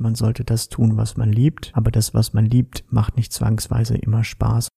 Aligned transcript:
Man 0.00 0.14
sollte 0.14 0.44
das 0.44 0.68
tun, 0.68 0.96
was 0.96 1.16
man 1.16 1.32
liebt, 1.32 1.72
aber 1.74 1.90
das, 1.90 2.14
was 2.14 2.32
man 2.32 2.46
liebt, 2.46 2.84
macht 2.88 3.16
nicht 3.16 3.32
zwangsweise 3.32 3.96
immer 3.96 4.22
Spaß. 4.22 4.68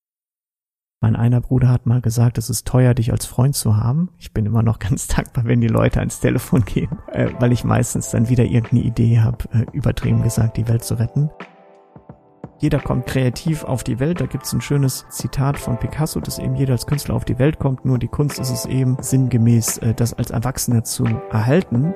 Mein 1.00 1.16
einer 1.16 1.42
Bruder 1.42 1.70
hat 1.70 1.86
mal 1.86 2.01
gesagt, 2.01 2.40
es 2.40 2.50
ist 2.50 2.67
teuer, 2.67 2.96
dich 2.96 3.12
als 3.12 3.28
Freund 3.28 3.55
zu 3.55 3.78
haben. 3.78 4.10
Ich 4.18 4.34
bin 4.34 4.47
immer 4.47 4.63
noch 4.63 4.79
ganz 4.79 5.07
dankbar, 5.07 5.46
wenn 5.46 5.62
die 5.62 5.68
Leute 5.68 5.99
ans 5.99 6.21
Telefon 6.21 6.65
gehen, 6.65 6.97
äh, 7.12 7.29
weil 7.39 7.52
ich 7.52 7.63
meistens 7.63 8.10
dann 8.10 8.29
wieder 8.29 8.46
irgendeine 8.46 8.81
Idee 8.81 9.20
habe, 9.20 9.46
äh, 9.52 9.65
übertrieben 9.73 10.23
gesagt, 10.23 10.57
die 10.57 10.68
Welt 10.68 10.84
zu 10.84 10.96
retten. 10.96 11.29
Jeder 12.58 12.79
kommt 12.79 13.06
kreativ 13.06 13.63
auf 13.63 13.83
die 13.83 13.99
Welt. 13.99 14.22
Da 14.22 14.28
gibt's 14.28 14.53
ein 14.53 14.62
schönes 14.62 15.06
Zitat 15.10 15.58
von 15.58 15.79
Picasso, 15.79 16.20
dass 16.20 16.38
eben 16.40 16.55
jeder 16.55 16.73
als 16.73 16.85
Künstler 16.85 17.16
auf 17.16 17.26
die 17.26 17.40
Welt 17.40 17.59
kommt. 17.59 17.85
Nur 17.85 17.98
die 17.98 18.08
Kunst 18.08 18.40
ist 18.40 18.52
es 18.52 18.66
eben 18.66 18.98
sinngemäß, 19.02 19.80
äh, 19.80 19.94
das 19.94 20.13
als 20.13 20.31
Erwachsener 20.31 20.84
zu 20.84 21.05
erhalten. 21.31 21.94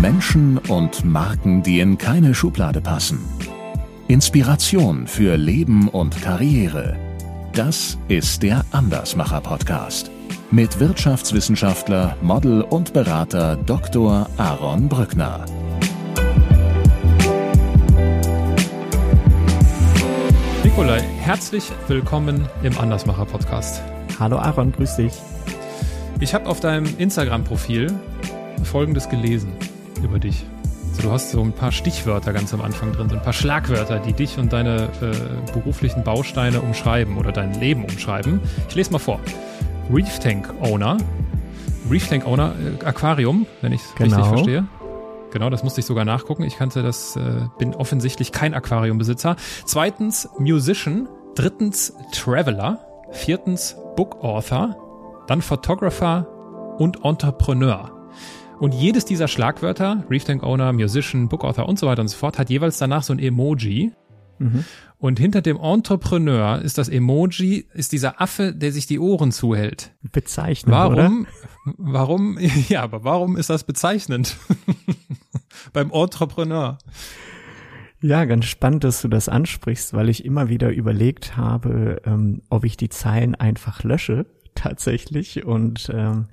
Menschen 0.00 0.58
und 0.58 1.04
Marken, 1.04 1.64
die 1.64 1.80
in 1.80 1.98
keine 1.98 2.32
Schublade 2.32 2.80
passen. 2.80 3.18
Inspiration 4.06 5.08
für 5.08 5.36
Leben 5.36 5.88
und 5.88 6.22
Karriere. 6.22 6.96
Das 7.52 7.98
ist 8.06 8.44
der 8.44 8.64
Andersmacher 8.70 9.40
Podcast 9.40 10.12
mit 10.52 10.78
Wirtschaftswissenschaftler, 10.78 12.16
Model 12.22 12.62
und 12.62 12.92
Berater 12.92 13.56
Dr. 13.56 14.30
Aaron 14.36 14.88
Brückner. 14.88 15.44
Nikolai, 20.62 21.00
herzlich 21.00 21.72
willkommen 21.88 22.48
im 22.62 22.78
Andersmacher 22.78 23.26
Podcast. 23.26 23.82
Hallo 24.20 24.38
Aaron, 24.38 24.70
grüß 24.70 24.94
dich. 24.94 25.12
Ich 26.20 26.34
habe 26.34 26.46
auf 26.46 26.60
deinem 26.60 26.86
Instagram-Profil 26.98 27.92
Folgendes 28.62 29.08
gelesen 29.08 29.52
über 30.04 30.18
dich. 30.18 30.44
Also 30.90 31.02
du 31.02 31.12
hast 31.12 31.30
so 31.30 31.42
ein 31.42 31.52
paar 31.52 31.70
Stichwörter 31.70 32.32
ganz 32.32 32.52
am 32.52 32.60
Anfang 32.60 32.92
drin, 32.92 33.08
so 33.08 33.16
ein 33.16 33.22
paar 33.22 33.32
Schlagwörter, 33.32 34.00
die 34.00 34.12
dich 34.12 34.38
und 34.38 34.52
deine 34.52 34.88
äh, 35.00 35.52
beruflichen 35.52 36.02
Bausteine 36.02 36.60
umschreiben 36.60 37.16
oder 37.16 37.30
dein 37.30 37.54
Leben 37.60 37.84
umschreiben. 37.84 38.40
Ich 38.68 38.74
lese 38.74 38.92
mal 38.92 38.98
vor. 38.98 39.20
Reef 39.92 40.18
Tank 40.18 40.52
Owner. 40.60 40.96
Reef 41.90 42.08
Tank 42.08 42.26
Owner, 42.26 42.54
äh, 42.80 42.84
Aquarium, 42.84 43.46
wenn 43.60 43.72
ich 43.72 43.82
es 43.82 43.94
genau. 43.94 44.16
richtig 44.16 44.28
verstehe. 44.28 44.68
Genau, 45.30 45.50
das 45.50 45.62
musste 45.62 45.80
ich 45.80 45.86
sogar 45.86 46.04
nachgucken. 46.04 46.42
Ich 46.42 46.56
kannte 46.56 46.82
das, 46.82 47.16
äh, 47.16 47.46
bin 47.58 47.74
offensichtlich 47.74 48.32
kein 48.32 48.54
Aquariumbesitzer. 48.54 49.36
Zweitens 49.64 50.28
Musician. 50.38 51.08
Drittens 51.34 51.92
Traveler. 52.12 52.80
Viertens 53.12 53.76
Book 53.94 54.24
Author. 54.24 54.76
Dann 55.28 55.42
Photographer 55.42 56.26
und 56.78 57.04
Entrepreneur. 57.04 57.97
Und 58.60 58.74
jedes 58.74 59.04
dieser 59.04 59.28
Schlagwörter, 59.28 60.04
Reef 60.10 60.24
Tank 60.24 60.42
Owner, 60.42 60.72
Musician, 60.72 61.28
Book 61.28 61.44
Author 61.44 61.68
und 61.68 61.78
so 61.78 61.86
weiter 61.86 62.02
und 62.02 62.08
so 62.08 62.16
fort, 62.16 62.38
hat 62.38 62.50
jeweils 62.50 62.78
danach 62.78 63.04
so 63.04 63.12
ein 63.12 63.20
Emoji. 63.20 63.92
Mhm. 64.38 64.64
Und 64.98 65.20
hinter 65.20 65.42
dem 65.42 65.58
Entrepreneur 65.58 66.60
ist 66.60 66.76
das 66.76 66.88
Emoji, 66.88 67.66
ist 67.72 67.92
dieser 67.92 68.20
Affe, 68.20 68.52
der 68.52 68.72
sich 68.72 68.86
die 68.86 68.98
Ohren 68.98 69.30
zuhält. 69.30 69.92
Bezeichnend, 70.10 70.74
warum, 70.74 70.92
oder? 70.94 71.10
Warum, 71.76 72.38
ja, 72.68 72.82
aber 72.82 73.04
warum 73.04 73.36
ist 73.36 73.50
das 73.50 73.62
bezeichnend? 73.62 74.36
Beim 75.72 75.92
Entrepreneur. 75.92 76.78
Ja, 78.00 78.24
ganz 78.24 78.46
spannend, 78.46 78.84
dass 78.84 79.02
du 79.02 79.08
das 79.08 79.28
ansprichst, 79.28 79.92
weil 79.92 80.08
ich 80.08 80.24
immer 80.24 80.48
wieder 80.48 80.70
überlegt 80.70 81.36
habe, 81.36 82.00
ähm, 82.04 82.42
ob 82.48 82.64
ich 82.64 82.76
die 82.76 82.88
Zeilen 82.88 83.34
einfach 83.34 83.84
lösche 83.84 84.26
tatsächlich 84.58 85.44
und 85.44 85.90
ähm, 85.94 86.26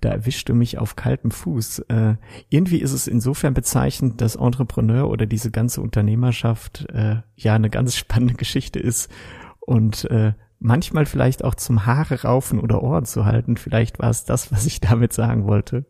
da 0.00 0.10
erwischt 0.10 0.48
du 0.48 0.54
mich 0.54 0.78
auf 0.78 0.96
kaltem 0.96 1.30
Fuß. 1.30 1.80
Äh, 1.88 2.16
irgendwie 2.48 2.80
ist 2.80 2.92
es 2.92 3.06
insofern 3.06 3.54
bezeichnend, 3.54 4.20
dass 4.20 4.36
Entrepreneur 4.36 5.08
oder 5.08 5.26
diese 5.26 5.50
ganze 5.50 5.80
Unternehmerschaft 5.80 6.86
äh, 6.90 7.16
ja 7.36 7.54
eine 7.54 7.70
ganz 7.70 7.96
spannende 7.96 8.34
Geschichte 8.34 8.78
ist 8.78 9.10
und 9.60 10.10
äh, 10.10 10.34
manchmal 10.58 11.06
vielleicht 11.06 11.42
auch 11.42 11.54
zum 11.54 11.86
Haare 11.86 12.22
raufen 12.22 12.60
oder 12.60 12.82
Ohren 12.82 13.06
zu 13.06 13.24
halten. 13.24 13.56
Vielleicht 13.56 13.98
war 13.98 14.10
es 14.10 14.24
das, 14.24 14.52
was 14.52 14.66
ich 14.66 14.80
damit 14.80 15.12
sagen 15.12 15.46
wollte. 15.46 15.86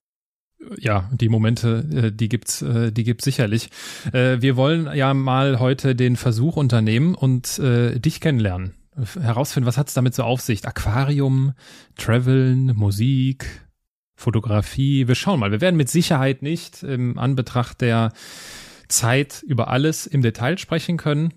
Ja, 0.78 1.08
die 1.12 1.28
Momente, 1.28 1.84
äh, 1.92 2.12
die 2.12 2.28
gibt's, 2.28 2.62
äh, 2.62 2.92
die 2.92 3.04
gibt's 3.04 3.24
sicherlich. 3.24 3.70
Äh, 4.12 4.40
wir 4.40 4.56
wollen 4.56 4.88
ja 4.94 5.14
mal 5.14 5.58
heute 5.58 5.96
den 5.96 6.16
Versuch 6.16 6.56
unternehmen 6.56 7.14
und 7.14 7.58
dich 7.58 8.20
kennenlernen 8.20 8.74
herausfinden, 8.96 9.66
was 9.66 9.78
hat 9.78 9.88
es 9.88 9.94
damit 9.94 10.14
so 10.14 10.24
auf 10.24 10.40
sich? 10.40 10.66
Aquarium, 10.66 11.54
Traveln, 11.96 12.76
Musik, 12.76 13.66
Fotografie. 14.14 15.08
Wir 15.08 15.14
schauen 15.14 15.40
mal. 15.40 15.50
Wir 15.50 15.60
werden 15.60 15.76
mit 15.76 15.88
Sicherheit 15.88 16.42
nicht 16.42 16.82
im 16.82 17.18
Anbetracht 17.18 17.80
der 17.80 18.12
Zeit 18.88 19.42
über 19.42 19.68
alles 19.68 20.06
im 20.06 20.22
Detail 20.22 20.58
sprechen 20.58 20.96
können. 20.96 21.32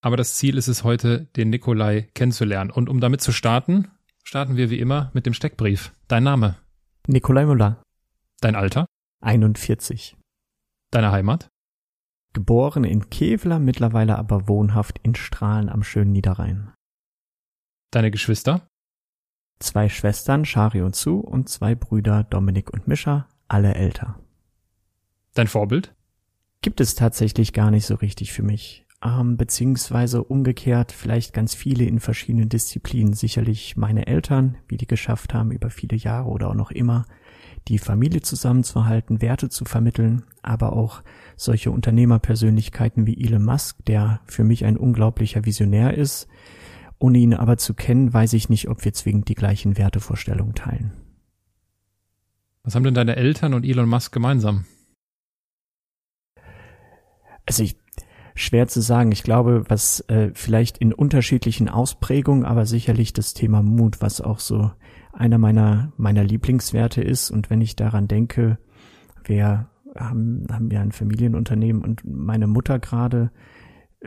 Aber 0.00 0.16
das 0.16 0.34
Ziel 0.34 0.56
ist 0.56 0.68
es 0.68 0.84
heute, 0.84 1.26
den 1.36 1.50
Nikolai 1.50 2.08
kennenzulernen. 2.14 2.70
Und 2.70 2.88
um 2.88 3.00
damit 3.00 3.20
zu 3.20 3.32
starten, 3.32 3.88
starten 4.24 4.56
wir 4.56 4.70
wie 4.70 4.78
immer 4.78 5.10
mit 5.14 5.26
dem 5.26 5.34
Steckbrief. 5.34 5.92
Dein 6.08 6.24
Name? 6.24 6.56
Nikolai 7.06 7.46
Müller. 7.46 7.82
Dein 8.40 8.54
Alter? 8.56 8.86
41. 9.20 10.16
Deine 10.90 11.12
Heimat? 11.12 11.48
Geboren 12.32 12.84
in 12.84 13.10
Kevlar, 13.10 13.58
mittlerweile 13.58 14.18
aber 14.18 14.48
wohnhaft 14.48 14.98
in 15.02 15.14
Strahlen 15.14 15.68
am 15.68 15.82
schönen 15.82 16.12
Niederrhein. 16.12 16.72
Deine 17.92 18.10
Geschwister? 18.10 18.66
Zwei 19.58 19.90
Schwestern, 19.90 20.46
Shari 20.46 20.80
und 20.80 20.96
Sue, 20.96 21.20
und 21.20 21.50
zwei 21.50 21.74
Brüder, 21.74 22.24
Dominik 22.24 22.72
und 22.72 22.88
Mischa, 22.88 23.28
alle 23.48 23.74
älter. 23.74 24.18
Dein 25.34 25.46
Vorbild? 25.46 25.94
Gibt 26.62 26.80
es 26.80 26.94
tatsächlich 26.94 27.52
gar 27.52 27.70
nicht 27.70 27.84
so 27.84 27.96
richtig 27.96 28.32
für 28.32 28.42
mich. 28.42 28.86
Ähm, 29.04 29.36
beziehungsweise 29.36 30.24
umgekehrt 30.24 30.90
vielleicht 30.90 31.34
ganz 31.34 31.54
viele 31.54 31.84
in 31.84 32.00
verschiedenen 32.00 32.48
Disziplinen. 32.48 33.12
Sicherlich 33.12 33.76
meine 33.76 34.06
Eltern, 34.06 34.56
wie 34.68 34.78
die 34.78 34.86
geschafft 34.86 35.34
haben, 35.34 35.52
über 35.52 35.68
viele 35.68 35.96
Jahre 35.98 36.30
oder 36.30 36.48
auch 36.48 36.54
noch 36.54 36.70
immer 36.70 37.04
die 37.68 37.78
Familie 37.78 38.22
zusammenzuhalten, 38.22 39.20
Werte 39.20 39.50
zu 39.50 39.66
vermitteln, 39.66 40.24
aber 40.40 40.72
auch 40.72 41.02
solche 41.36 41.70
Unternehmerpersönlichkeiten 41.70 43.06
wie 43.06 43.22
Elon 43.22 43.44
Musk, 43.44 43.84
der 43.84 44.20
für 44.24 44.44
mich 44.44 44.64
ein 44.64 44.78
unglaublicher 44.78 45.44
Visionär 45.44 45.92
ist, 45.94 46.26
ohne 47.02 47.18
ihn 47.18 47.34
aber 47.34 47.56
zu 47.56 47.74
kennen, 47.74 48.12
weiß 48.12 48.32
ich 48.34 48.48
nicht, 48.48 48.68
ob 48.68 48.84
wir 48.84 48.92
zwingend 48.92 49.28
die 49.28 49.34
gleichen 49.34 49.76
Wertevorstellungen 49.76 50.54
teilen. 50.54 50.92
Was 52.62 52.74
haben 52.74 52.84
denn 52.84 52.94
deine 52.94 53.16
Eltern 53.16 53.54
und 53.54 53.64
Elon 53.64 53.88
Musk 53.88 54.12
gemeinsam? 54.12 54.64
Also 57.44 57.64
ich, 57.64 57.76
schwer 58.36 58.68
zu 58.68 58.80
sagen. 58.80 59.10
Ich 59.10 59.24
glaube, 59.24 59.64
was 59.66 60.00
äh, 60.08 60.30
vielleicht 60.34 60.78
in 60.78 60.92
unterschiedlichen 60.92 61.68
Ausprägungen, 61.68 62.44
aber 62.44 62.66
sicherlich 62.66 63.12
das 63.12 63.34
Thema 63.34 63.62
Mut, 63.62 64.00
was 64.00 64.20
auch 64.20 64.38
so 64.38 64.70
einer 65.12 65.38
meiner 65.38 65.92
meiner 65.96 66.22
Lieblingswerte 66.22 67.02
ist. 67.02 67.32
Und 67.32 67.50
wenn 67.50 67.60
ich 67.60 67.74
daran 67.74 68.06
denke, 68.06 68.58
wir 69.24 69.68
haben, 69.96 70.46
haben 70.50 70.70
ja 70.70 70.80
ein 70.80 70.92
Familienunternehmen 70.92 71.82
und 71.82 72.04
meine 72.04 72.46
Mutter 72.46 72.78
gerade 72.78 73.32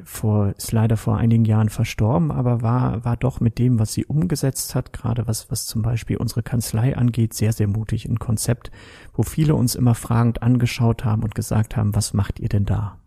vor, 0.04 0.54
ist 0.58 0.72
leider 0.72 0.98
vor 0.98 1.18
einigen 1.18 1.46
Jahren 1.46 1.70
verstorben, 1.70 2.32
aber 2.32 2.62
war, 2.62 3.06
war 3.06 3.16
doch 3.16 3.40
mit 3.40 3.58
dem, 3.60 3.80
was 3.80 3.94
sie 3.94 4.06
umgesetzt 4.06 4.76
hat, 4.76 4.94
gerade 4.94 5.28
was, 5.28 5.50
was 5.50 5.66
zum 5.66 5.82
Beispiel 5.82 6.18
unsere 6.18 6.44
Kanzlei 6.44 6.98
angeht, 6.98 7.34
sehr, 7.34 7.54
sehr 7.54 7.68
mutig. 7.68 8.06
Ein 8.06 8.20
Konzept, 8.20 8.72
wo 9.14 9.24
viele 9.24 9.56
uns 9.56 9.76
immer 9.76 9.96
fragend 9.96 10.44
angeschaut 10.44 11.06
haben 11.06 11.24
und 11.24 11.36
gesagt 11.36 11.76
haben, 11.78 11.96
was 11.96 12.14
macht 12.14 12.40
ihr 12.40 12.50
denn 12.50 12.66
da? 12.66 13.00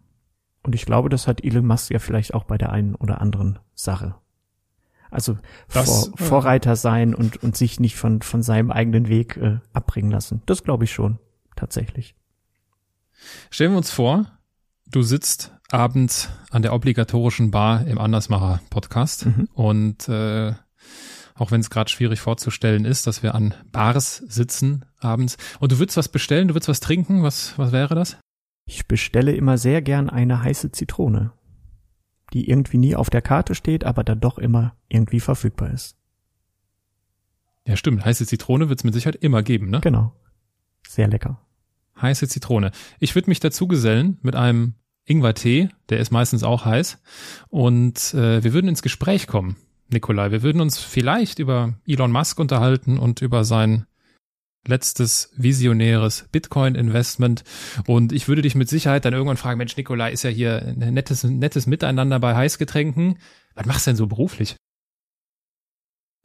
Und 0.62 0.74
ich 0.74 0.86
glaube, 0.86 1.08
das 1.08 1.26
hat 1.26 1.44
Elon 1.44 1.66
Musk 1.66 1.90
ja 1.90 1.98
vielleicht 1.98 2.34
auch 2.34 2.44
bei 2.44 2.58
der 2.58 2.72
einen 2.72 2.94
oder 2.94 3.20
anderen 3.20 3.58
Sache. 3.74 4.14
Also 5.10 5.38
das, 5.72 6.08
vor, 6.08 6.26
Vorreiter 6.26 6.76
sein 6.76 7.14
und, 7.14 7.42
und 7.42 7.56
sich 7.56 7.80
nicht 7.80 7.96
von, 7.96 8.22
von 8.22 8.42
seinem 8.42 8.70
eigenen 8.70 9.08
Weg 9.08 9.36
äh, 9.36 9.60
abbringen 9.72 10.10
lassen. 10.10 10.42
Das 10.46 10.64
glaube 10.64 10.84
ich 10.84 10.92
schon, 10.92 11.18
tatsächlich. 11.56 12.14
Stellen 13.50 13.72
wir 13.72 13.78
uns 13.78 13.90
vor, 13.90 14.26
du 14.86 15.02
sitzt 15.02 15.57
abends 15.68 16.30
an 16.50 16.62
der 16.62 16.72
obligatorischen 16.72 17.50
Bar 17.50 17.86
im 17.86 17.98
Andersmacher 17.98 18.60
Podcast 18.70 19.26
mhm. 19.26 19.48
und 19.52 20.08
äh, 20.08 20.54
auch 21.34 21.50
wenn 21.52 21.60
es 21.60 21.70
gerade 21.70 21.90
schwierig 21.90 22.20
vorzustellen 22.20 22.84
ist, 22.84 23.06
dass 23.06 23.22
wir 23.22 23.34
an 23.34 23.54
Bars 23.70 24.16
sitzen 24.16 24.84
abends 24.98 25.36
und 25.60 25.72
du 25.72 25.78
würdest 25.78 25.96
was 25.96 26.08
bestellen, 26.08 26.48
du 26.48 26.54
würdest 26.54 26.68
was 26.68 26.80
trinken, 26.80 27.22
was 27.22 27.58
was 27.58 27.72
wäre 27.72 27.94
das? 27.94 28.16
Ich 28.64 28.86
bestelle 28.86 29.32
immer 29.34 29.56
sehr 29.56 29.82
gern 29.82 30.10
eine 30.10 30.42
heiße 30.42 30.72
Zitrone, 30.72 31.32
die 32.32 32.48
irgendwie 32.48 32.78
nie 32.78 32.96
auf 32.96 33.10
der 33.10 33.22
Karte 33.22 33.54
steht, 33.54 33.84
aber 33.84 34.04
da 34.04 34.14
doch 34.14 34.38
immer 34.38 34.76
irgendwie 34.88 35.20
verfügbar 35.20 35.70
ist. 35.70 35.96
Ja, 37.66 37.76
stimmt. 37.76 38.04
Heiße 38.04 38.26
Zitrone 38.26 38.70
wird 38.70 38.80
es 38.80 38.84
mit 38.84 38.94
Sicherheit 38.94 39.16
immer 39.16 39.42
geben, 39.42 39.68
ne? 39.68 39.80
Genau. 39.80 40.14
Sehr 40.86 41.06
lecker. 41.06 41.38
Heiße 42.00 42.26
Zitrone. 42.26 42.72
Ich 42.98 43.14
würde 43.14 43.28
mich 43.28 43.40
dazu 43.40 43.68
gesellen 43.68 44.18
mit 44.22 44.34
einem 44.34 44.74
Ingwer-Tee, 45.08 45.70
der 45.88 45.98
ist 45.98 46.10
meistens 46.10 46.42
auch 46.42 46.64
heiß. 46.64 47.00
Und 47.48 48.14
äh, 48.14 48.42
wir 48.44 48.52
würden 48.52 48.68
ins 48.68 48.82
Gespräch 48.82 49.26
kommen, 49.26 49.56
Nikolai. 49.88 50.30
Wir 50.30 50.42
würden 50.42 50.60
uns 50.60 50.78
vielleicht 50.78 51.38
über 51.38 51.74
Elon 51.86 52.12
Musk 52.12 52.38
unterhalten 52.38 52.98
und 52.98 53.22
über 53.22 53.44
sein 53.44 53.86
letztes 54.66 55.32
visionäres 55.36 56.28
Bitcoin-Investment. 56.30 57.42
Und 57.86 58.12
ich 58.12 58.28
würde 58.28 58.42
dich 58.42 58.54
mit 58.54 58.68
Sicherheit 58.68 59.04
dann 59.04 59.14
irgendwann 59.14 59.36
fragen, 59.36 59.58
Mensch, 59.58 59.76
Nikolai, 59.76 60.12
ist 60.12 60.24
ja 60.24 60.30
hier 60.30 60.62
ein 60.62 60.94
nettes, 60.94 61.24
nettes 61.24 61.66
Miteinander 61.66 62.20
bei 62.20 62.34
Heißgetränken. 62.34 63.18
Was 63.54 63.66
machst 63.66 63.86
du 63.86 63.90
denn 63.90 63.96
so 63.96 64.06
beruflich? 64.06 64.56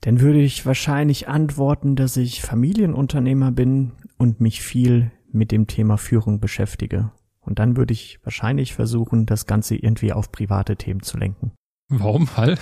Dann 0.02 0.20
würde 0.20 0.42
ich 0.42 0.66
wahrscheinlich 0.66 1.30
antworten, 1.30 1.96
dass 1.96 2.18
ich 2.18 2.42
Familienunternehmer 2.42 3.52
bin 3.52 3.94
und 4.18 4.42
mich 4.42 4.62
viel 4.62 5.12
mit 5.32 5.52
dem 5.52 5.68
Thema 5.68 5.98
Führung 5.98 6.42
beschäftige. 6.42 7.12
Und 7.46 7.60
dann 7.60 7.78
würde 7.78 7.94
ich 7.94 8.20
wahrscheinlich 8.24 8.74
versuchen, 8.74 9.26
das 9.26 9.46
Ganze 9.46 9.76
irgendwie 9.76 10.14
auf 10.14 10.32
private 10.32 10.76
Themen 10.76 11.02
zu 11.02 11.18
lenken. 11.18 11.52
Warum? 11.90 12.28
Weil? 12.36 12.58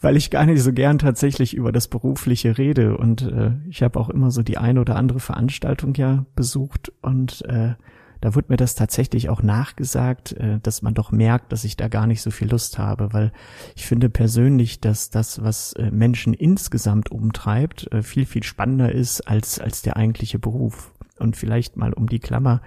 Weil 0.00 0.16
ich 0.16 0.30
gar 0.30 0.46
nicht 0.46 0.62
so 0.62 0.72
gern 0.72 0.98
tatsächlich 0.98 1.54
über 1.54 1.70
das 1.70 1.86
Berufliche 1.86 2.58
rede. 2.58 2.96
Und 2.96 3.22
äh, 3.22 3.52
ich 3.68 3.82
habe 3.82 4.00
auch 4.00 4.10
immer 4.10 4.30
so 4.30 4.42
die 4.42 4.58
eine 4.58 4.80
oder 4.80 4.96
andere 4.96 5.20
Veranstaltung 5.20 5.94
ja 5.94 6.26
besucht 6.34 6.92
und 7.02 7.42
äh, 7.42 7.74
da 8.22 8.36
wird 8.36 8.50
mir 8.50 8.56
das 8.56 8.76
tatsächlich 8.76 9.28
auch 9.28 9.42
nachgesagt, 9.42 10.32
äh, 10.34 10.60
dass 10.62 10.80
man 10.80 10.94
doch 10.94 11.10
merkt, 11.10 11.52
dass 11.52 11.64
ich 11.64 11.76
da 11.76 11.88
gar 11.88 12.06
nicht 12.06 12.22
so 12.22 12.30
viel 12.30 12.48
Lust 12.48 12.78
habe, 12.78 13.12
weil 13.12 13.32
ich 13.74 13.84
finde 13.84 14.08
persönlich, 14.08 14.80
dass 14.80 15.10
das, 15.10 15.42
was 15.42 15.72
äh, 15.74 15.90
Menschen 15.90 16.32
insgesamt 16.32 17.10
umtreibt, 17.10 17.92
äh, 17.92 18.02
viel, 18.02 18.24
viel 18.24 18.44
spannender 18.44 18.92
ist 18.92 19.22
als, 19.22 19.58
als 19.58 19.82
der 19.82 19.96
eigentliche 19.96 20.38
Beruf. 20.38 20.91
Und 21.22 21.36
vielleicht 21.36 21.76
mal 21.76 21.92
um 21.92 22.08
die 22.08 22.20
Klammer 22.20 22.60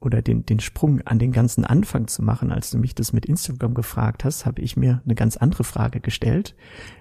oder 0.00 0.22
den, 0.22 0.46
den 0.46 0.60
Sprung 0.60 1.02
an 1.02 1.18
den 1.18 1.30
ganzen 1.30 1.64
Anfang 1.64 2.08
zu 2.08 2.22
machen, 2.22 2.50
als 2.50 2.70
du 2.70 2.78
mich 2.78 2.94
das 2.94 3.12
mit 3.12 3.26
Instagram 3.26 3.74
gefragt 3.74 4.24
hast, 4.24 4.46
habe 4.46 4.62
ich 4.62 4.76
mir 4.76 5.02
eine 5.04 5.14
ganz 5.14 5.36
andere 5.36 5.62
Frage 5.62 6.00
gestellt, 6.00 6.56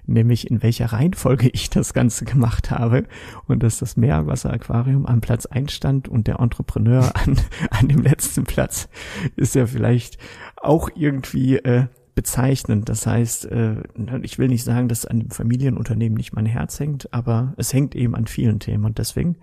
nämlich 0.06 0.52
in 0.52 0.62
welcher 0.62 0.88
Reihenfolge 0.88 1.50
ich 1.54 1.70
das 1.70 1.94
Ganze 1.94 2.26
gemacht 2.26 2.72
habe 2.72 3.06
und 3.48 3.64
dass 3.64 3.80
das 3.80 3.96
Meerwasseraquarium 3.96 5.06
am 5.06 5.22
Platz 5.22 5.46
einstand 5.46 6.10
und 6.10 6.28
der 6.28 6.40
Entrepreneur 6.40 7.16
an, 7.26 7.38
an 7.72 7.88
dem 7.88 8.02
letzten 8.02 8.44
Platz 8.44 8.90
ist 9.38 9.56
ja 9.56 9.66
vielleicht 9.66 10.18
auch 10.58 10.90
irgendwie 10.94 11.56
äh, 11.56 11.86
bezeichnend. 12.16 12.90
Das 12.90 13.08
heißt, 13.08 13.46
äh, 13.46 13.76
ich 14.24 14.38
will 14.38 14.50
nicht 14.50 14.66
sagen, 14.66 14.90
dass 14.90 15.06
an 15.06 15.20
dem 15.20 15.30
Familienunternehmen 15.30 16.18
nicht 16.18 16.34
mein 16.34 16.46
Herz 16.46 16.78
hängt, 16.78 17.14
aber 17.14 17.54
es 17.56 17.72
hängt 17.72 17.96
eben 17.96 18.14
an 18.14 18.28
vielen 18.28 18.60
Themen 18.60 18.84
und 18.84 18.98
deswegen 18.98 19.38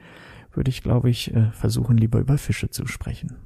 würde 0.56 0.70
ich, 0.70 0.82
glaube 0.82 1.10
ich, 1.10 1.34
äh, 1.34 1.50
versuchen, 1.52 1.96
lieber 1.96 2.18
über 2.18 2.38
Fische 2.38 2.70
zu 2.70 2.86
sprechen. 2.86 3.36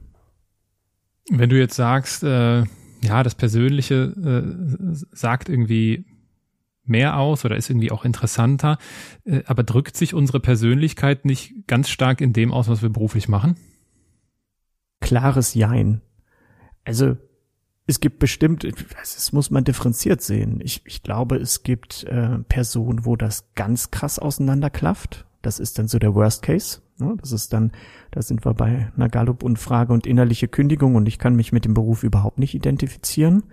Wenn 1.30 1.50
du 1.50 1.58
jetzt 1.58 1.76
sagst, 1.76 2.22
äh, 2.22 2.64
ja, 3.02 3.22
das 3.22 3.34
Persönliche 3.34 3.94
äh, 3.94 4.94
sagt 5.12 5.48
irgendwie 5.48 6.04
mehr 6.84 7.16
aus 7.16 7.44
oder 7.44 7.56
ist 7.56 7.70
irgendwie 7.70 7.90
auch 7.90 8.04
interessanter, 8.04 8.78
äh, 9.24 9.42
aber 9.46 9.62
drückt 9.62 9.96
sich 9.96 10.14
unsere 10.14 10.40
Persönlichkeit 10.40 11.24
nicht 11.24 11.66
ganz 11.66 11.88
stark 11.88 12.20
in 12.20 12.32
dem 12.32 12.52
aus, 12.52 12.68
was 12.68 12.82
wir 12.82 12.90
beruflich 12.90 13.28
machen? 13.28 13.56
Klares 15.00 15.54
Jein. 15.54 16.02
Also 16.84 17.16
es 17.86 18.00
gibt 18.00 18.18
bestimmt, 18.18 18.66
das 18.98 19.32
muss 19.32 19.50
man 19.50 19.64
differenziert 19.64 20.22
sehen. 20.22 20.60
Ich, 20.62 20.82
ich 20.84 21.02
glaube, 21.02 21.36
es 21.36 21.62
gibt 21.62 22.04
äh, 22.04 22.38
Personen, 22.48 23.04
wo 23.04 23.16
das 23.16 23.52
ganz 23.54 23.90
krass 23.90 24.18
auseinanderklafft. 24.18 25.26
Das 25.42 25.58
ist 25.58 25.78
dann 25.78 25.88
so 25.88 25.98
der 25.98 26.14
Worst 26.14 26.42
Case. 26.42 26.82
Ne? 27.00 27.16
Das 27.20 27.32
ist 27.32 27.52
dann, 27.52 27.72
da 28.10 28.22
sind 28.22 28.44
wir 28.44 28.54
bei 28.54 28.90
einer 28.96 29.08
Gallup-Umfrage 29.08 29.92
und 29.92 30.06
innerliche 30.06 30.48
Kündigung 30.48 30.94
und 30.94 31.08
ich 31.08 31.18
kann 31.18 31.36
mich 31.36 31.52
mit 31.52 31.64
dem 31.64 31.74
Beruf 31.74 32.02
überhaupt 32.02 32.38
nicht 32.38 32.54
identifizieren. 32.54 33.44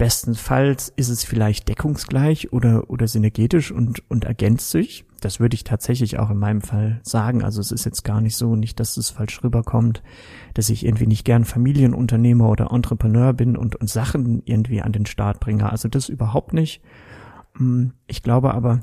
Bestenfalls 0.00 0.90
ist 0.96 1.10
es 1.10 1.24
vielleicht 1.24 1.68
deckungsgleich 1.68 2.54
oder, 2.54 2.88
oder 2.88 3.06
synergetisch 3.06 3.70
und, 3.70 4.02
und 4.08 4.24
ergänzt 4.24 4.70
sich. 4.70 5.04
Das 5.20 5.40
würde 5.40 5.54
ich 5.54 5.62
tatsächlich 5.62 6.18
auch 6.18 6.30
in 6.30 6.38
meinem 6.38 6.62
Fall 6.62 7.00
sagen. 7.02 7.44
Also 7.44 7.60
es 7.60 7.70
ist 7.70 7.84
jetzt 7.84 8.02
gar 8.02 8.22
nicht 8.22 8.34
so, 8.34 8.56
nicht, 8.56 8.80
dass 8.80 8.96
es 8.96 9.10
falsch 9.10 9.44
rüberkommt, 9.44 10.02
dass 10.54 10.70
ich 10.70 10.86
irgendwie 10.86 11.06
nicht 11.06 11.26
gern 11.26 11.44
Familienunternehmer 11.44 12.48
oder 12.48 12.70
Entrepreneur 12.72 13.34
bin 13.34 13.58
und, 13.58 13.76
und 13.76 13.90
Sachen 13.90 14.40
irgendwie 14.46 14.80
an 14.80 14.92
den 14.92 15.04
Start 15.04 15.38
bringe. 15.38 15.70
Also 15.70 15.86
das 15.88 16.08
überhaupt 16.08 16.54
nicht. 16.54 16.80
Hm, 17.58 17.92
ich 18.06 18.22
glaube 18.22 18.54
aber, 18.54 18.80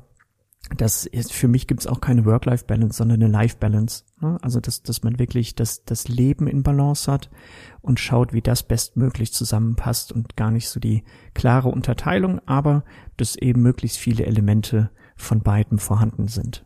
das 0.76 1.06
ist, 1.06 1.32
für 1.32 1.48
mich 1.48 1.68
gibt 1.68 1.82
es 1.82 1.88
auch 1.88 2.02
keine 2.02 2.26
Work-Life-Balance, 2.26 2.98
sondern 2.98 3.22
eine 3.22 3.32
Life-Balance. 3.32 4.04
Ne? 4.20 4.38
Also 4.42 4.60
dass, 4.60 4.84
dass 4.84 5.04
man 5.04 5.18
wirklich 5.18 5.56
das, 5.56 5.86
das 5.86 6.08
Leben 6.08 6.48
in 6.48 6.64
Balance 6.64 7.10
hat 7.12 7.30
und 7.82 8.00
schaut, 8.00 8.34
wie 8.34 8.42
das 8.42 8.64
bestmöglich 8.64 9.32
zusammenpasst 9.32 10.12
und 10.12 10.36
gar 10.36 10.52
nicht 10.52 10.68
so 10.68 10.80
die 10.80 11.04
klare 11.34 11.70
Unterteilung, 11.70 12.42
aber 12.46 12.84
dass 13.16 13.36
eben 13.36 13.62
möglichst 13.62 13.98
viele 13.98 14.26
Elemente 14.26 14.90
von 15.16 15.42
beiden 15.42 15.80
vorhanden 15.80 16.28
sind. 16.28 16.66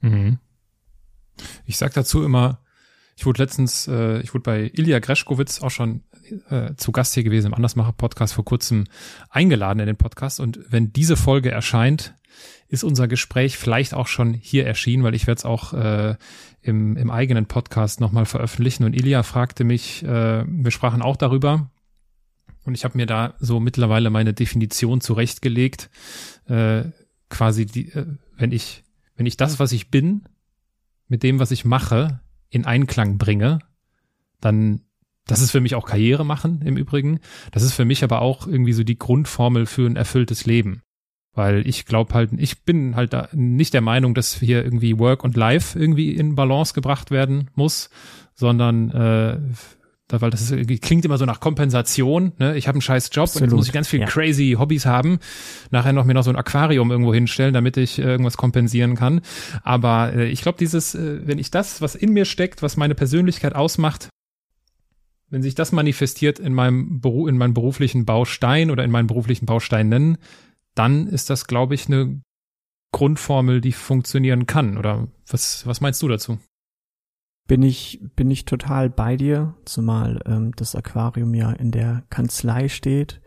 Mhm. 0.00 0.38
Ich 1.66 1.76
sag 1.76 1.92
dazu 1.92 2.24
immer, 2.24 2.60
ich 3.16 3.26
wurde 3.26 3.42
letztens, 3.42 3.86
äh, 3.86 4.20
ich 4.20 4.32
wurde 4.32 4.44
bei 4.44 4.70
Ilya 4.72 4.98
Greschkowitz 4.98 5.60
auch 5.60 5.70
schon 5.70 6.02
äh, 6.48 6.74
zu 6.76 6.90
Gast 6.90 7.12
hier 7.14 7.22
gewesen 7.22 7.48
im 7.48 7.54
Andersmacher-Podcast 7.54 8.32
vor 8.32 8.46
kurzem 8.46 8.86
eingeladen 9.28 9.80
in 9.80 9.86
den 9.86 9.96
Podcast. 9.96 10.40
Und 10.40 10.60
wenn 10.70 10.92
diese 10.92 11.16
Folge 11.16 11.50
erscheint, 11.50 12.14
ist 12.68 12.84
unser 12.84 13.08
Gespräch 13.08 13.56
vielleicht 13.56 13.94
auch 13.94 14.06
schon 14.06 14.34
hier 14.34 14.66
erschienen, 14.66 15.02
weil 15.02 15.14
ich 15.14 15.26
werde 15.26 15.38
es 15.38 15.44
auch 15.44 15.72
äh, 15.72 16.16
im, 16.62 16.96
im 16.96 17.10
eigenen 17.10 17.46
Podcast 17.46 18.00
nochmal 18.00 18.26
veröffentlichen. 18.26 18.84
Und 18.84 18.94
Ilya 18.94 19.22
fragte 19.22 19.64
mich, 19.64 20.02
äh, 20.02 20.44
wir 20.46 20.70
sprachen 20.70 21.02
auch 21.02 21.16
darüber, 21.16 21.70
und 22.64 22.74
ich 22.74 22.84
habe 22.84 22.98
mir 22.98 23.06
da 23.06 23.34
so 23.38 23.58
mittlerweile 23.58 24.10
meine 24.10 24.34
Definition 24.34 25.00
zurechtgelegt, 25.00 25.90
äh, 26.46 26.84
quasi 27.28 27.66
die, 27.66 27.90
äh, 27.92 28.06
wenn 28.36 28.52
ich, 28.52 28.84
wenn 29.16 29.26
ich 29.26 29.36
das, 29.36 29.58
was 29.58 29.72
ich 29.72 29.90
bin, 29.90 30.24
mit 31.08 31.22
dem, 31.22 31.38
was 31.38 31.50
ich 31.50 31.64
mache, 31.64 32.20
in 32.50 32.66
Einklang 32.66 33.18
bringe, 33.18 33.60
dann 34.40 34.82
das 35.26 35.40
ist 35.40 35.52
für 35.52 35.60
mich 35.60 35.76
auch 35.76 35.86
Karriere 35.86 36.24
machen 36.24 36.62
im 36.62 36.76
Übrigen. 36.76 37.20
Das 37.52 37.62
ist 37.62 37.72
für 37.72 37.84
mich 37.84 38.02
aber 38.02 38.20
auch 38.20 38.48
irgendwie 38.48 38.72
so 38.72 38.82
die 38.82 38.98
Grundformel 38.98 39.66
für 39.66 39.86
ein 39.86 39.94
erfülltes 39.94 40.44
Leben. 40.44 40.82
Weil 41.32 41.66
ich 41.66 41.86
glaube 41.86 42.14
halt, 42.14 42.30
ich 42.36 42.64
bin 42.64 42.96
halt 42.96 43.12
da 43.12 43.28
nicht 43.32 43.72
der 43.72 43.82
Meinung, 43.82 44.14
dass 44.14 44.34
hier 44.34 44.64
irgendwie 44.64 44.98
Work 44.98 45.22
und 45.22 45.36
Life 45.36 45.78
irgendwie 45.78 46.14
in 46.14 46.34
Balance 46.34 46.74
gebracht 46.74 47.10
werden 47.10 47.50
muss, 47.54 47.90
sondern 48.34 48.90
äh, 48.90 49.38
da, 50.10 50.20
weil 50.20 50.30
das 50.30 50.50
ist, 50.50 50.82
klingt 50.82 51.04
immer 51.04 51.18
so 51.18 51.24
nach 51.24 51.38
Kompensation. 51.38 52.32
Ne? 52.38 52.56
Ich 52.56 52.66
habe 52.66 52.76
einen 52.76 52.82
scheiß 52.82 53.10
Job 53.12 53.24
Absolut. 53.24 53.42
und 53.42 53.48
jetzt 53.48 53.56
muss 53.56 53.66
ich 53.68 53.72
ganz 53.72 53.88
viel 53.88 54.00
ja. 54.00 54.06
crazy 54.06 54.56
Hobbys 54.58 54.86
haben. 54.86 55.20
Nachher 55.70 55.92
noch 55.92 56.04
mir 56.04 56.14
noch 56.14 56.24
so 56.24 56.30
ein 56.30 56.36
Aquarium 56.36 56.90
irgendwo 56.90 57.14
hinstellen, 57.14 57.54
damit 57.54 57.76
ich 57.76 57.98
äh, 57.98 58.02
irgendwas 58.02 58.36
kompensieren 58.36 58.96
kann. 58.96 59.20
Aber 59.62 60.12
äh, 60.12 60.26
ich 60.26 60.42
glaube, 60.42 60.58
dieses, 60.58 60.96
äh, 60.96 61.20
wenn 61.24 61.38
ich 61.38 61.52
das, 61.52 61.80
was 61.80 61.94
in 61.94 62.12
mir 62.12 62.24
steckt, 62.24 62.60
was 62.60 62.76
meine 62.76 62.96
Persönlichkeit 62.96 63.54
ausmacht, 63.54 64.08
wenn 65.28 65.42
sich 65.42 65.54
das 65.54 65.70
manifestiert 65.70 66.40
in 66.40 66.54
meinem 66.54 67.00
Beruf, 67.00 67.28
in 67.28 67.38
meinem 67.38 67.54
beruflichen 67.54 68.04
Baustein 68.04 68.72
oder 68.72 68.82
in 68.82 68.90
meinen 68.90 69.06
beruflichen 69.06 69.46
Bausteinen, 69.46 70.18
dann 70.74 71.06
ist 71.06 71.30
das, 71.30 71.46
glaube 71.46 71.74
ich, 71.74 71.86
eine 71.86 72.20
Grundformel, 72.92 73.60
die 73.60 73.72
funktionieren 73.72 74.46
kann. 74.46 74.76
Oder 74.78 75.08
was, 75.28 75.66
was 75.66 75.80
meinst 75.80 76.02
du 76.02 76.08
dazu? 76.08 76.38
Bin 77.46 77.62
ich, 77.62 78.00
bin 78.14 78.30
ich 78.30 78.44
total 78.44 78.90
bei 78.90 79.16
dir, 79.16 79.54
zumal 79.64 80.20
ähm, 80.26 80.52
das 80.54 80.74
Aquarium 80.74 81.34
ja 81.34 81.50
in 81.50 81.72
der 81.72 82.04
Kanzlei 82.10 82.68
steht. 82.68 83.20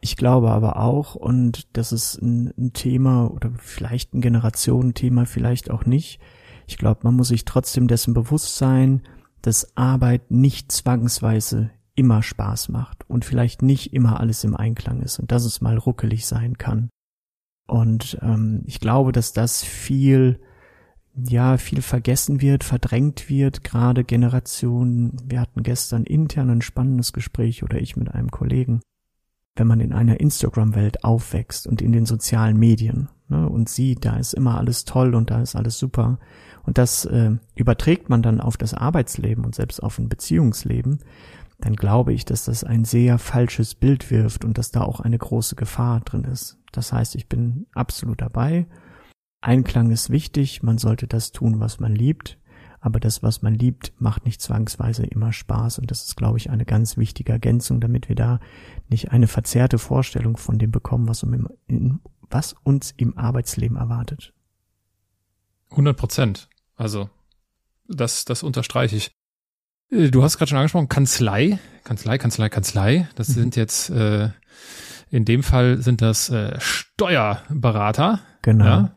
Ich 0.00 0.16
glaube 0.16 0.50
aber 0.50 0.78
auch, 0.78 1.14
und 1.14 1.68
das 1.76 1.92
ist 1.92 2.22
ein, 2.22 2.54
ein 2.56 2.72
Thema 2.72 3.30
oder 3.30 3.50
vielleicht 3.58 4.14
ein 4.14 4.22
Generationenthema, 4.22 5.26
vielleicht 5.26 5.70
auch 5.70 5.84
nicht. 5.84 6.20
Ich 6.66 6.78
glaube, 6.78 7.00
man 7.02 7.16
muss 7.16 7.28
sich 7.28 7.44
trotzdem 7.44 7.86
dessen 7.86 8.14
bewusst 8.14 8.56
sein, 8.56 9.02
dass 9.42 9.76
Arbeit 9.76 10.30
nicht 10.30 10.72
zwangsweise 10.72 11.70
immer 12.00 12.22
Spaß 12.22 12.70
macht 12.70 13.04
und 13.10 13.26
vielleicht 13.26 13.60
nicht 13.60 13.92
immer 13.92 14.20
alles 14.20 14.42
im 14.42 14.56
Einklang 14.56 15.02
ist 15.02 15.18
und 15.18 15.30
dass 15.30 15.44
es 15.44 15.60
mal 15.60 15.76
ruckelig 15.76 16.26
sein 16.26 16.56
kann. 16.56 16.88
Und 17.68 18.18
ähm, 18.22 18.62
ich 18.64 18.80
glaube, 18.80 19.12
dass 19.12 19.34
das 19.34 19.62
viel, 19.62 20.40
ja, 21.14 21.58
viel 21.58 21.82
vergessen 21.82 22.40
wird, 22.40 22.64
verdrängt 22.64 23.28
wird, 23.28 23.64
gerade 23.64 24.02
Generationen. 24.02 25.14
Wir 25.26 25.42
hatten 25.42 25.62
gestern 25.62 26.04
intern 26.04 26.48
ein 26.48 26.62
spannendes 26.62 27.12
Gespräch 27.12 27.62
oder 27.62 27.78
ich 27.78 27.98
mit 27.98 28.10
einem 28.10 28.30
Kollegen. 28.30 28.80
Wenn 29.56 29.66
man 29.66 29.80
in 29.80 29.92
einer 29.92 30.20
Instagram-Welt 30.20 31.04
aufwächst 31.04 31.66
und 31.66 31.82
in 31.82 31.92
den 31.92 32.06
sozialen 32.06 32.56
Medien 32.56 33.10
ne, 33.28 33.46
und 33.46 33.68
sieht, 33.68 34.06
da 34.06 34.16
ist 34.16 34.32
immer 34.32 34.56
alles 34.56 34.86
toll 34.86 35.14
und 35.14 35.30
da 35.30 35.42
ist 35.42 35.54
alles 35.54 35.78
super 35.78 36.18
und 36.64 36.78
das 36.78 37.04
äh, 37.04 37.32
überträgt 37.54 38.08
man 38.08 38.22
dann 38.22 38.40
auf 38.40 38.56
das 38.56 38.74
Arbeitsleben 38.74 39.44
und 39.44 39.54
selbst 39.54 39.82
auf 39.82 39.98
ein 39.98 40.08
Beziehungsleben, 40.08 41.00
dann 41.60 41.76
glaube 41.76 42.12
ich, 42.12 42.24
dass 42.24 42.44
das 42.44 42.64
ein 42.64 42.84
sehr 42.84 43.18
falsches 43.18 43.74
Bild 43.74 44.10
wirft 44.10 44.44
und 44.44 44.58
dass 44.58 44.70
da 44.70 44.82
auch 44.82 45.00
eine 45.00 45.18
große 45.18 45.56
Gefahr 45.56 46.00
drin 46.00 46.24
ist. 46.24 46.58
Das 46.72 46.92
heißt, 46.92 47.14
ich 47.14 47.28
bin 47.28 47.66
absolut 47.74 48.20
dabei. 48.20 48.66
Einklang 49.40 49.90
ist 49.90 50.10
wichtig, 50.10 50.62
man 50.62 50.78
sollte 50.78 51.06
das 51.06 51.32
tun, 51.32 51.60
was 51.60 51.80
man 51.80 51.94
liebt, 51.94 52.38
aber 52.80 53.00
das, 53.00 53.22
was 53.22 53.42
man 53.42 53.54
liebt, 53.54 53.92
macht 53.98 54.24
nicht 54.24 54.40
zwangsweise 54.40 55.04
immer 55.04 55.32
Spaß 55.32 55.78
und 55.78 55.90
das 55.90 56.06
ist, 56.06 56.16
glaube 56.16 56.38
ich, 56.38 56.50
eine 56.50 56.64
ganz 56.64 56.96
wichtige 56.96 57.32
Ergänzung, 57.32 57.80
damit 57.80 58.08
wir 58.08 58.16
da 58.16 58.40
nicht 58.88 59.12
eine 59.12 59.26
verzerrte 59.26 59.78
Vorstellung 59.78 60.36
von 60.36 60.58
dem 60.58 60.70
bekommen, 60.70 61.08
was, 61.08 61.22
um 61.22 61.48
im, 61.66 62.00
was 62.30 62.54
uns 62.64 62.92
im 62.96 63.16
Arbeitsleben 63.18 63.76
erwartet. 63.76 64.32
100 65.70 65.96
Prozent. 65.96 66.48
Also 66.76 67.10
das, 67.86 68.24
das 68.24 68.42
unterstreiche 68.42 68.96
ich. 68.96 69.10
Äh, 69.90 70.10
du 70.10 70.22
hast 70.22 70.38
gerade 70.38 70.48
schon 70.50 70.58
angesprochen, 70.58 70.88
Kanzlei, 70.88 71.58
Kanzlei, 71.84 72.18
Kanzlei, 72.18 72.48
Kanzlei. 72.48 73.08
Das 73.14 73.28
mhm. 73.28 73.32
sind 73.32 73.56
jetzt 73.56 73.90
äh, 73.90 74.30
in 75.10 75.24
dem 75.24 75.42
Fall 75.42 75.82
sind 75.82 76.02
das 76.02 76.30
äh, 76.30 76.58
Steuerberater. 76.60 78.20
Genau. 78.42 78.64
Ja, 78.64 78.94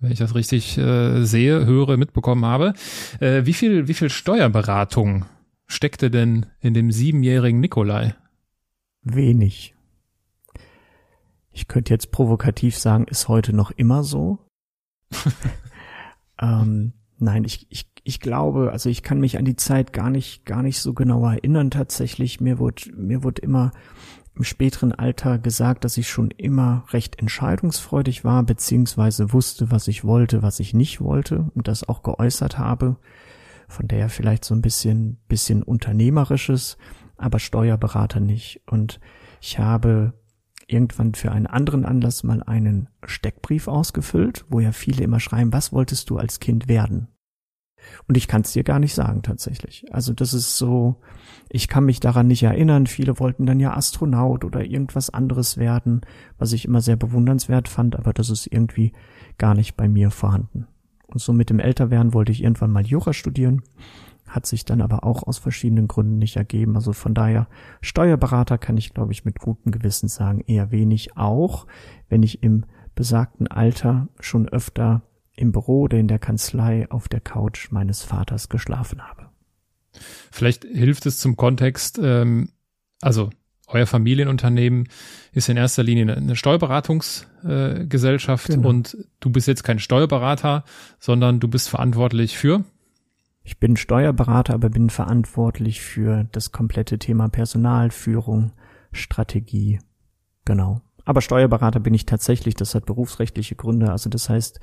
wenn 0.00 0.12
ich 0.12 0.18
das 0.18 0.34
richtig 0.34 0.76
äh, 0.78 1.24
sehe, 1.24 1.64
höre, 1.64 1.96
mitbekommen 1.96 2.44
habe. 2.44 2.74
Äh, 3.20 3.46
wie 3.46 3.54
viel, 3.54 3.88
wie 3.88 3.94
viel 3.94 4.10
Steuerberatung 4.10 5.24
steckte 5.66 6.10
denn 6.10 6.46
in 6.60 6.74
dem 6.74 6.92
siebenjährigen 6.92 7.60
Nikolai? 7.60 8.14
Wenig. 9.02 9.74
Ich 11.50 11.66
könnte 11.66 11.92
jetzt 11.92 12.12
provokativ 12.12 12.76
sagen, 12.76 13.06
ist 13.08 13.28
heute 13.28 13.52
noch 13.52 13.70
immer 13.70 14.04
so. 14.04 14.38
ähm, 16.40 16.92
nein, 17.18 17.44
ich, 17.44 17.66
ich, 17.70 17.90
ich 18.08 18.20
glaube, 18.20 18.72
also 18.72 18.88
ich 18.88 19.02
kann 19.02 19.20
mich 19.20 19.36
an 19.36 19.44
die 19.44 19.56
Zeit 19.56 19.92
gar 19.92 20.08
nicht, 20.08 20.46
gar 20.46 20.62
nicht 20.62 20.78
so 20.80 20.94
genau 20.94 21.28
erinnern 21.28 21.70
tatsächlich. 21.70 22.40
Mir 22.40 22.58
wurde, 22.58 22.90
mir 22.96 23.22
wurde 23.22 23.42
immer 23.42 23.70
im 24.34 24.44
späteren 24.44 24.92
Alter 24.92 25.38
gesagt, 25.38 25.84
dass 25.84 25.98
ich 25.98 26.08
schon 26.08 26.30
immer 26.30 26.86
recht 26.88 27.18
entscheidungsfreudig 27.18 28.24
war, 28.24 28.44
beziehungsweise 28.44 29.34
wusste, 29.34 29.70
was 29.70 29.88
ich 29.88 30.04
wollte, 30.04 30.40
was 30.40 30.58
ich 30.58 30.72
nicht 30.72 31.02
wollte 31.02 31.50
und 31.54 31.68
das 31.68 31.86
auch 31.86 32.02
geäußert 32.02 32.56
habe. 32.56 32.96
Von 33.68 33.88
der 33.88 34.08
vielleicht 34.08 34.46
so 34.46 34.54
ein 34.54 34.62
bisschen, 34.62 35.18
bisschen 35.28 35.62
unternehmerisches, 35.62 36.78
aber 37.18 37.38
Steuerberater 37.38 38.20
nicht. 38.20 38.62
Und 38.70 39.00
ich 39.42 39.58
habe 39.58 40.14
irgendwann 40.66 41.14
für 41.14 41.30
einen 41.30 41.46
anderen 41.46 41.84
Anlass 41.84 42.22
mal 42.24 42.42
einen 42.42 42.88
Steckbrief 43.04 43.68
ausgefüllt, 43.68 44.46
wo 44.48 44.60
ja 44.60 44.72
viele 44.72 45.04
immer 45.04 45.20
schreiben, 45.20 45.52
was 45.52 45.74
wolltest 45.74 46.08
du 46.08 46.16
als 46.16 46.40
Kind 46.40 46.68
werden? 46.68 47.08
Und 48.06 48.16
ich 48.16 48.28
kann 48.28 48.42
es 48.42 48.52
dir 48.52 48.64
gar 48.64 48.78
nicht 48.78 48.94
sagen 48.94 49.22
tatsächlich. 49.22 49.86
Also 49.92 50.12
das 50.12 50.34
ist 50.34 50.56
so, 50.56 50.96
ich 51.48 51.68
kann 51.68 51.84
mich 51.84 52.00
daran 52.00 52.26
nicht 52.26 52.42
erinnern. 52.42 52.86
Viele 52.86 53.18
wollten 53.18 53.46
dann 53.46 53.60
ja 53.60 53.74
Astronaut 53.74 54.44
oder 54.44 54.64
irgendwas 54.64 55.10
anderes 55.10 55.56
werden, 55.56 56.02
was 56.38 56.52
ich 56.52 56.64
immer 56.64 56.80
sehr 56.80 56.96
bewundernswert 56.96 57.68
fand, 57.68 57.96
aber 57.96 58.12
das 58.12 58.30
ist 58.30 58.46
irgendwie 58.46 58.92
gar 59.38 59.54
nicht 59.54 59.76
bei 59.76 59.88
mir 59.88 60.10
vorhanden. 60.10 60.66
Und 61.06 61.20
so 61.20 61.32
mit 61.32 61.48
dem 61.48 61.58
Älterwerden 61.58 62.12
wollte 62.12 62.32
ich 62.32 62.42
irgendwann 62.42 62.70
mal 62.70 62.86
Jura 62.86 63.14
studieren, 63.14 63.62
hat 64.26 64.44
sich 64.44 64.66
dann 64.66 64.82
aber 64.82 65.04
auch 65.04 65.22
aus 65.22 65.38
verschiedenen 65.38 65.88
Gründen 65.88 66.18
nicht 66.18 66.36
ergeben. 66.36 66.76
Also 66.76 66.92
von 66.92 67.14
daher, 67.14 67.48
Steuerberater 67.80 68.58
kann 68.58 68.76
ich, 68.76 68.92
glaube 68.92 69.12
ich, 69.12 69.24
mit 69.24 69.38
gutem 69.38 69.72
Gewissen 69.72 70.08
sagen, 70.08 70.40
eher 70.46 70.70
wenig, 70.70 71.16
auch 71.16 71.66
wenn 72.10 72.22
ich 72.22 72.42
im 72.42 72.66
besagten 72.94 73.46
Alter 73.46 74.08
schon 74.20 74.48
öfter 74.48 75.02
im 75.38 75.52
Büro 75.52 75.82
oder 75.82 75.98
in 75.98 76.08
der 76.08 76.18
Kanzlei 76.18 76.90
auf 76.90 77.08
der 77.08 77.20
Couch 77.20 77.70
meines 77.70 78.02
Vaters 78.02 78.48
geschlafen 78.48 79.06
habe. 79.06 79.28
Vielleicht 80.30 80.64
hilft 80.64 81.04
es 81.06 81.18
zum 81.18 81.36
Kontext, 81.36 81.98
ähm, 82.02 82.50
also 83.00 83.30
euer 83.68 83.86
Familienunternehmen 83.86 84.88
ist 85.32 85.48
in 85.48 85.56
erster 85.56 85.82
Linie 85.82 86.14
eine 86.16 86.36
Steuerberatungsgesellschaft 86.36 88.50
äh, 88.50 88.54
genau. 88.54 88.68
und 88.68 88.98
du 89.20 89.30
bist 89.30 89.46
jetzt 89.46 89.62
kein 89.62 89.78
Steuerberater, 89.78 90.64
sondern 90.98 91.40
du 91.40 91.48
bist 91.48 91.68
verantwortlich 91.68 92.38
für? 92.38 92.64
Ich 93.42 93.58
bin 93.58 93.76
Steuerberater, 93.76 94.54
aber 94.54 94.70
bin 94.70 94.90
verantwortlich 94.90 95.80
für 95.80 96.28
das 96.32 96.52
komplette 96.52 96.98
Thema 96.98 97.28
Personalführung, 97.28 98.52
Strategie. 98.92 99.78
Genau. 100.44 100.82
Aber 101.08 101.22
Steuerberater 101.22 101.80
bin 101.80 101.94
ich 101.94 102.04
tatsächlich, 102.04 102.54
das 102.54 102.74
hat 102.74 102.84
berufsrechtliche 102.84 103.54
Gründe. 103.54 103.90
Also 103.90 104.10
das 104.10 104.28
heißt. 104.28 104.60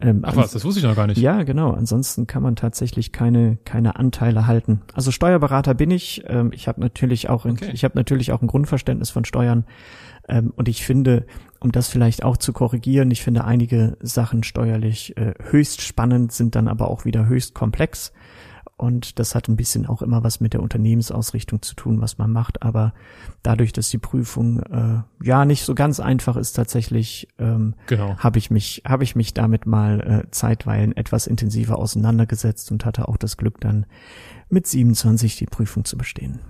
Ähm, 0.00 0.20
Ach 0.22 0.36
was, 0.36 0.52
das 0.52 0.64
wusste 0.64 0.78
ich 0.78 0.86
noch 0.86 0.94
gar 0.94 1.08
nicht. 1.08 1.18
Ja, 1.18 1.42
genau. 1.42 1.72
Ansonsten 1.72 2.28
kann 2.28 2.44
man 2.44 2.54
tatsächlich 2.54 3.10
keine 3.10 3.56
keine 3.64 3.96
Anteile 3.96 4.46
halten. 4.46 4.82
Also 4.94 5.10
Steuerberater 5.10 5.74
bin 5.74 5.90
ich. 5.90 6.22
Ähm, 6.28 6.52
ich 6.54 6.68
habe 6.68 6.80
natürlich 6.80 7.28
auch 7.28 7.44
okay. 7.44 7.72
ich 7.72 7.82
habe 7.82 7.98
natürlich 7.98 8.30
auch 8.30 8.40
ein 8.40 8.46
Grundverständnis 8.46 9.10
von 9.10 9.24
Steuern. 9.24 9.64
Ähm, 10.28 10.52
und 10.54 10.68
ich 10.68 10.84
finde, 10.84 11.26
um 11.58 11.72
das 11.72 11.88
vielleicht 11.88 12.22
auch 12.22 12.36
zu 12.36 12.52
korrigieren, 12.52 13.10
ich 13.10 13.24
finde 13.24 13.42
einige 13.44 13.96
Sachen 14.00 14.44
steuerlich 14.44 15.16
äh, 15.16 15.34
höchst 15.50 15.82
spannend, 15.82 16.30
sind 16.30 16.54
dann 16.54 16.68
aber 16.68 16.88
auch 16.88 17.04
wieder 17.04 17.26
höchst 17.26 17.52
komplex. 17.52 18.12
Und 18.80 19.18
das 19.18 19.34
hat 19.34 19.46
ein 19.48 19.56
bisschen 19.56 19.84
auch 19.84 20.00
immer 20.00 20.24
was 20.24 20.40
mit 20.40 20.54
der 20.54 20.62
Unternehmensausrichtung 20.62 21.60
zu 21.60 21.74
tun, 21.74 22.00
was 22.00 22.16
man 22.16 22.32
macht. 22.32 22.62
Aber 22.62 22.94
dadurch, 23.42 23.74
dass 23.74 23.90
die 23.90 23.98
Prüfung 23.98 24.60
äh, 24.60 25.02
ja 25.22 25.44
nicht 25.44 25.64
so 25.64 25.74
ganz 25.74 26.00
einfach 26.00 26.36
ist, 26.36 26.54
tatsächlich 26.54 27.28
ähm, 27.38 27.74
genau. 27.88 28.16
habe 28.16 28.38
ich 28.38 28.50
mich 28.50 28.82
habe 28.86 29.04
ich 29.04 29.14
mich 29.14 29.34
damit 29.34 29.66
mal 29.66 30.00
äh, 30.00 30.30
zeitweilen 30.30 30.96
etwas 30.96 31.26
intensiver 31.26 31.78
auseinandergesetzt 31.78 32.72
und 32.72 32.86
hatte 32.86 33.06
auch 33.06 33.18
das 33.18 33.36
Glück, 33.36 33.60
dann 33.60 33.84
mit 34.48 34.66
27 34.66 35.36
die 35.36 35.44
Prüfung 35.44 35.84
zu 35.84 35.98
bestehen. 35.98 36.40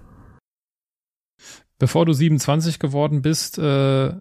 Bevor 1.80 2.06
du 2.06 2.12
27 2.12 2.78
geworden 2.78 3.22
bist, 3.22 3.58
äh, 3.58 4.12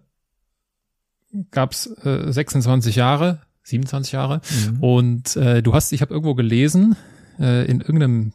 gab 1.52 1.72
es 1.72 1.86
äh, 2.04 2.32
26 2.32 2.96
Jahre, 2.96 3.42
27 3.62 4.12
Jahre. 4.12 4.40
Mhm. 4.50 4.82
Und 4.82 5.36
äh, 5.36 5.62
du 5.62 5.74
hast, 5.74 5.92
ich 5.92 6.02
habe 6.02 6.12
irgendwo 6.12 6.34
gelesen, 6.34 6.96
äh, 7.38 7.66
in 7.66 7.80
irgendeinem 7.80 8.32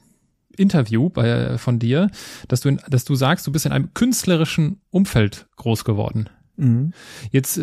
Interview 0.58 1.10
bei, 1.10 1.58
von 1.58 1.80
dir, 1.80 2.10
dass 2.48 2.62
du, 2.62 2.70
in, 2.70 2.82
dass 2.88 3.06
du 3.06 3.16
sagst, 3.16 3.46
du 3.48 3.52
bist 3.52 3.66
in 3.66 3.72
einem 3.72 3.94
künstlerischen 3.94 4.82
Umfeld 4.90 5.48
groß 5.58 5.84
geworden. 5.84 6.30
Mhm. 6.58 6.94
Jetzt, 7.32 7.58
äh, 7.58 7.62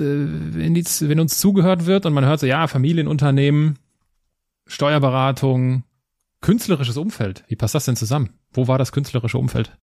wenn, 0.54 0.76
jetzt, 0.76 1.08
wenn 1.08 1.20
uns 1.20 1.38
zugehört 1.38 1.86
wird 1.86 2.06
und 2.06 2.12
man 2.12 2.24
hört 2.24 2.40
so, 2.40 2.46
ja, 2.46 2.66
Familienunternehmen, 2.66 3.78
Steuerberatung, 4.66 5.84
künstlerisches 6.40 6.96
Umfeld, 6.96 7.44
wie 7.48 7.56
passt 7.56 7.74
das 7.74 7.84
denn 7.84 7.96
zusammen? 7.96 8.30
Wo 8.52 8.68
war 8.68 8.78
das 8.78 8.92
künstlerische 8.92 9.38
Umfeld? 9.38 9.76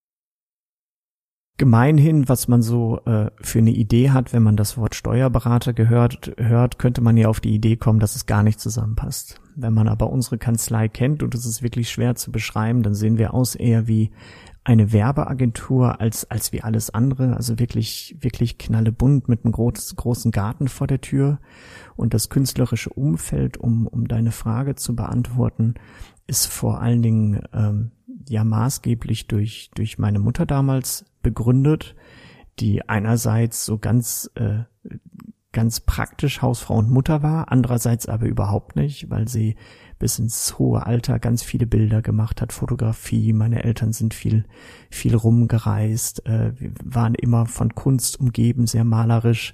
Gemeinhin, 1.59 2.29
was 2.29 2.47
man 2.47 2.61
so 2.61 3.01
äh, 3.05 3.31
für 3.41 3.59
eine 3.59 3.71
Idee 3.71 4.11
hat, 4.11 4.31
wenn 4.31 4.43
man 4.43 4.55
das 4.55 4.77
Wort 4.77 4.95
Steuerberater 4.95 5.73
gehört, 5.73 6.31
hört, 6.37 6.79
könnte 6.79 7.01
man 7.01 7.17
ja 7.17 7.27
auf 7.27 7.41
die 7.41 7.53
Idee 7.53 7.75
kommen, 7.75 7.99
dass 7.99 8.15
es 8.15 8.25
gar 8.25 8.43
nicht 8.43 8.61
zusammenpasst. 8.61 9.41
Wenn 9.57 9.73
man 9.73 9.89
aber 9.89 10.09
unsere 10.09 10.37
Kanzlei 10.37 10.87
kennt 10.87 11.21
und 11.21 11.35
es 11.35 11.45
ist 11.45 11.61
wirklich 11.61 11.89
schwer 11.89 12.15
zu 12.15 12.31
beschreiben, 12.31 12.81
dann 12.81 12.95
sehen 12.95 13.17
wir 13.17 13.33
aus 13.33 13.55
eher 13.55 13.89
wie 13.89 14.11
eine 14.63 14.93
Werbeagentur 14.93 15.99
als, 15.99 16.31
als 16.31 16.53
wie 16.53 16.61
alles 16.61 16.91
andere. 16.91 17.35
Also 17.35 17.59
wirklich, 17.59 18.15
wirklich 18.21 18.57
knallebunt 18.57 19.27
mit 19.27 19.43
einem 19.43 19.51
groß, 19.51 19.97
großen 19.97 20.31
Garten 20.31 20.69
vor 20.69 20.87
der 20.87 21.01
Tür. 21.01 21.39
Und 21.97 22.13
das 22.13 22.29
künstlerische 22.29 22.91
Umfeld, 22.91 23.57
um, 23.57 23.85
um 23.85 24.07
deine 24.07 24.31
Frage 24.31 24.75
zu 24.75 24.95
beantworten, 24.95 25.73
ist 26.25 26.45
vor 26.45 26.79
allen 26.81 27.01
Dingen 27.01 27.41
ähm, 27.51 27.91
ja 28.29 28.45
maßgeblich 28.45 29.27
durch, 29.27 29.71
durch 29.75 29.97
meine 29.97 30.19
Mutter 30.19 30.45
damals 30.45 31.03
begründet, 31.21 31.95
die 32.59 32.87
einerseits 32.87 33.65
so 33.65 33.77
ganz, 33.77 34.29
äh, 34.35 34.63
ganz 35.51 35.79
praktisch 35.79 36.41
Hausfrau 36.41 36.77
und 36.77 36.91
Mutter 36.91 37.23
war, 37.23 37.51
andererseits 37.51 38.07
aber 38.07 38.27
überhaupt 38.27 38.75
nicht, 38.75 39.09
weil 39.09 39.27
sie 39.27 39.55
bis 39.99 40.17
ins 40.17 40.57
hohe 40.57 40.85
Alter 40.85 41.19
ganz 41.19 41.43
viele 41.43 41.67
Bilder 41.67 42.01
gemacht 42.01 42.41
hat, 42.41 42.53
Fotografie. 42.53 43.33
Meine 43.33 43.63
Eltern 43.63 43.91
sind 43.91 44.13
viel, 44.13 44.45
viel 44.89 45.15
rumgereist, 45.15 46.25
äh, 46.25 46.53
waren 46.83 47.15
immer 47.15 47.45
von 47.45 47.75
Kunst 47.75 48.19
umgeben, 48.19 48.65
sehr 48.65 48.85
malerisch. 48.85 49.53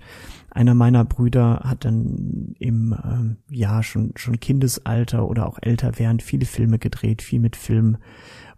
Einer 0.51 0.75
meiner 0.75 1.03
Brüder 1.03 1.61
hat 1.63 1.83
dann 1.83 2.55
im 2.59 2.93
äh, 2.93 3.55
ja 3.55 3.83
schon 3.83 4.13
schon 4.15 4.39
Kindesalter 4.39 5.27
oder 5.27 5.47
auch 5.47 5.57
älter 5.61 5.97
während 5.97 6.21
viele 6.21 6.45
Filme 6.45 6.79
gedreht, 6.79 7.21
viel 7.21 7.39
mit 7.39 7.55
Film 7.55 7.97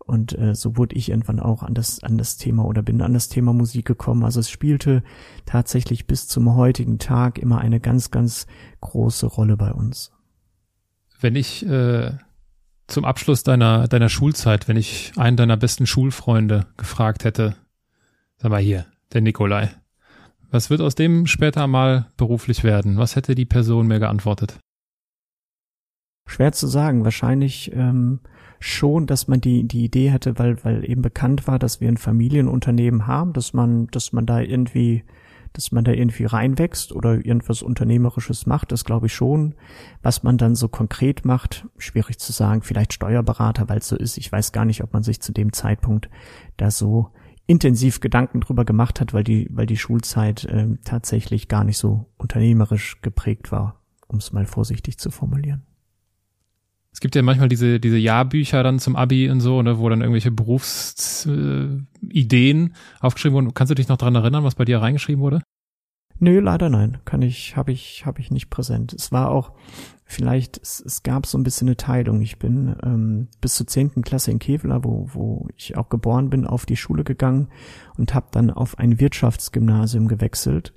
und 0.08 0.38
äh, 0.38 0.56
so 0.56 0.78
wurde 0.78 0.96
ich 0.96 1.10
irgendwann 1.10 1.40
auch 1.40 1.64
an 1.64 1.74
das, 1.74 2.02
an 2.02 2.18
das 2.18 2.38
Thema 2.38 2.66
oder 2.66 2.82
bin 2.82 3.02
an 3.02 3.14
das 3.14 3.28
Thema 3.28 3.54
Musik 3.54 3.86
gekommen. 3.86 4.24
Also 4.24 4.40
es 4.40 4.50
spielte 4.50 5.04
tatsächlich 5.46 6.08
bis 6.08 6.28
zum 6.28 6.56
heutigen 6.56 6.98
Tag 6.98 7.38
immer 7.38 7.60
eine 7.60 7.80
ganz, 7.80 8.10
ganz 8.10 8.48
große 8.80 9.26
Rolle 9.26 9.58
bei 9.58 9.72
uns. 9.72 10.12
Wenn 11.20 11.36
ich 11.36 11.66
äh, 11.66 12.12
zum 12.88 13.04
Abschluss 13.04 13.44
deiner, 13.44 13.88
deiner 13.88 14.08
Schulzeit, 14.08 14.68
wenn 14.70 14.78
ich 14.78 15.12
einen 15.18 15.36
deiner 15.36 15.58
besten 15.58 15.86
Schulfreunde 15.86 16.68
gefragt 16.78 17.26
hätte, 17.26 17.56
sag 18.38 18.50
mal 18.50 18.62
hier, 18.62 18.86
der 19.12 19.22
Nikolai, 19.22 19.72
was 20.50 20.70
wird 20.70 20.80
aus 20.80 20.96
dem 20.96 21.28
später 21.28 21.68
mal 21.68 22.08
beruflich 22.16 22.64
werden? 22.64 22.98
Was 22.98 23.18
hätte 23.18 23.36
die 23.36 23.46
Person 23.46 23.88
mir 23.88 24.00
geantwortet? 24.00 24.58
Schwer 26.26 26.54
zu 26.54 26.68
sagen. 26.68 27.04
Wahrscheinlich 27.04 27.72
ähm, 27.74 28.22
schon, 28.60 29.08
dass 29.08 29.28
man 29.28 29.42
die, 29.42 29.68
die 29.68 29.86
Idee 29.86 30.12
hätte, 30.12 30.38
weil, 30.40 30.64
weil 30.64 30.90
eben 30.90 31.02
bekannt 31.02 31.48
war, 31.48 31.60
dass 31.60 31.82
wir 31.82 31.88
ein 31.88 31.98
Familienunternehmen 31.98 33.08
haben, 33.08 33.34
dass 33.34 33.54
man, 33.54 33.88
dass 33.88 34.14
man 34.14 34.26
da 34.26 34.40
irgendwie, 34.40 35.04
dass 35.54 35.72
man 35.72 35.84
da 35.84 35.92
irgendwie 35.92 36.26
reinwächst 36.26 36.92
oder 36.92 37.14
irgendwas 37.14 37.62
Unternehmerisches 37.62 38.46
macht, 38.46 38.72
das 38.72 38.86
glaube 38.86 39.08
ich 39.08 39.14
schon. 39.14 39.56
Was 40.02 40.24
man 40.24 40.38
dann 40.38 40.56
so 40.56 40.68
konkret 40.68 41.26
macht, 41.26 41.68
schwierig 41.78 42.20
zu 42.20 42.32
sagen, 42.32 42.62
vielleicht 42.62 42.94
Steuerberater, 42.94 43.70
weil 43.70 43.80
es 43.80 43.88
so 43.88 43.96
ist. 43.96 44.18
Ich 44.18 44.32
weiß 44.32 44.52
gar 44.52 44.66
nicht, 44.66 44.84
ob 44.84 44.94
man 44.94 45.04
sich 45.04 45.22
zu 45.22 45.32
dem 45.32 45.54
Zeitpunkt 45.54 46.10
da 46.58 46.72
so 46.72 47.12
intensiv 47.48 48.02
Gedanken 48.02 48.42
drüber 48.42 48.66
gemacht 48.66 49.00
hat, 49.00 49.14
weil 49.14 49.24
die, 49.24 49.48
weil 49.52 49.66
die 49.66 49.78
Schulzeit 49.78 50.44
äh, 50.46 50.78
tatsächlich 50.84 51.48
gar 51.48 51.64
nicht 51.64 51.78
so 51.78 52.08
unternehmerisch 52.18 53.02
geprägt 53.02 53.52
war, 53.52 53.82
um 54.08 54.18
es 54.18 54.34
mal 54.34 54.46
vorsichtig 54.46 54.98
zu 54.98 55.12
formulieren. 55.12 55.67
Es 56.98 57.00
gibt 57.00 57.14
ja 57.14 57.22
manchmal 57.22 57.48
diese, 57.48 57.80
diese 57.80 58.00
Jahrbücher 58.00 58.64
dann 58.64 58.80
zum 58.80 58.96
Abi 58.96 59.30
und 59.30 59.40
so, 59.40 59.62
ne, 59.62 59.78
wo 59.78 59.88
dann 59.88 60.02
irgendwelche 60.02 60.32
Berufsideen 60.32 62.68
äh, 62.68 62.72
aufgeschrieben 63.02 63.36
wurden. 63.36 63.54
Kannst 63.54 63.70
du 63.70 63.76
dich 63.76 63.88
noch 63.88 63.98
dran 63.98 64.16
erinnern, 64.16 64.44
was 64.44 64.56
bei 64.56 64.66
dir 64.66 64.82
reingeschrieben 64.82 65.22
wurde? 65.22 65.44
Nö, 66.18 66.40
leider 66.40 66.72
nein. 66.72 66.98
Kann 67.06 67.22
ich, 67.22 67.56
habe 67.56 67.72
ich, 67.72 68.08
habe 68.08 68.20
ich 68.20 68.32
nicht 68.32 68.50
präsent. 68.50 68.94
Es 68.94 69.12
war 69.12 69.30
auch, 69.30 69.52
vielleicht, 70.06 70.58
es, 70.58 70.82
es 70.84 71.04
gab 71.04 71.28
so 71.28 71.38
ein 71.38 71.44
bisschen 71.44 71.68
eine 71.68 71.78
Teilung. 71.78 72.20
Ich 72.24 72.40
bin 72.40 72.76
ähm, 72.82 73.28
bis 73.42 73.58
zur 73.58 73.68
zehnten 73.68 74.02
Klasse 74.02 74.32
in 74.32 74.40
Kevela, 74.40 74.84
wo, 74.84 75.08
wo 75.14 75.48
ich 75.56 75.78
auch 75.78 75.90
geboren 75.90 76.32
bin, 76.32 76.48
auf 76.48 76.66
die 76.66 76.78
Schule 76.78 77.04
gegangen 77.04 77.50
und 77.96 78.16
habe 78.16 78.30
dann 78.32 78.50
auf 78.50 78.80
ein 78.80 79.00
Wirtschaftsgymnasium 79.00 80.08
gewechselt. 80.08 80.74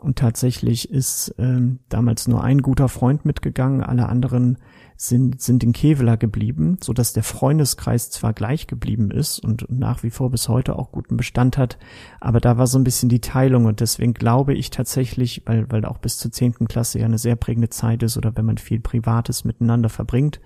Und 0.00 0.18
tatsächlich 0.18 0.90
ist 0.90 1.36
ähm, 1.38 1.78
damals 1.88 2.26
nur 2.26 2.42
ein 2.42 2.62
guter 2.62 2.88
Freund 2.88 3.24
mitgegangen, 3.24 3.84
alle 3.84 4.08
anderen 4.08 4.58
sind, 5.02 5.42
sind 5.42 5.64
in 5.64 5.72
Kevela 5.72 6.14
geblieben, 6.14 6.76
so 6.80 6.92
dass 6.92 7.12
der 7.12 7.24
Freundeskreis 7.24 8.10
zwar 8.10 8.32
gleich 8.32 8.68
geblieben 8.68 9.10
ist 9.10 9.40
und 9.40 9.66
nach 9.68 10.04
wie 10.04 10.10
vor 10.10 10.30
bis 10.30 10.48
heute 10.48 10.78
auch 10.78 10.92
guten 10.92 11.16
Bestand 11.16 11.58
hat, 11.58 11.76
aber 12.20 12.38
da 12.38 12.56
war 12.56 12.68
so 12.68 12.78
ein 12.78 12.84
bisschen 12.84 13.08
die 13.08 13.20
Teilung 13.20 13.64
und 13.64 13.80
deswegen 13.80 14.14
glaube 14.14 14.54
ich 14.54 14.70
tatsächlich, 14.70 15.42
weil, 15.44 15.68
weil 15.72 15.84
auch 15.86 15.98
bis 15.98 16.18
zur 16.18 16.30
zehnten 16.30 16.68
Klasse 16.68 17.00
ja 17.00 17.06
eine 17.06 17.18
sehr 17.18 17.34
prägende 17.34 17.68
Zeit 17.68 18.04
ist 18.04 18.16
oder 18.16 18.36
wenn 18.36 18.46
man 18.46 18.58
viel 18.58 18.78
Privates 18.78 19.44
miteinander 19.44 19.88
verbringt, 19.88 20.40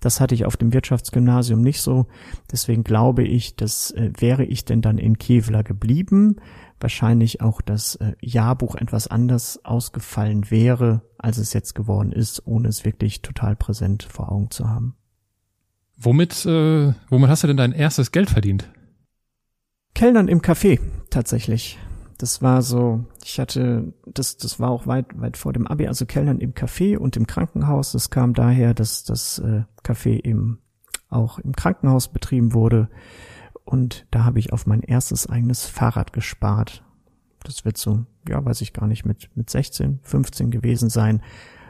das 0.00 0.20
hatte 0.20 0.34
ich 0.34 0.44
auf 0.44 0.58
dem 0.58 0.74
Wirtschaftsgymnasium 0.74 1.62
nicht 1.62 1.80
so, 1.80 2.06
deswegen 2.50 2.84
glaube 2.84 3.22
ich, 3.22 3.56
dass 3.56 3.92
äh, 3.92 4.12
wäre 4.18 4.44
ich 4.44 4.66
denn 4.66 4.82
dann 4.82 4.98
in 4.98 5.16
Kevela 5.16 5.62
geblieben, 5.62 6.36
wahrscheinlich 6.82 7.40
auch 7.40 7.60
das 7.60 7.96
äh, 7.96 8.12
Jahrbuch 8.20 8.74
etwas 8.74 9.06
anders 9.06 9.64
ausgefallen 9.64 10.50
wäre, 10.50 11.02
als 11.18 11.38
es 11.38 11.52
jetzt 11.52 11.74
geworden 11.74 12.12
ist, 12.12 12.46
ohne 12.46 12.68
es 12.68 12.84
wirklich 12.84 13.22
total 13.22 13.56
präsent 13.56 14.02
vor 14.02 14.30
Augen 14.30 14.50
zu 14.50 14.68
haben. 14.68 14.96
Womit, 15.96 16.44
äh, 16.46 16.92
womit 17.08 17.30
hast 17.30 17.44
du 17.44 17.46
denn 17.46 17.56
dein 17.56 17.72
erstes 17.72 18.12
Geld 18.12 18.30
verdient? 18.30 18.70
Kellnern 19.94 20.28
im 20.28 20.40
Café, 20.40 20.80
tatsächlich. 21.10 21.78
Das 22.18 22.42
war 22.42 22.62
so, 22.62 23.04
ich 23.24 23.38
hatte, 23.40 23.94
das, 24.06 24.36
das 24.36 24.60
war 24.60 24.70
auch 24.70 24.86
weit, 24.86 25.06
weit 25.20 25.36
vor 25.36 25.52
dem 25.52 25.66
Abi, 25.66 25.86
also 25.88 26.06
Kellnern 26.06 26.40
im 26.40 26.54
Café 26.54 26.96
und 26.96 27.16
im 27.16 27.26
Krankenhaus. 27.26 27.92
Das 27.92 28.10
kam 28.10 28.34
daher, 28.34 28.74
dass 28.74 29.04
das 29.04 29.38
äh, 29.38 29.62
Café 29.84 30.24
eben 30.24 30.60
auch 31.08 31.38
im 31.38 31.54
Krankenhaus 31.54 32.08
betrieben 32.08 32.52
wurde 32.52 32.88
und 33.64 34.06
da 34.10 34.24
habe 34.24 34.38
ich 34.38 34.52
auf 34.52 34.66
mein 34.66 34.82
erstes 34.82 35.28
eigenes 35.28 35.66
Fahrrad 35.66 36.12
gespart. 36.12 36.82
Das 37.44 37.64
wird 37.64 37.76
so, 37.76 38.04
ja, 38.28 38.44
weiß 38.44 38.60
ich 38.60 38.72
gar 38.72 38.86
nicht, 38.86 39.04
mit, 39.04 39.30
mit 39.34 39.50
16, 39.50 40.00
15 40.02 40.50
gewesen 40.50 40.90
sein. 40.90 41.22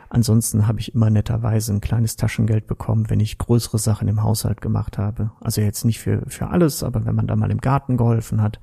Ansonsten 0.09 0.67
habe 0.67 0.79
ich 0.79 0.95
immer 0.95 1.09
netterweise 1.09 1.73
ein 1.73 1.81
kleines 1.81 2.17
Taschengeld 2.17 2.67
bekommen, 2.67 3.09
wenn 3.09 3.19
ich 3.19 3.39
größere 3.39 3.79
Sachen 3.79 4.09
im 4.09 4.23
Haushalt 4.23 4.61
gemacht 4.61 4.99
habe. 4.99 5.31
Also 5.41 5.63
jetzt 5.63 5.87
nicht 5.87 6.01
für, 6.01 6.23
für 6.29 6.49
alles, 6.49 6.83
aber 6.83 7.07
wenn 7.07 7.15
man 7.15 7.27
da 7.27 7.35
mal 7.35 7.51
im 7.51 7.63
Garten 7.63 7.97
geholfen 7.97 8.43
hat. 8.43 8.61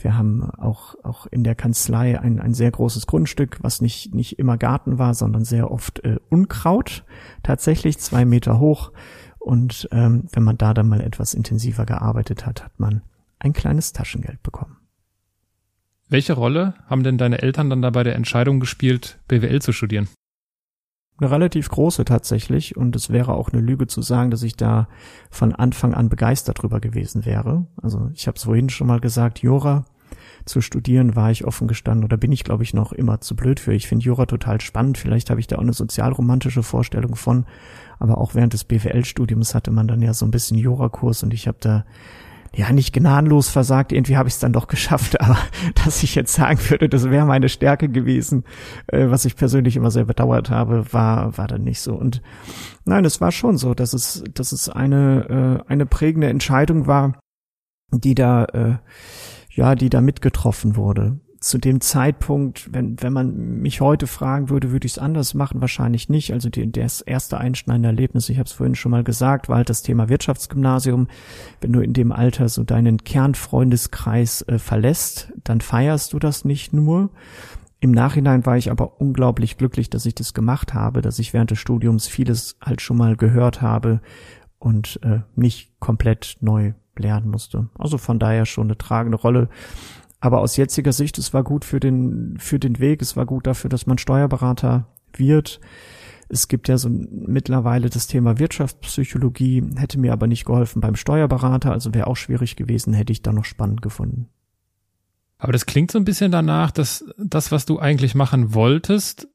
Wir 0.00 0.16
haben 0.16 0.50
auch, 0.50 0.94
auch 1.02 1.26
in 1.26 1.44
der 1.44 1.54
Kanzlei 1.54 2.18
ein, 2.18 2.40
ein 2.40 2.54
sehr 2.54 2.70
großes 2.70 3.06
Grundstück, 3.06 3.58
was 3.60 3.82
nicht, 3.82 4.14
nicht 4.14 4.38
immer 4.38 4.56
Garten 4.56 4.98
war, 4.98 5.12
sondern 5.12 5.44
sehr 5.44 5.70
oft 5.70 6.02
äh, 6.04 6.16
Unkraut. 6.30 7.04
Tatsächlich 7.42 7.98
zwei 7.98 8.24
Meter 8.24 8.58
hoch. 8.58 8.92
Und 9.48 9.88
ähm, 9.92 10.24
wenn 10.30 10.42
man 10.42 10.58
da 10.58 10.74
dann 10.74 10.90
mal 10.90 11.00
etwas 11.00 11.32
intensiver 11.32 11.86
gearbeitet 11.86 12.44
hat, 12.44 12.62
hat 12.62 12.78
man 12.78 13.00
ein 13.38 13.54
kleines 13.54 13.94
Taschengeld 13.94 14.42
bekommen. 14.42 14.76
Welche 16.06 16.34
Rolle 16.34 16.74
haben 16.84 17.02
denn 17.02 17.16
deine 17.16 17.40
Eltern 17.40 17.70
dann 17.70 17.80
da 17.80 17.88
bei 17.88 18.02
der 18.02 18.14
Entscheidung 18.14 18.60
gespielt, 18.60 19.18
BWL 19.26 19.62
zu 19.62 19.72
studieren? 19.72 20.06
Eine 21.16 21.30
relativ 21.30 21.70
große 21.70 22.04
tatsächlich 22.04 22.76
und 22.76 22.94
es 22.94 23.08
wäre 23.08 23.32
auch 23.32 23.48
eine 23.48 23.62
Lüge 23.62 23.86
zu 23.86 24.02
sagen, 24.02 24.30
dass 24.30 24.42
ich 24.42 24.54
da 24.54 24.86
von 25.30 25.54
Anfang 25.54 25.94
an 25.94 26.10
begeistert 26.10 26.62
drüber 26.62 26.78
gewesen 26.78 27.24
wäre. 27.24 27.66
Also 27.80 28.10
ich 28.12 28.26
habe 28.26 28.36
es 28.36 28.44
vorhin 28.44 28.68
schon 28.68 28.86
mal 28.86 29.00
gesagt, 29.00 29.38
Jura 29.38 29.86
zu 30.44 30.60
studieren 30.60 31.16
war 31.16 31.30
ich 31.30 31.46
offen 31.46 31.68
gestanden 31.68 32.04
oder 32.04 32.18
bin 32.18 32.32
ich 32.32 32.44
glaube 32.44 32.64
ich 32.64 32.74
noch 32.74 32.92
immer 32.92 33.22
zu 33.22 33.34
blöd 33.34 33.60
für. 33.60 33.72
Ich 33.72 33.88
finde 33.88 34.04
Jura 34.04 34.26
total 34.26 34.60
spannend, 34.60 34.98
vielleicht 34.98 35.30
habe 35.30 35.40
ich 35.40 35.46
da 35.46 35.56
auch 35.56 35.62
eine 35.62 35.72
sozialromantische 35.72 36.62
Vorstellung 36.62 37.16
von, 37.16 37.46
aber 37.98 38.18
auch 38.18 38.34
während 38.34 38.52
des 38.52 38.64
BWL-Studiums 38.64 39.54
hatte 39.54 39.70
man 39.70 39.88
dann 39.88 40.02
ja 40.02 40.14
so 40.14 40.24
ein 40.24 40.30
bisschen 40.30 40.58
Jurakurs 40.58 41.22
und 41.22 41.34
ich 41.34 41.48
habe 41.48 41.58
da 41.60 41.84
ja 42.54 42.72
nicht 42.72 42.92
gnadenlos 42.92 43.48
versagt. 43.48 43.92
Irgendwie 43.92 44.16
habe 44.16 44.28
ich 44.28 44.34
es 44.34 44.40
dann 44.40 44.52
doch 44.52 44.66
geschafft, 44.68 45.20
aber 45.20 45.38
dass 45.74 46.02
ich 46.02 46.14
jetzt 46.14 46.34
sagen 46.34 46.58
würde, 46.68 46.88
das 46.88 47.10
wäre 47.10 47.26
meine 47.26 47.48
Stärke 47.48 47.88
gewesen, 47.88 48.44
äh, 48.88 49.10
was 49.10 49.24
ich 49.24 49.36
persönlich 49.36 49.76
immer 49.76 49.90
sehr 49.90 50.04
bedauert 50.04 50.50
habe, 50.50 50.92
war 50.92 51.36
war 51.36 51.46
dann 51.46 51.64
nicht 51.64 51.80
so. 51.80 51.94
Und 51.94 52.22
nein, 52.84 53.04
es 53.04 53.20
war 53.20 53.32
schon 53.32 53.58
so, 53.58 53.74
dass 53.74 53.92
es 53.92 54.24
dass 54.34 54.52
es 54.52 54.68
eine 54.68 55.64
äh, 55.66 55.70
eine 55.70 55.86
prägende 55.86 56.28
Entscheidung 56.28 56.86
war, 56.86 57.20
die 57.92 58.14
da 58.14 58.44
äh, 58.46 58.76
ja, 59.50 59.74
die 59.74 59.90
da 59.90 60.00
mitgetroffen 60.00 60.76
wurde 60.76 61.18
zu 61.40 61.58
dem 61.58 61.80
Zeitpunkt, 61.80 62.72
wenn, 62.72 63.00
wenn 63.00 63.12
man 63.12 63.60
mich 63.60 63.80
heute 63.80 64.06
fragen 64.06 64.50
würde, 64.50 64.72
würde 64.72 64.86
ich 64.86 64.92
es 64.92 64.98
anders 64.98 65.34
machen? 65.34 65.60
Wahrscheinlich 65.60 66.08
nicht. 66.08 66.32
Also 66.32 66.48
die, 66.48 66.70
das 66.70 67.00
erste 67.00 67.38
einschneidende 67.38 67.88
Erlebnis, 67.88 68.28
ich 68.28 68.38
habe 68.38 68.46
es 68.46 68.52
vorhin 68.52 68.74
schon 68.74 68.90
mal 68.90 69.04
gesagt, 69.04 69.48
war 69.48 69.56
halt 69.56 69.70
das 69.70 69.82
Thema 69.82 70.08
Wirtschaftsgymnasium. 70.08 71.08
Wenn 71.60 71.72
du 71.72 71.80
in 71.80 71.92
dem 71.92 72.12
Alter 72.12 72.48
so 72.48 72.64
deinen 72.64 73.04
Kernfreundeskreis 73.04 74.42
äh, 74.42 74.58
verlässt, 74.58 75.32
dann 75.44 75.60
feierst 75.60 76.12
du 76.12 76.18
das 76.18 76.44
nicht 76.44 76.72
nur. 76.72 77.10
Im 77.80 77.92
Nachhinein 77.92 78.44
war 78.44 78.56
ich 78.56 78.72
aber 78.72 79.00
unglaublich 79.00 79.56
glücklich, 79.56 79.88
dass 79.88 80.06
ich 80.06 80.14
das 80.14 80.34
gemacht 80.34 80.74
habe, 80.74 81.00
dass 81.00 81.20
ich 81.20 81.32
während 81.32 81.52
des 81.52 81.60
Studiums 81.60 82.08
vieles 82.08 82.56
halt 82.60 82.80
schon 82.80 82.96
mal 82.96 83.16
gehört 83.16 83.62
habe 83.62 84.00
und 84.58 84.98
äh, 85.04 85.20
nicht 85.36 85.78
komplett 85.78 86.38
neu 86.40 86.72
lernen 86.96 87.30
musste. 87.30 87.68
Also 87.78 87.96
von 87.96 88.18
daher 88.18 88.46
schon 88.46 88.66
eine 88.66 88.78
tragende 88.78 89.16
Rolle. 89.16 89.48
Aber 90.20 90.40
aus 90.40 90.56
jetziger 90.56 90.92
Sicht, 90.92 91.18
es 91.18 91.32
war 91.32 91.44
gut 91.44 91.64
für 91.64 91.80
den, 91.80 92.36
für 92.38 92.58
den 92.58 92.78
Weg, 92.80 93.02
es 93.02 93.16
war 93.16 93.26
gut 93.26 93.46
dafür, 93.46 93.70
dass 93.70 93.86
man 93.86 93.98
Steuerberater 93.98 94.88
wird. 95.12 95.60
Es 96.28 96.48
gibt 96.48 96.68
ja 96.68 96.76
so 96.76 96.88
mittlerweile 96.90 97.88
das 97.88 98.06
Thema 98.06 98.38
Wirtschaftspsychologie, 98.38 99.64
hätte 99.76 99.98
mir 99.98 100.12
aber 100.12 100.26
nicht 100.26 100.44
geholfen 100.44 100.80
beim 100.80 100.96
Steuerberater, 100.96 101.72
also 101.72 101.94
wäre 101.94 102.08
auch 102.08 102.16
schwierig 102.16 102.56
gewesen, 102.56 102.92
hätte 102.92 103.12
ich 103.12 103.22
da 103.22 103.32
noch 103.32 103.44
spannend 103.44 103.80
gefunden. 103.80 104.28
Aber 105.38 105.52
das 105.52 105.66
klingt 105.66 105.92
so 105.92 105.98
ein 105.98 106.04
bisschen 106.04 106.32
danach, 106.32 106.72
dass 106.72 107.04
das, 107.16 107.52
was 107.52 107.64
du 107.64 107.78
eigentlich 107.78 108.14
machen 108.14 108.54
wolltest, 108.54 109.28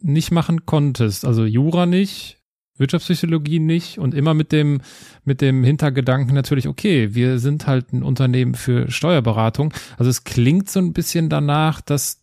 nicht 0.00 0.32
machen 0.32 0.66
konntest. 0.66 1.24
Also 1.24 1.44
Jura 1.44 1.86
nicht, 1.86 2.42
Wirtschaftspsychologie 2.78 3.58
nicht 3.58 3.98
und 3.98 4.14
immer 4.14 4.34
mit 4.34 4.52
dem, 4.52 4.80
mit 5.24 5.40
dem 5.40 5.64
Hintergedanken 5.64 6.34
natürlich, 6.34 6.68
okay, 6.68 7.14
wir 7.14 7.38
sind 7.38 7.66
halt 7.66 7.92
ein 7.92 8.02
Unternehmen 8.02 8.54
für 8.54 8.90
Steuerberatung. 8.90 9.72
Also 9.98 10.10
es 10.10 10.24
klingt 10.24 10.70
so 10.70 10.80
ein 10.80 10.92
bisschen 10.92 11.28
danach, 11.28 11.80
dass, 11.80 12.22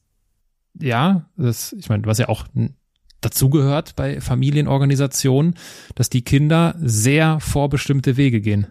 ja, 0.79 1.29
das, 1.37 1.73
ich 1.73 1.89
meine, 1.89 2.05
was 2.05 2.17
ja 2.17 2.29
auch 2.29 2.45
dazugehört 3.21 3.95
bei 3.95 4.21
Familienorganisationen, 4.21 5.55
dass 5.95 6.09
die 6.09 6.23
Kinder 6.23 6.75
sehr 6.79 7.39
vorbestimmte 7.39 8.17
Wege 8.17 8.41
gehen. 8.41 8.67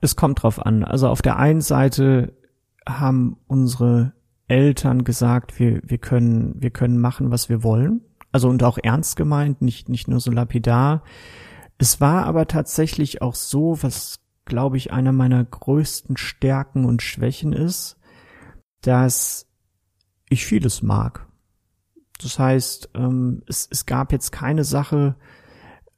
Es 0.00 0.16
kommt 0.16 0.42
drauf 0.42 0.64
an. 0.64 0.84
Also 0.84 1.08
auf 1.08 1.22
der 1.22 1.38
einen 1.38 1.60
Seite 1.60 2.36
haben 2.86 3.36
unsere 3.46 4.12
Eltern 4.48 5.04
gesagt, 5.04 5.58
wir, 5.58 5.80
wir 5.84 5.98
können, 5.98 6.60
wir 6.60 6.70
können 6.70 6.98
machen, 6.98 7.30
was 7.30 7.48
wir 7.48 7.62
wollen. 7.62 8.02
Also 8.32 8.48
und 8.48 8.62
auch 8.62 8.78
ernst 8.82 9.16
gemeint, 9.16 9.62
nicht, 9.62 9.88
nicht 9.88 10.08
nur 10.08 10.20
so 10.20 10.30
lapidar. 10.30 11.02
Es 11.78 12.00
war 12.00 12.24
aber 12.24 12.48
tatsächlich 12.48 13.22
auch 13.22 13.34
so, 13.34 13.82
was 13.82 14.20
glaube 14.44 14.76
ich 14.76 14.92
einer 14.92 15.12
meiner 15.12 15.44
größten 15.44 16.16
Stärken 16.16 16.84
und 16.84 17.02
Schwächen 17.02 17.52
ist, 17.52 17.96
dass 18.80 19.46
ich 20.28 20.46
vieles 20.46 20.82
mag. 20.82 21.26
Das 22.22 22.38
heißt, 22.38 22.90
ähm, 22.94 23.42
es, 23.46 23.68
es 23.70 23.86
gab 23.86 24.12
jetzt 24.12 24.32
keine 24.32 24.64
Sache, 24.64 25.16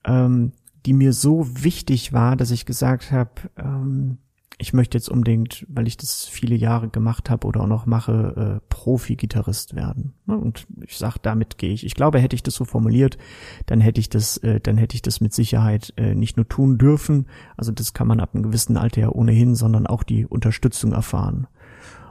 ähm, 0.04 0.52
die 0.86 0.92
mir 0.92 1.12
so 1.12 1.46
wichtig 1.62 2.12
war, 2.12 2.36
dass 2.36 2.50
ich 2.50 2.66
gesagt 2.66 3.12
habe, 3.12 3.30
ähm, 3.56 4.18
ich 4.64 4.72
möchte 4.72 4.96
jetzt 4.96 5.10
unbedingt, 5.10 5.66
weil 5.68 5.86
ich 5.86 5.98
das 5.98 6.24
viele 6.24 6.54
Jahre 6.54 6.88
gemacht 6.88 7.28
habe 7.28 7.46
oder 7.46 7.60
auch 7.60 7.66
noch 7.66 7.84
mache, 7.84 8.60
äh, 8.62 8.66
Profi-Gitarrist 8.70 9.76
werden. 9.76 10.14
Ne? 10.24 10.38
Und 10.38 10.66
ich 10.86 10.96
sag, 10.96 11.18
damit 11.18 11.58
gehe 11.58 11.74
ich. 11.74 11.84
Ich 11.84 11.94
glaube, 11.94 12.18
hätte 12.18 12.34
ich 12.34 12.42
das 12.42 12.54
so 12.54 12.64
formuliert, 12.64 13.18
dann 13.66 13.82
hätte 13.82 14.00
ich 14.00 14.08
das, 14.08 14.38
äh, 14.38 14.60
dann 14.60 14.78
hätte 14.78 14.94
ich 14.94 15.02
das 15.02 15.20
mit 15.20 15.34
Sicherheit 15.34 15.92
äh, 15.98 16.14
nicht 16.14 16.38
nur 16.38 16.48
tun 16.48 16.78
dürfen. 16.78 17.26
Also 17.58 17.72
das 17.72 17.92
kann 17.92 18.08
man 18.08 18.20
ab 18.20 18.30
einem 18.32 18.42
gewissen 18.42 18.78
Alter 18.78 19.02
ja 19.02 19.08
ohnehin, 19.10 19.54
sondern 19.54 19.86
auch 19.86 20.02
die 20.02 20.24
Unterstützung 20.24 20.92
erfahren. 20.92 21.46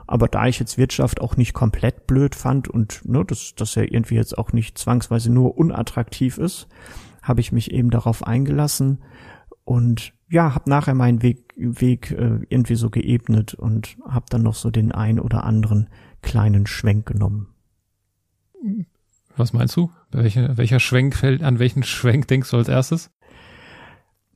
Aber 0.06 0.28
da 0.28 0.46
ich 0.46 0.60
jetzt 0.60 0.78
Wirtschaft 0.78 1.20
auch 1.20 1.36
nicht 1.36 1.54
komplett 1.54 2.06
blöd 2.06 2.36
fand 2.36 2.68
und 2.68 3.04
ne, 3.04 3.24
dass 3.24 3.56
das 3.56 3.74
ja 3.74 3.82
irgendwie 3.82 4.14
jetzt 4.14 4.38
auch 4.38 4.52
nicht 4.52 4.78
zwangsweise 4.78 5.32
nur 5.32 5.58
unattraktiv 5.58 6.38
ist, 6.38 6.68
habe 7.20 7.40
ich 7.40 7.50
mich 7.50 7.72
eben 7.72 7.90
darauf 7.90 8.24
eingelassen 8.24 9.02
und 9.64 10.12
ja, 10.34 10.54
habe 10.54 10.68
nachher 10.68 10.94
meinen 10.94 11.22
Weg, 11.22 11.54
Weg 11.56 12.10
äh, 12.10 12.40
irgendwie 12.48 12.74
so 12.74 12.90
geebnet 12.90 13.54
und 13.54 13.96
habe 14.06 14.26
dann 14.28 14.42
noch 14.42 14.54
so 14.54 14.70
den 14.70 14.92
ein 14.92 15.20
oder 15.20 15.44
anderen 15.44 15.88
kleinen 16.22 16.66
Schwenk 16.66 17.06
genommen. 17.06 17.48
Was 19.36 19.52
meinst 19.52 19.76
du? 19.76 19.90
Welche, 20.10 20.56
welcher 20.56 20.80
Schwenk 20.80 21.14
fällt, 21.14 21.42
an 21.42 21.58
welchen 21.58 21.82
Schwenk 21.82 22.28
denkst 22.28 22.50
du 22.50 22.56
als 22.56 22.68
erstes? 22.68 23.10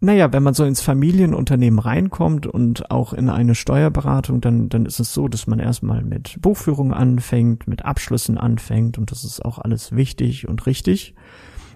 naja, 0.01 0.33
wenn 0.33 0.43
man 0.43 0.55
so 0.55 0.65
ins 0.65 0.81
Familienunternehmen 0.81 1.81
reinkommt 1.81 2.47
und 2.47 2.91
auch 2.91 3.13
in 3.13 3.29
eine 3.29 3.55
Steuerberatung, 3.55 4.41
dann, 4.41 4.69
dann 4.69 4.87
ist 4.87 5.01
es 5.01 5.13
so, 5.13 5.27
dass 5.27 5.47
man 5.47 5.59
erstmal 5.59 6.03
mit 6.03 6.41
Buchführung 6.41 6.93
anfängt, 6.93 7.67
mit 7.67 7.85
Abschlüssen 7.85 8.39
anfängt 8.39 8.97
und 8.97 9.11
das 9.11 9.25
ist 9.25 9.45
auch 9.45 9.59
alles 9.59 9.93
wichtig 9.93 10.49
und 10.49 10.67
richtig. 10.67 11.15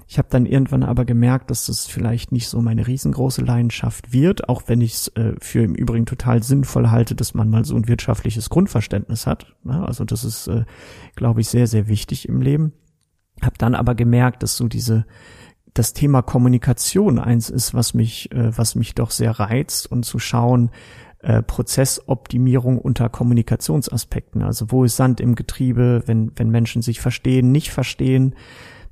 Ich 0.08 0.18
habe 0.18 0.28
dann 0.30 0.46
irgendwann 0.46 0.82
aber 0.82 1.04
gemerkt, 1.04 1.50
dass 1.50 1.66
das 1.66 1.86
vielleicht 1.86 2.32
nicht 2.32 2.48
so 2.48 2.60
meine 2.60 2.86
riesengroße 2.86 3.42
Leidenschaft 3.42 4.12
wird, 4.12 4.48
auch 4.48 4.62
wenn 4.66 4.80
ich 4.80 4.94
es 4.94 5.08
äh, 5.08 5.34
für 5.40 5.62
im 5.62 5.74
Übrigen 5.74 6.06
total 6.06 6.42
sinnvoll 6.42 6.90
halte, 6.90 7.14
dass 7.14 7.34
man 7.34 7.48
mal 7.48 7.64
so 7.64 7.76
ein 7.76 7.88
wirtschaftliches 7.88 8.50
Grundverständnis 8.50 9.26
hat. 9.26 9.54
Ja, 9.64 9.84
also 9.84 10.04
das 10.04 10.24
ist, 10.24 10.48
äh, 10.48 10.64
glaube 11.16 11.40
ich, 11.40 11.48
sehr, 11.48 11.66
sehr 11.66 11.88
wichtig 11.88 12.28
im 12.28 12.42
Leben. 12.42 12.72
Hab 13.40 13.58
dann 13.58 13.74
aber 13.74 13.94
gemerkt, 13.94 14.42
dass 14.42 14.56
so 14.56 14.68
diese 14.68 15.06
das 15.74 15.94
Thema 15.94 16.20
Kommunikation 16.20 17.18
eins 17.18 17.48
ist, 17.48 17.72
was 17.72 17.94
mich, 17.94 18.30
äh, 18.32 18.56
was 18.56 18.74
mich 18.74 18.94
doch 18.94 19.10
sehr 19.10 19.30
reizt 19.32 19.90
und 19.90 20.04
zu 20.04 20.18
schauen, 20.18 20.70
äh, 21.22 21.42
Prozessoptimierung 21.42 22.78
unter 22.78 23.08
Kommunikationsaspekten. 23.08 24.42
Also 24.42 24.70
wo 24.70 24.84
ist 24.84 24.96
Sand 24.96 25.20
im 25.20 25.34
Getriebe, 25.34 26.02
wenn, 26.06 26.32
wenn 26.36 26.50
Menschen 26.50 26.82
sich 26.82 27.00
verstehen, 27.00 27.52
nicht 27.52 27.70
verstehen. 27.70 28.34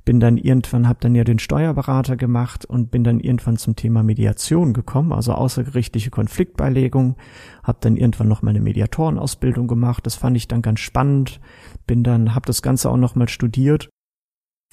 Bin 0.03 0.19
dann 0.19 0.37
irgendwann, 0.37 0.87
habe 0.87 0.99
dann 1.01 1.15
ja 1.15 1.23
den 1.23 1.39
Steuerberater 1.39 2.17
gemacht 2.17 2.65
und 2.65 2.91
bin 2.91 3.03
dann 3.03 3.19
irgendwann 3.19 3.57
zum 3.57 3.75
Thema 3.75 4.03
Mediation 4.03 4.73
gekommen, 4.73 5.13
also 5.13 5.33
außergerichtliche 5.33 6.09
Konfliktbeilegung. 6.09 7.17
Habe 7.63 7.77
dann 7.81 7.97
irgendwann 7.97 8.27
noch 8.27 8.41
mal 8.41 8.49
eine 8.49 8.61
Mediatorenausbildung 8.61 9.67
gemacht. 9.67 10.05
Das 10.05 10.15
fand 10.15 10.37
ich 10.37 10.47
dann 10.47 10.61
ganz 10.61 10.79
spannend. 10.79 11.39
Bin 11.85 12.03
dann, 12.03 12.33
habe 12.33 12.45
das 12.45 12.61
Ganze 12.61 12.89
auch 12.89 12.97
noch 12.97 13.15
mal 13.15 13.29
studiert 13.29 13.89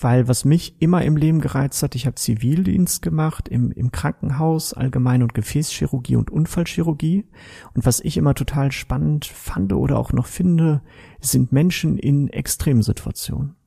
weil 0.00 0.28
was 0.28 0.44
mich 0.44 0.80
immer 0.80 1.04
im 1.04 1.16
Leben 1.16 1.40
gereizt 1.40 1.82
hat, 1.82 1.96
ich 1.96 2.06
habe 2.06 2.14
Zivildienst 2.14 3.02
gemacht 3.02 3.48
im, 3.48 3.72
im 3.72 3.90
Krankenhaus, 3.90 4.72
Allgemein- 4.72 5.22
und 5.22 5.34
Gefäßchirurgie 5.34 6.14
und 6.14 6.30
Unfallchirurgie. 6.30 7.26
Und 7.74 7.84
was 7.84 8.00
ich 8.00 8.16
immer 8.16 8.34
total 8.34 8.70
spannend 8.70 9.26
fand 9.26 9.72
oder 9.72 9.98
auch 9.98 10.12
noch 10.12 10.26
finde, 10.26 10.82
sind 11.20 11.50
Menschen 11.50 11.98
in 11.98 12.28
Extremsituationen. 12.28 13.57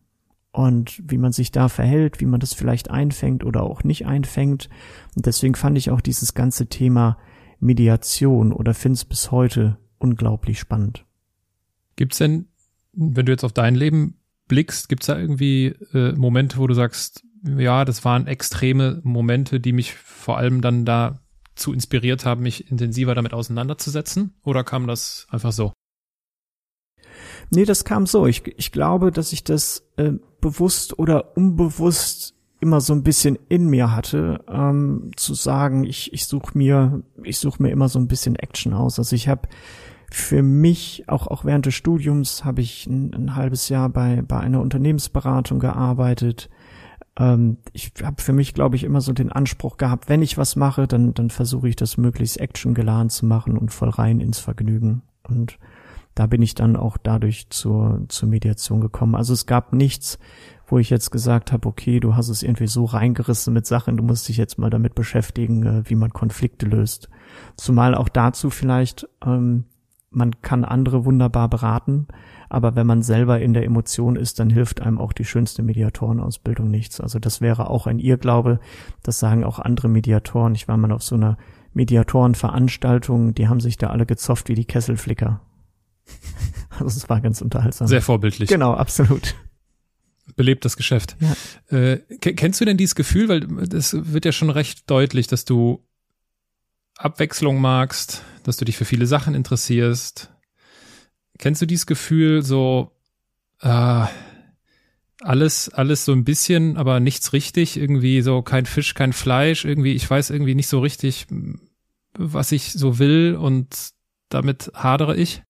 Und 0.52 1.02
wie 1.06 1.18
man 1.18 1.32
sich 1.32 1.52
da 1.52 1.70
verhält, 1.70 2.20
wie 2.20 2.26
man 2.26 2.42
das 2.42 2.54
vielleicht 2.54 2.92
einfängt 2.92 3.46
oder 3.46 3.64
auch 3.64 3.84
nicht 3.84 4.06
einfängt. 4.06 4.70
Und 5.16 5.26
deswegen 5.26 5.56
fand 5.56 5.78
ich 5.78 5.92
auch 5.92 6.02
dieses 6.02 6.34
ganze 6.34 6.68
Thema 6.68 7.18
Mediation 7.60 8.52
oder 8.52 8.74
finde 8.74 8.96
es 8.96 9.06
bis 9.06 9.32
heute 9.32 9.78
unglaublich 9.98 10.60
spannend. 10.60 11.06
Gibt's 11.96 12.18
denn, 12.18 12.48
wenn 12.92 13.26
du 13.26 13.32
jetzt 13.32 13.46
auf 13.46 13.54
dein 13.54 13.76
Leben 13.76 14.18
blickst, 14.48 14.90
gibt's 14.90 15.06
da 15.06 15.18
irgendwie 15.18 15.68
äh, 15.94 16.12
Momente, 16.14 16.58
wo 16.58 16.68
du 16.68 16.74
sagst, 16.74 17.24
ja, 17.44 17.86
das 17.86 18.04
waren 18.04 18.28
extreme 18.28 19.00
Momente, 19.04 19.60
die 19.60 19.72
mich 19.72 19.94
vor 19.94 20.38
allem 20.38 20.62
dann 20.62 20.86
dazu 20.86 21.74
inspiriert 21.74 22.26
haben, 22.26 22.42
mich 22.42 22.70
intensiver 22.70 23.16
damit 23.16 23.34
auseinanderzusetzen? 23.34 24.34
Oder 24.44 24.64
kam 24.64 24.88
das 24.88 25.28
einfach 25.30 25.52
so? 25.52 25.72
Nee, 27.52 27.66
das 27.66 27.84
kam 27.84 28.06
so. 28.06 28.28
Ich, 28.28 28.44
ich 28.58 28.72
glaube, 28.72 29.12
dass 29.12 29.34
ich 29.34 29.44
das 29.44 29.86
äh, 29.98 30.14
bewusst 30.40 30.98
oder 30.98 31.36
unbewusst 31.36 32.34
immer 32.62 32.80
so 32.80 32.94
ein 32.94 33.04
bisschen 33.04 33.38
in 33.50 33.68
mir 33.68 33.94
hatte, 33.94 34.44
ähm, 34.48 35.12
zu 35.18 35.34
sagen, 35.34 35.84
ich, 35.84 36.14
ich 36.14 36.28
suche 36.28 36.58
mir, 36.58 37.04
ich 37.24 37.40
suche 37.40 37.62
mir 37.62 37.70
immer 37.70 37.90
so 37.90 38.00
ein 38.00 38.08
bisschen 38.08 38.36
Action 38.36 38.74
aus. 38.74 39.00
Also 39.00 39.16
ich 39.16 39.28
habe 39.28 39.50
für 40.12 40.44
mich, 40.44 41.06
auch, 41.08 41.28
auch 41.28 41.44
während 41.44 41.66
des 41.66 41.74
Studiums, 41.74 42.46
habe 42.46 42.62
ich 42.62 42.86
ein, 42.86 43.14
ein, 43.14 43.36
halbes 43.36 43.68
Jahr 43.68 43.90
bei, 43.90 44.22
bei 44.22 44.40
einer 44.40 44.62
Unternehmensberatung 44.62 45.60
gearbeitet. 45.60 46.50
Ähm, 47.18 47.58
ich 47.74 47.92
habe 48.04 48.22
für 48.22 48.34
mich, 48.34 48.54
glaube 48.54 48.76
ich, 48.76 48.84
immer 48.84 49.02
so 49.02 49.12
den 49.12 49.32
Anspruch 49.32 49.78
gehabt, 49.78 50.08
wenn 50.08 50.22
ich 50.22 50.38
was 50.38 50.56
mache, 50.56 50.88
dann, 50.88 51.14
dann 51.14 51.32
versuche 51.32 51.68
ich 51.68 51.76
das 51.76 51.98
möglichst 51.98 52.40
actiongeladen 52.40 53.10
zu 53.10 53.26
machen 53.26 53.58
und 53.58 53.72
voll 53.72 53.90
rein 53.90 54.20
ins 54.20 54.40
Vergnügen. 54.40 55.02
Und 55.24 55.58
da 56.22 56.28
bin 56.28 56.44
ich 56.44 56.54
dann 56.54 56.76
auch 56.76 56.98
dadurch 56.98 57.50
zur, 57.50 58.06
zur 58.08 58.30
Mediation 58.30 58.80
gekommen. 58.80 59.16
Also 59.16 59.34
es 59.34 59.48
gab 59.48 59.74
nichts, 59.74 60.20
wo 60.68 60.78
ich 60.78 60.92
jetzt 60.92 61.10
gesagt 61.10 61.52
habe, 61.52 61.68
okay, 61.68 62.00
du 62.00 62.16
hast 62.16 62.30
es 62.30 62.44
irgendwie 62.44 62.68
so 62.68 62.86
reingerissen 62.86 63.56
mit 63.56 63.66
Sachen, 63.66 63.98
du 63.98 64.04
musst 64.04 64.30
dich 64.30 64.38
jetzt 64.38 64.60
mal 64.60 64.70
damit 64.70 64.94
beschäftigen, 64.94 65.66
äh, 65.66 65.90
wie 65.90 65.96
man 65.96 66.14
Konflikte 66.14 66.68
löst. 66.68 67.10
Zumal 67.58 67.96
auch 67.96 68.08
dazu 68.08 68.52
vielleicht 68.52 69.10
ähm, 69.26 69.64
man 70.12 70.42
kann 70.44 70.64
andere 70.64 71.06
wunderbar 71.06 71.50
beraten, 71.50 72.08
aber 72.50 72.76
wenn 72.76 72.86
man 72.86 73.02
selber 73.02 73.40
in 73.40 73.54
der 73.54 73.64
Emotion 73.64 74.16
ist, 74.16 74.38
dann 74.40 74.52
hilft 74.52 74.80
einem 74.80 75.00
auch 75.00 75.14
die 75.14 75.26
schönste 75.26 75.64
Mediatorenausbildung 75.64 76.70
nichts. 76.70 77.02
Also 77.02 77.18
das 77.18 77.42
wäre 77.42 77.68
auch 77.68 77.88
ein 77.88 77.98
Irrglaube. 77.98 78.60
Das 79.02 79.18
sagen 79.18 79.44
auch 79.44 79.58
andere 79.58 79.90
Mediatoren. 79.90 80.54
Ich 80.54 80.68
war 80.68 80.78
mal 80.78 80.92
auf 80.92 81.02
so 81.02 81.16
einer 81.16 81.38
Mediatorenveranstaltung, 81.74 83.34
die 83.34 83.48
haben 83.48 83.60
sich 83.60 83.78
da 83.78 83.88
alle 83.88 84.06
gezofft 84.06 84.50
wie 84.50 84.56
die 84.56 84.66
Kesselflicker. 84.66 85.42
Also 86.80 86.98
es 86.98 87.10
war 87.10 87.22
ganz 87.22 87.42
unterhaltsam. 87.42 87.88
Sehr 87.88 88.02
vorbildlich. 88.02 88.50
Genau, 88.50 88.74
absolut. 88.74 89.36
Belebt 90.36 90.66
das 90.66 90.78
Geschäft. 90.78 91.16
Ja. 91.20 91.78
Äh, 91.78 91.98
kennst 92.18 92.60
du 92.60 92.66
denn 92.66 92.78
dieses 92.78 92.96
Gefühl, 92.96 93.30
weil 93.30 93.44
es 93.72 93.94
wird 93.94 94.26
ja 94.26 94.32
schon 94.32 94.50
recht 94.50 94.90
deutlich, 94.90 95.28
dass 95.28 95.46
du 95.46 95.86
Abwechslung 96.98 97.60
magst, 97.60 98.24
dass 98.44 98.58
du 98.58 98.66
dich 98.66 98.78
für 98.78 98.86
viele 98.86 99.06
Sachen 99.06 99.36
interessierst. 99.36 100.32
Kennst 101.38 101.62
du 101.62 101.66
dieses 101.66 101.86
Gefühl, 101.86 102.42
so 102.42 102.92
äh, 103.62 104.06
alles, 105.22 105.70
alles 105.70 106.06
so 106.06 106.14
ein 106.14 106.24
bisschen, 106.24 106.78
aber 106.78 107.00
nichts 107.00 107.34
richtig, 107.34 107.78
irgendwie 107.78 108.22
so 108.22 108.42
kein 108.42 108.66
Fisch, 108.66 108.94
kein 108.94 109.14
Fleisch, 109.14 109.66
irgendwie, 109.66 109.94
ich 109.94 110.10
weiß 110.10 110.30
irgendwie 110.30 110.56
nicht 110.56 110.68
so 110.68 110.80
richtig, 110.80 111.28
was 112.14 112.52
ich 112.52 112.74
so 112.74 113.00
will 113.00 113.36
und 113.40 113.92
damit 114.30 114.72
hadere 114.74 115.16
ich? 115.16 115.44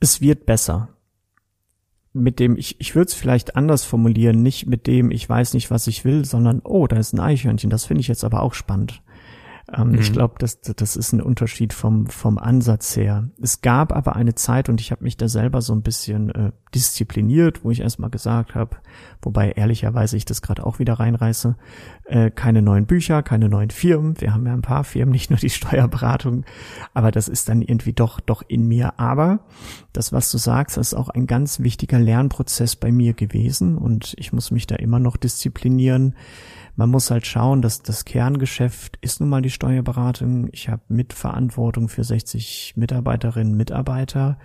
Es 0.00 0.20
wird 0.20 0.46
besser. 0.46 0.88
Mit 2.12 2.38
dem, 2.40 2.56
ich, 2.56 2.80
ich 2.80 2.94
würde 2.94 3.08
es 3.08 3.14
vielleicht 3.14 3.56
anders 3.56 3.84
formulieren, 3.84 4.42
nicht 4.42 4.66
mit 4.66 4.86
dem, 4.86 5.10
ich 5.10 5.28
weiß 5.28 5.54
nicht, 5.54 5.70
was 5.70 5.86
ich 5.86 6.04
will, 6.04 6.24
sondern, 6.24 6.60
oh, 6.64 6.86
da 6.86 6.96
ist 6.96 7.12
ein 7.12 7.20
Eichhörnchen, 7.20 7.70
das 7.70 7.84
finde 7.84 8.00
ich 8.00 8.08
jetzt 8.08 8.24
aber 8.24 8.42
auch 8.42 8.54
spannend. 8.54 9.02
Ähm, 9.74 9.90
mhm. 9.90 9.98
Ich 9.98 10.12
glaube, 10.12 10.34
das, 10.38 10.60
das 10.60 10.96
ist 10.96 11.12
ein 11.12 11.20
Unterschied 11.20 11.72
vom, 11.72 12.06
vom 12.06 12.38
Ansatz 12.38 12.96
her. 12.96 13.28
Es 13.42 13.62
gab 13.62 13.92
aber 13.92 14.14
eine 14.14 14.36
Zeit, 14.36 14.68
und 14.68 14.80
ich 14.80 14.92
habe 14.92 15.02
mich 15.02 15.16
da 15.16 15.28
selber 15.28 15.60
so 15.60 15.74
ein 15.74 15.82
bisschen 15.82 16.30
äh, 16.30 16.52
diszipliniert, 16.72 17.64
wo 17.64 17.72
ich 17.72 17.80
erstmal 17.80 18.10
gesagt 18.10 18.54
habe, 18.54 18.76
wobei 19.22 19.52
ehrlicherweise 19.52 20.16
ich 20.16 20.24
das 20.24 20.40
gerade 20.40 20.64
auch 20.64 20.78
wieder 20.78 20.94
reinreiße, 20.94 21.56
äh, 22.04 22.30
keine 22.30 22.62
neuen 22.62 22.86
Bücher, 22.86 23.24
keine 23.24 23.48
neuen 23.48 23.70
Firmen. 23.70 24.20
Wir 24.20 24.34
haben 24.34 24.46
ja 24.46 24.52
ein 24.52 24.62
paar 24.62 24.84
Firmen, 24.84 25.12
nicht 25.12 25.30
nur 25.30 25.38
die 25.38 25.50
Steuerberatung, 25.50 26.44
aber 26.94 27.10
das 27.10 27.26
ist 27.26 27.48
dann 27.48 27.60
irgendwie 27.60 27.92
doch, 27.92 28.20
doch 28.20 28.42
in 28.46 28.68
mir. 28.68 29.00
Aber 29.00 29.40
das, 29.92 30.12
was 30.12 30.30
du 30.30 30.38
sagst, 30.38 30.76
ist 30.76 30.94
auch 30.94 31.08
ein 31.08 31.26
ganz 31.26 31.58
wichtiger 31.58 31.98
Lernprozess 31.98 32.76
bei 32.76 32.92
mir 32.92 33.14
gewesen 33.14 33.78
und 33.78 34.14
ich 34.16 34.32
muss 34.32 34.52
mich 34.52 34.68
da 34.68 34.76
immer 34.76 35.00
noch 35.00 35.16
disziplinieren 35.16 36.14
man 36.76 36.90
muss 36.90 37.10
halt 37.10 37.26
schauen, 37.26 37.62
dass 37.62 37.82
das 37.82 38.04
Kerngeschäft 38.04 38.98
ist 39.00 39.20
nun 39.20 39.30
mal 39.30 39.42
die 39.42 39.50
Steuerberatung. 39.50 40.48
Ich 40.52 40.68
habe 40.68 40.82
Mitverantwortung 40.88 41.88
für 41.88 42.04
60 42.04 42.74
Mitarbeiterinnen, 42.76 43.56
Mitarbeiter. 43.56 44.38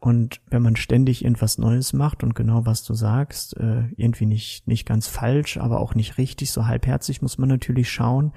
Und 0.00 0.40
wenn 0.50 0.62
man 0.62 0.74
ständig 0.74 1.24
irgendwas 1.24 1.58
Neues 1.58 1.92
macht 1.92 2.24
und 2.24 2.34
genau 2.34 2.66
was 2.66 2.82
du 2.82 2.92
sagst, 2.92 3.56
äh, 3.56 3.84
irgendwie 3.96 4.26
nicht, 4.26 4.66
nicht 4.66 4.84
ganz 4.84 5.06
falsch, 5.06 5.58
aber 5.58 5.78
auch 5.78 5.94
nicht 5.94 6.18
richtig, 6.18 6.50
so 6.50 6.66
halbherzig, 6.66 7.22
muss 7.22 7.38
man 7.38 7.48
natürlich 7.48 7.88
schauen, 7.88 8.32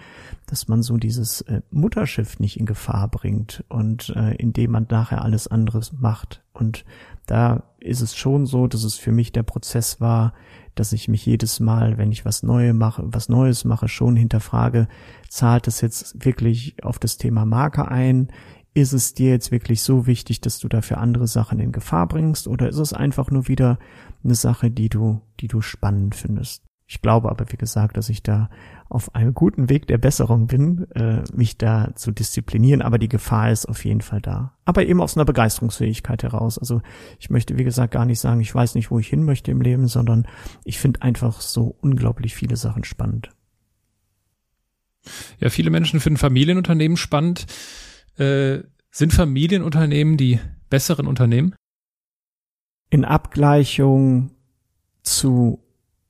dass 0.45 0.67
man 0.67 0.83
so 0.83 0.97
dieses 0.97 1.41
äh, 1.41 1.63
Mutterschiff 1.71 2.37
nicht 2.37 2.59
in 2.59 2.67
Gefahr 2.67 3.07
bringt 3.07 3.65
und 3.67 4.09
äh, 4.15 4.35
indem 4.35 4.73
man 4.73 4.85
nachher 4.91 5.23
alles 5.23 5.47
anderes 5.47 5.91
macht. 5.93 6.43
Und 6.53 6.85
da 7.25 7.63
ist 7.85 8.01
es 8.01 8.15
schon 8.15 8.45
so, 8.45 8.67
dass 8.67 8.83
es 8.83 8.95
für 8.95 9.11
mich 9.11 9.31
der 9.31 9.43
Prozess 9.43 10.01
war, 10.01 10.33
dass 10.73 10.91
ich 10.91 11.07
mich 11.07 11.25
jedes 11.25 11.59
Mal, 11.59 11.97
wenn 11.97 12.11
ich 12.11 12.25
was 12.25 12.43
Neues 12.43 12.73
mache, 12.73 13.03
was 13.05 13.29
Neues 13.29 13.63
mache, 13.63 13.87
schon 13.87 14.15
hinterfrage, 14.15 14.87
zahlt 15.29 15.67
es 15.67 15.81
jetzt 15.81 16.25
wirklich 16.25 16.75
auf 16.83 16.99
das 16.99 17.17
Thema 17.17 17.45
Marke 17.45 17.87
ein? 17.87 18.29
Ist 18.73 18.91
es 18.91 19.13
dir 19.13 19.29
jetzt 19.29 19.51
wirklich 19.51 19.81
so 19.81 20.05
wichtig, 20.05 20.41
dass 20.41 20.59
du 20.59 20.67
dafür 20.67 20.97
andere 20.97 21.27
Sachen 21.27 21.59
in 21.59 21.71
Gefahr 21.71 22.07
bringst? 22.07 22.47
Oder 22.47 22.67
ist 22.67 22.77
es 22.77 22.91
einfach 22.91 23.31
nur 23.31 23.47
wieder 23.47 23.79
eine 24.23 24.35
Sache, 24.35 24.69
die 24.69 24.89
du, 24.89 25.21
die 25.39 25.47
du 25.47 25.61
spannend 25.61 26.13
findest? 26.13 26.63
Ich 26.87 27.01
glaube 27.01 27.29
aber, 27.29 27.51
wie 27.51 27.57
gesagt, 27.57 27.97
dass 27.97 28.09
ich 28.09 28.21
da 28.21 28.49
auf 28.87 29.15
einem 29.15 29.33
guten 29.33 29.69
Weg 29.69 29.87
der 29.87 29.97
Besserung 29.97 30.47
bin, 30.47 30.89
äh, 30.91 31.23
mich 31.33 31.57
da 31.57 31.91
zu 31.95 32.11
disziplinieren, 32.11 32.81
aber 32.81 32.99
die 32.99 33.09
Gefahr 33.09 33.51
ist 33.51 33.65
auf 33.65 33.83
jeden 33.83 34.01
Fall 34.01 34.21
da. 34.21 34.53
Aber 34.63 34.85
eben 34.85 35.01
aus 35.01 35.17
einer 35.17 35.25
Begeisterungsfähigkeit 35.25 36.23
heraus. 36.23 36.59
Also 36.59 36.81
ich 37.19 37.29
möchte, 37.29 37.57
wie 37.57 37.63
gesagt, 37.63 37.93
gar 37.93 38.05
nicht 38.05 38.19
sagen, 38.19 38.41
ich 38.41 38.53
weiß 38.53 38.75
nicht, 38.75 38.91
wo 38.91 38.99
ich 38.99 39.07
hin 39.07 39.23
möchte 39.23 39.51
im 39.51 39.61
Leben, 39.61 39.87
sondern 39.87 40.27
ich 40.63 40.79
finde 40.79 41.01
einfach 41.01 41.41
so 41.41 41.75
unglaublich 41.81 42.35
viele 42.35 42.57
Sachen 42.57 42.83
spannend. 42.83 43.31
Ja, 45.39 45.49
viele 45.49 45.71
Menschen 45.71 45.99
finden 45.99 46.17
Familienunternehmen 46.17 46.97
spannend. 46.97 47.45
Äh, 48.17 48.59
sind 48.91 49.13
Familienunternehmen 49.13 50.17
die 50.17 50.39
besseren 50.69 51.07
Unternehmen? 51.07 51.55
In 52.89 53.03
Abgleichung 53.03 54.31
zu 55.01 55.64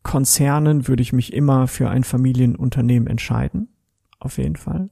Konzernen 0.06 0.88
würde 0.88 1.02
ich 1.02 1.14
mich 1.14 1.34
immer 1.34 1.68
für 1.68 1.90
ein 1.90 2.04
Familienunternehmen 2.04 3.08
entscheiden. 3.08 3.70
Auf 4.20 4.38
jeden 4.38 4.56
Fall. 4.56 4.92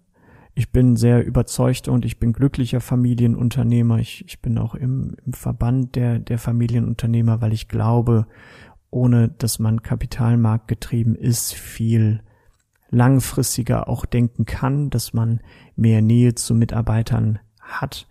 Ich 0.55 0.71
bin 0.71 0.95
sehr 0.95 1.23
überzeugter 1.23 1.91
und 1.91 2.03
ich 2.03 2.19
bin 2.19 2.33
glücklicher 2.33 2.81
Familienunternehmer. 2.81 3.99
Ich, 3.99 4.25
ich 4.25 4.41
bin 4.41 4.57
auch 4.57 4.73
im, 4.73 5.15
im 5.23 5.33
Verband 5.33 5.95
der, 5.95 6.17
der 6.17 6.39
Familienunternehmer, 6.39 7.41
weil 7.41 7.53
ich 7.53 7.67
glaube, 7.67 8.25
ohne 8.89 9.29
dass 9.29 9.59
man 9.59 9.83
Kapitalmarkt 9.83 10.67
getrieben 10.67 11.13
ist, 11.15 11.53
viel 11.53 12.21
langfristiger 12.89 13.87
auch 13.87 14.05
denken 14.05 14.45
kann, 14.45 14.89
dass 14.89 15.13
man 15.13 15.41
mehr 15.75 16.01
Nähe 16.01 16.33
zu 16.33 16.55
Mitarbeitern 16.55 17.37
hat. 17.61 18.07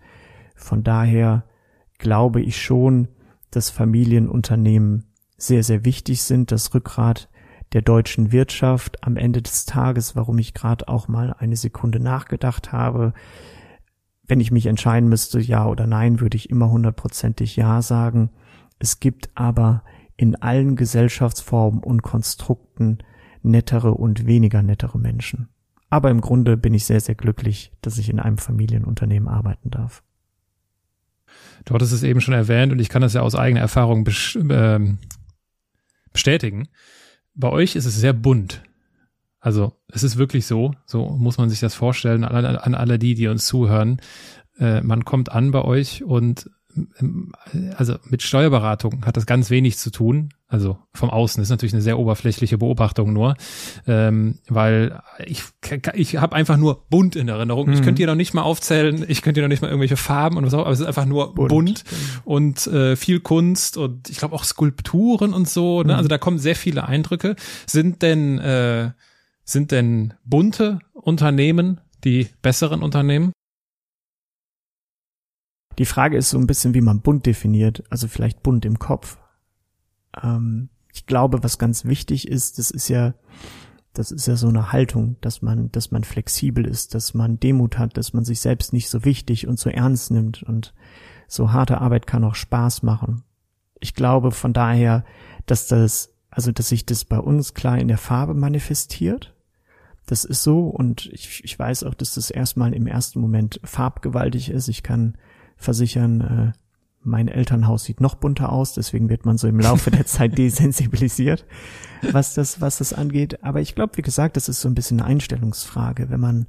Von 0.55 0.83
daher 0.83 1.43
glaube 1.97 2.41
ich 2.41 2.61
schon, 2.61 3.09
dass 3.51 3.69
Familienunternehmen 3.69 5.12
sehr, 5.37 5.63
sehr 5.63 5.85
wichtig 5.85 6.23
sind, 6.23 6.51
das 6.51 6.73
Rückgrat 6.73 7.29
der 7.73 7.81
deutschen 7.81 8.31
Wirtschaft 8.31 9.03
am 9.03 9.17
Ende 9.17 9.41
des 9.41 9.65
Tages, 9.65 10.15
warum 10.15 10.37
ich 10.37 10.53
gerade 10.53 10.87
auch 10.87 11.07
mal 11.07 11.33
eine 11.33 11.55
Sekunde 11.55 11.99
nachgedacht 11.99 12.71
habe. 12.71 13.13
Wenn 14.25 14.39
ich 14.39 14.51
mich 14.51 14.67
entscheiden 14.67 15.09
müsste, 15.09 15.39
ja 15.39 15.65
oder 15.65 15.87
nein, 15.87 16.19
würde 16.19 16.37
ich 16.37 16.49
immer 16.49 16.69
hundertprozentig 16.69 17.55
ja 17.55 17.81
sagen. 17.81 18.29
Es 18.79 18.99
gibt 18.99 19.29
aber 19.35 19.83
in 20.15 20.35
allen 20.35 20.75
Gesellschaftsformen 20.75 21.83
und 21.83 22.03
Konstrukten 22.03 22.99
nettere 23.41 23.93
und 23.93 24.25
weniger 24.25 24.61
nettere 24.61 24.99
Menschen. 24.99 25.49
Aber 25.89 26.09
im 26.09 26.21
Grunde 26.21 26.57
bin 26.57 26.73
ich 26.73 26.85
sehr, 26.85 27.01
sehr 27.01 27.15
glücklich, 27.15 27.71
dass 27.81 27.97
ich 27.97 28.09
in 28.09 28.19
einem 28.19 28.37
Familienunternehmen 28.37 29.27
arbeiten 29.27 29.69
darf. 29.69 30.03
Du 31.65 31.73
hattest 31.73 31.93
es 31.93 32.03
eben 32.03 32.21
schon 32.21 32.33
erwähnt 32.33 32.71
und 32.71 32.79
ich 32.79 32.89
kann 32.89 33.01
das 33.01 33.13
ja 33.13 33.21
aus 33.21 33.35
eigener 33.35 33.61
Erfahrung 33.61 34.07
ähm, 34.49 34.99
bestätigen. 36.13 36.69
Bei 37.35 37.49
euch 37.49 37.75
ist 37.75 37.85
es 37.85 37.95
sehr 37.95 38.13
bunt. 38.13 38.61
Also 39.39 39.73
es 39.89 40.03
ist 40.03 40.17
wirklich 40.17 40.45
so, 40.45 40.73
so 40.85 41.09
muss 41.09 41.37
man 41.37 41.49
sich 41.49 41.59
das 41.59 41.75
vorstellen, 41.75 42.23
an, 42.23 42.45
an 42.45 42.75
alle 42.75 42.97
die, 42.97 43.13
die 43.15 43.27
uns 43.27 43.45
zuhören. 43.45 43.99
Äh, 44.57 44.81
man 44.81 45.03
kommt 45.03 45.31
an 45.31 45.51
bei 45.51 45.63
euch 45.63 46.03
und 46.03 46.49
also 47.75 47.97
mit 48.05 48.23
Steuerberatung 48.23 49.05
hat 49.05 49.17
das 49.17 49.25
ganz 49.25 49.49
wenig 49.49 49.77
zu 49.77 49.91
tun. 49.91 50.29
Also 50.53 50.77
vom 50.93 51.09
Außen 51.09 51.41
das 51.41 51.47
ist 51.47 51.49
natürlich 51.49 51.73
eine 51.73 51.81
sehr 51.81 51.97
oberflächliche 51.97 52.59
Beobachtung 52.59 53.11
nur, 53.11 53.35
ähm, 53.87 54.37
weil 54.47 55.01
ich 55.25 55.41
ich 55.95 56.17
habe 56.17 56.35
einfach 56.35 56.57
nur 56.57 56.85
bunt 56.91 57.15
in 57.15 57.27
Erinnerung. 57.27 57.69
Mhm. 57.69 57.73
Ich 57.73 57.81
könnte 57.81 58.03
dir 58.03 58.05
noch 58.07 58.13
nicht 58.13 58.35
mal 58.35 58.43
aufzählen, 58.43 59.03
ich 59.07 59.23
könnte 59.23 59.39
dir 59.39 59.47
noch 59.47 59.49
nicht 59.49 59.63
mal 59.63 59.69
irgendwelche 59.69 59.97
Farben 59.97 60.37
und 60.37 60.45
was 60.45 60.53
auch, 60.53 60.59
aber 60.59 60.69
es 60.69 60.79
ist 60.79 60.85
einfach 60.85 61.07
nur 61.07 61.33
bunt, 61.33 61.49
bunt 61.49 61.83
und 62.23 62.67
äh, 62.67 62.95
viel 62.95 63.19
Kunst 63.19 63.77
und 63.77 64.11
ich 64.11 64.17
glaube 64.17 64.35
auch 64.35 64.43
Skulpturen 64.43 65.33
und 65.33 65.49
so. 65.49 65.81
Ne? 65.81 65.93
Mhm. 65.93 65.97
Also 65.97 66.07
da 66.07 66.19
kommen 66.19 66.37
sehr 66.37 66.55
viele 66.55 66.87
Eindrücke. 66.87 67.35
Sind 67.65 68.03
denn 68.03 68.37
äh, 68.37 68.91
sind 69.45 69.71
denn 69.71 70.13
bunte 70.23 70.77
Unternehmen 70.93 71.81
die 72.03 72.27
besseren 72.43 72.83
Unternehmen? 72.83 73.31
Die 75.79 75.85
Frage 75.85 76.15
ist 76.15 76.29
so 76.29 76.37
ein 76.37 76.45
bisschen, 76.45 76.75
wie 76.75 76.81
man 76.81 77.01
bunt 77.01 77.25
definiert, 77.25 77.83
also 77.89 78.07
vielleicht 78.07 78.43
bunt 78.43 78.65
im 78.65 78.77
Kopf. 78.77 79.17
Ähm, 80.21 80.69
ich 80.93 81.05
glaube, 81.05 81.43
was 81.43 81.57
ganz 81.57 81.85
wichtig 81.85 82.27
ist, 82.27 82.59
das 82.59 82.71
ist 82.71 82.87
ja, 82.87 83.13
das 83.93 84.11
ist 84.11 84.27
ja 84.27 84.35
so 84.35 84.47
eine 84.47 84.71
Haltung, 84.71 85.17
dass 85.21 85.41
man, 85.41 85.71
dass 85.71 85.91
man 85.91 86.03
flexibel 86.03 86.65
ist, 86.65 86.95
dass 86.95 87.13
man 87.13 87.39
Demut 87.39 87.77
hat, 87.77 87.97
dass 87.97 88.13
man 88.13 88.25
sich 88.25 88.41
selbst 88.41 88.73
nicht 88.73 88.89
so 88.89 89.05
wichtig 89.05 89.47
und 89.47 89.59
so 89.59 89.69
ernst 89.69 90.11
nimmt 90.11 90.43
und 90.43 90.73
so 91.27 91.51
harte 91.51 91.81
Arbeit 91.81 92.07
kann 92.07 92.23
auch 92.23 92.35
Spaß 92.35 92.83
machen. 92.83 93.23
Ich 93.79 93.95
glaube 93.95 94.31
von 94.31 94.53
daher, 94.53 95.03
dass 95.45 95.67
das, 95.67 96.13
also 96.29 96.51
dass 96.51 96.69
sich 96.69 96.85
das 96.85 97.05
bei 97.05 97.19
uns 97.19 97.53
klar 97.53 97.77
in 97.77 97.87
der 97.87 97.97
Farbe 97.97 98.33
manifestiert. 98.33 99.35
Das 100.05 100.25
ist 100.25 100.43
so 100.43 100.67
und 100.67 101.07
ich, 101.07 101.43
ich 101.43 101.57
weiß 101.57 101.83
auch, 101.83 101.93
dass 101.93 102.15
das 102.15 102.29
erstmal 102.29 102.73
im 102.73 102.87
ersten 102.87 103.19
Moment 103.19 103.59
farbgewaltig 103.63 104.49
ist. 104.49 104.67
Ich 104.67 104.83
kann 104.83 105.17
versichern, 105.55 106.21
äh, 106.21 106.62
mein 107.03 107.27
Elternhaus 107.27 107.83
sieht 107.83 108.01
noch 108.01 108.15
bunter 108.15 108.51
aus, 108.51 108.73
deswegen 108.73 109.09
wird 109.09 109.25
man 109.25 109.37
so 109.37 109.47
im 109.47 109.59
Laufe 109.59 109.91
der 109.91 110.05
Zeit 110.05 110.37
desensibilisiert, 110.37 111.45
was 112.11 112.33
das, 112.33 112.61
was 112.61 112.77
das 112.77 112.93
angeht. 112.93 113.43
Aber 113.43 113.61
ich 113.61 113.75
glaube, 113.75 113.97
wie 113.97 114.01
gesagt, 114.01 114.37
das 114.37 114.49
ist 114.49 114.61
so 114.61 114.69
ein 114.69 114.75
bisschen 114.75 114.99
eine 114.99 115.09
Einstellungsfrage. 115.09 116.09
Wenn 116.09 116.19
man, 116.19 116.47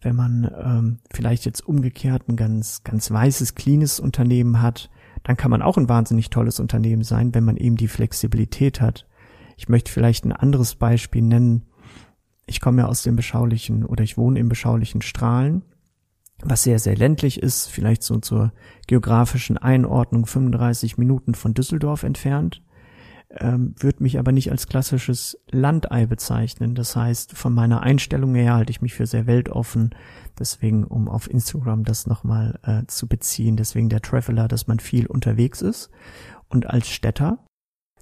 wenn 0.00 0.16
man 0.16 0.50
ähm, 0.62 0.98
vielleicht 1.12 1.44
jetzt 1.44 1.66
umgekehrt 1.66 2.28
ein 2.28 2.36
ganz, 2.36 2.82
ganz 2.84 3.10
weißes, 3.10 3.54
cleanes 3.54 4.00
Unternehmen 4.00 4.62
hat, 4.62 4.90
dann 5.22 5.36
kann 5.36 5.50
man 5.50 5.62
auch 5.62 5.76
ein 5.76 5.88
wahnsinnig 5.88 6.30
tolles 6.30 6.58
Unternehmen 6.58 7.04
sein, 7.04 7.34
wenn 7.34 7.44
man 7.44 7.56
eben 7.56 7.76
die 7.76 7.88
Flexibilität 7.88 8.80
hat. 8.80 9.06
Ich 9.56 9.68
möchte 9.68 9.92
vielleicht 9.92 10.24
ein 10.24 10.32
anderes 10.32 10.74
Beispiel 10.74 11.22
nennen. 11.22 11.66
Ich 12.46 12.60
komme 12.60 12.82
ja 12.82 12.88
aus 12.88 13.02
dem 13.02 13.14
beschaulichen 13.14 13.84
oder 13.84 14.02
ich 14.02 14.16
wohne 14.16 14.40
im 14.40 14.48
beschaulichen 14.48 15.02
Strahlen 15.02 15.62
was 16.42 16.62
sehr, 16.62 16.78
sehr 16.78 16.96
ländlich 16.96 17.42
ist, 17.42 17.68
vielleicht 17.68 18.02
so 18.02 18.18
zur 18.18 18.52
geografischen 18.86 19.58
Einordnung 19.58 20.26
35 20.26 20.98
Minuten 20.98 21.34
von 21.34 21.54
Düsseldorf 21.54 22.02
entfernt, 22.02 22.62
ähm, 23.30 23.74
würde 23.78 24.02
mich 24.02 24.18
aber 24.18 24.32
nicht 24.32 24.50
als 24.50 24.66
klassisches 24.66 25.38
Landei 25.50 26.06
bezeichnen. 26.06 26.74
Das 26.74 26.96
heißt, 26.96 27.36
von 27.36 27.54
meiner 27.54 27.82
Einstellung 27.82 28.34
her 28.34 28.54
halte 28.54 28.70
ich 28.70 28.82
mich 28.82 28.94
für 28.94 29.06
sehr 29.06 29.26
weltoffen. 29.26 29.94
Deswegen, 30.38 30.84
um 30.84 31.08
auf 31.08 31.30
Instagram 31.30 31.84
das 31.84 32.06
nochmal 32.06 32.58
äh, 32.62 32.86
zu 32.88 33.06
beziehen, 33.06 33.56
deswegen 33.56 33.88
der 33.88 34.02
Traveler, 34.02 34.48
dass 34.48 34.66
man 34.66 34.80
viel 34.80 35.06
unterwegs 35.06 35.62
ist. 35.62 35.90
Und 36.48 36.68
als 36.68 36.88
Städter 36.88 37.38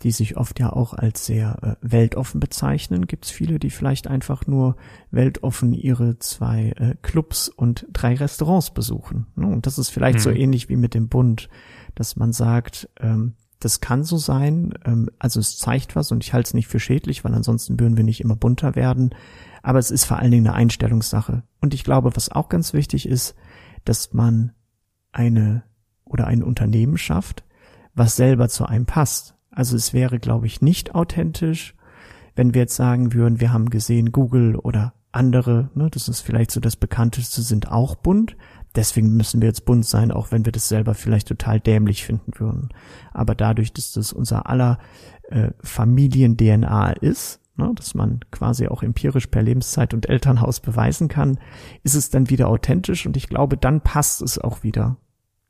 die 0.02 0.10
sich 0.12 0.36
oft 0.36 0.58
ja 0.58 0.72
auch 0.72 0.94
als 0.94 1.26
sehr 1.26 1.58
äh, 1.62 1.76
weltoffen 1.82 2.40
bezeichnen, 2.40 3.06
gibt 3.06 3.26
es 3.26 3.30
viele, 3.30 3.58
die 3.58 3.70
vielleicht 3.70 4.06
einfach 4.06 4.46
nur 4.46 4.76
weltoffen 5.10 5.74
ihre 5.74 6.18
zwei 6.18 6.72
äh, 6.76 6.94
Clubs 7.02 7.48
und 7.48 7.86
drei 7.92 8.14
Restaurants 8.14 8.70
besuchen. 8.70 9.26
Ne? 9.36 9.46
Und 9.46 9.66
das 9.66 9.78
ist 9.78 9.90
vielleicht 9.90 10.18
hm. 10.18 10.22
so 10.22 10.30
ähnlich 10.30 10.68
wie 10.68 10.76
mit 10.76 10.94
dem 10.94 11.08
Bund, 11.08 11.48
dass 11.94 12.16
man 12.16 12.32
sagt, 12.32 12.88
ähm, 12.98 13.34
das 13.60 13.80
kann 13.80 14.04
so 14.04 14.16
sein, 14.16 14.72
ähm, 14.86 15.10
also 15.18 15.38
es 15.38 15.58
zeigt 15.58 15.94
was 15.94 16.10
und 16.12 16.24
ich 16.24 16.32
halte 16.32 16.48
es 16.48 16.54
nicht 16.54 16.66
für 16.66 16.80
schädlich, 16.80 17.22
weil 17.24 17.34
ansonsten 17.34 17.78
würden 17.78 17.96
wir 17.96 18.04
nicht 18.04 18.22
immer 18.22 18.36
bunter 18.36 18.74
werden. 18.74 19.14
Aber 19.62 19.78
es 19.78 19.90
ist 19.90 20.04
vor 20.04 20.18
allen 20.18 20.30
Dingen 20.30 20.46
eine 20.46 20.56
Einstellungssache. 20.56 21.42
Und 21.60 21.74
ich 21.74 21.84
glaube, 21.84 22.16
was 22.16 22.30
auch 22.30 22.48
ganz 22.48 22.72
wichtig 22.72 23.06
ist, 23.06 23.34
dass 23.84 24.14
man 24.14 24.52
eine 25.12 25.62
oder 26.04 26.26
ein 26.26 26.42
Unternehmen 26.42 26.96
schafft, 26.96 27.44
was 27.94 28.16
selber 28.16 28.48
zu 28.48 28.64
einem 28.64 28.86
passt. 28.86 29.34
Also 29.50 29.76
es 29.76 29.92
wäre, 29.92 30.18
glaube 30.18 30.46
ich, 30.46 30.60
nicht 30.62 30.94
authentisch, 30.94 31.74
wenn 32.34 32.54
wir 32.54 32.62
jetzt 32.62 32.76
sagen 32.76 33.12
würden, 33.12 33.40
wir 33.40 33.52
haben 33.52 33.70
gesehen, 33.70 34.12
Google 34.12 34.56
oder 34.56 34.94
andere, 35.12 35.70
ne, 35.74 35.88
das 35.90 36.08
ist 36.08 36.20
vielleicht 36.20 36.50
so 36.50 36.60
das 36.60 36.76
bekannteste, 36.76 37.42
sind 37.42 37.70
auch 37.70 37.96
bunt. 37.96 38.36
Deswegen 38.76 39.16
müssen 39.16 39.40
wir 39.40 39.48
jetzt 39.48 39.64
bunt 39.64 39.84
sein, 39.84 40.12
auch 40.12 40.30
wenn 40.30 40.44
wir 40.44 40.52
das 40.52 40.68
selber 40.68 40.94
vielleicht 40.94 41.26
total 41.28 41.58
dämlich 41.58 42.04
finden 42.04 42.32
würden. 42.36 42.68
Aber 43.12 43.34
dadurch, 43.34 43.72
dass 43.72 43.92
das 43.92 44.12
unser 44.12 44.48
aller 44.48 44.78
äh, 45.28 45.50
Familien-DNA 45.60 46.92
ist, 46.92 47.40
ne, 47.56 47.72
dass 47.74 47.94
man 47.94 48.20
quasi 48.30 48.68
auch 48.68 48.84
empirisch 48.84 49.26
per 49.26 49.42
Lebenszeit 49.42 49.92
und 49.92 50.08
Elternhaus 50.08 50.60
beweisen 50.60 51.08
kann, 51.08 51.40
ist 51.82 51.94
es 51.94 52.10
dann 52.10 52.30
wieder 52.30 52.48
authentisch 52.48 53.06
und 53.06 53.16
ich 53.16 53.28
glaube, 53.28 53.56
dann 53.56 53.80
passt 53.80 54.22
es 54.22 54.38
auch 54.38 54.62
wieder. 54.62 54.96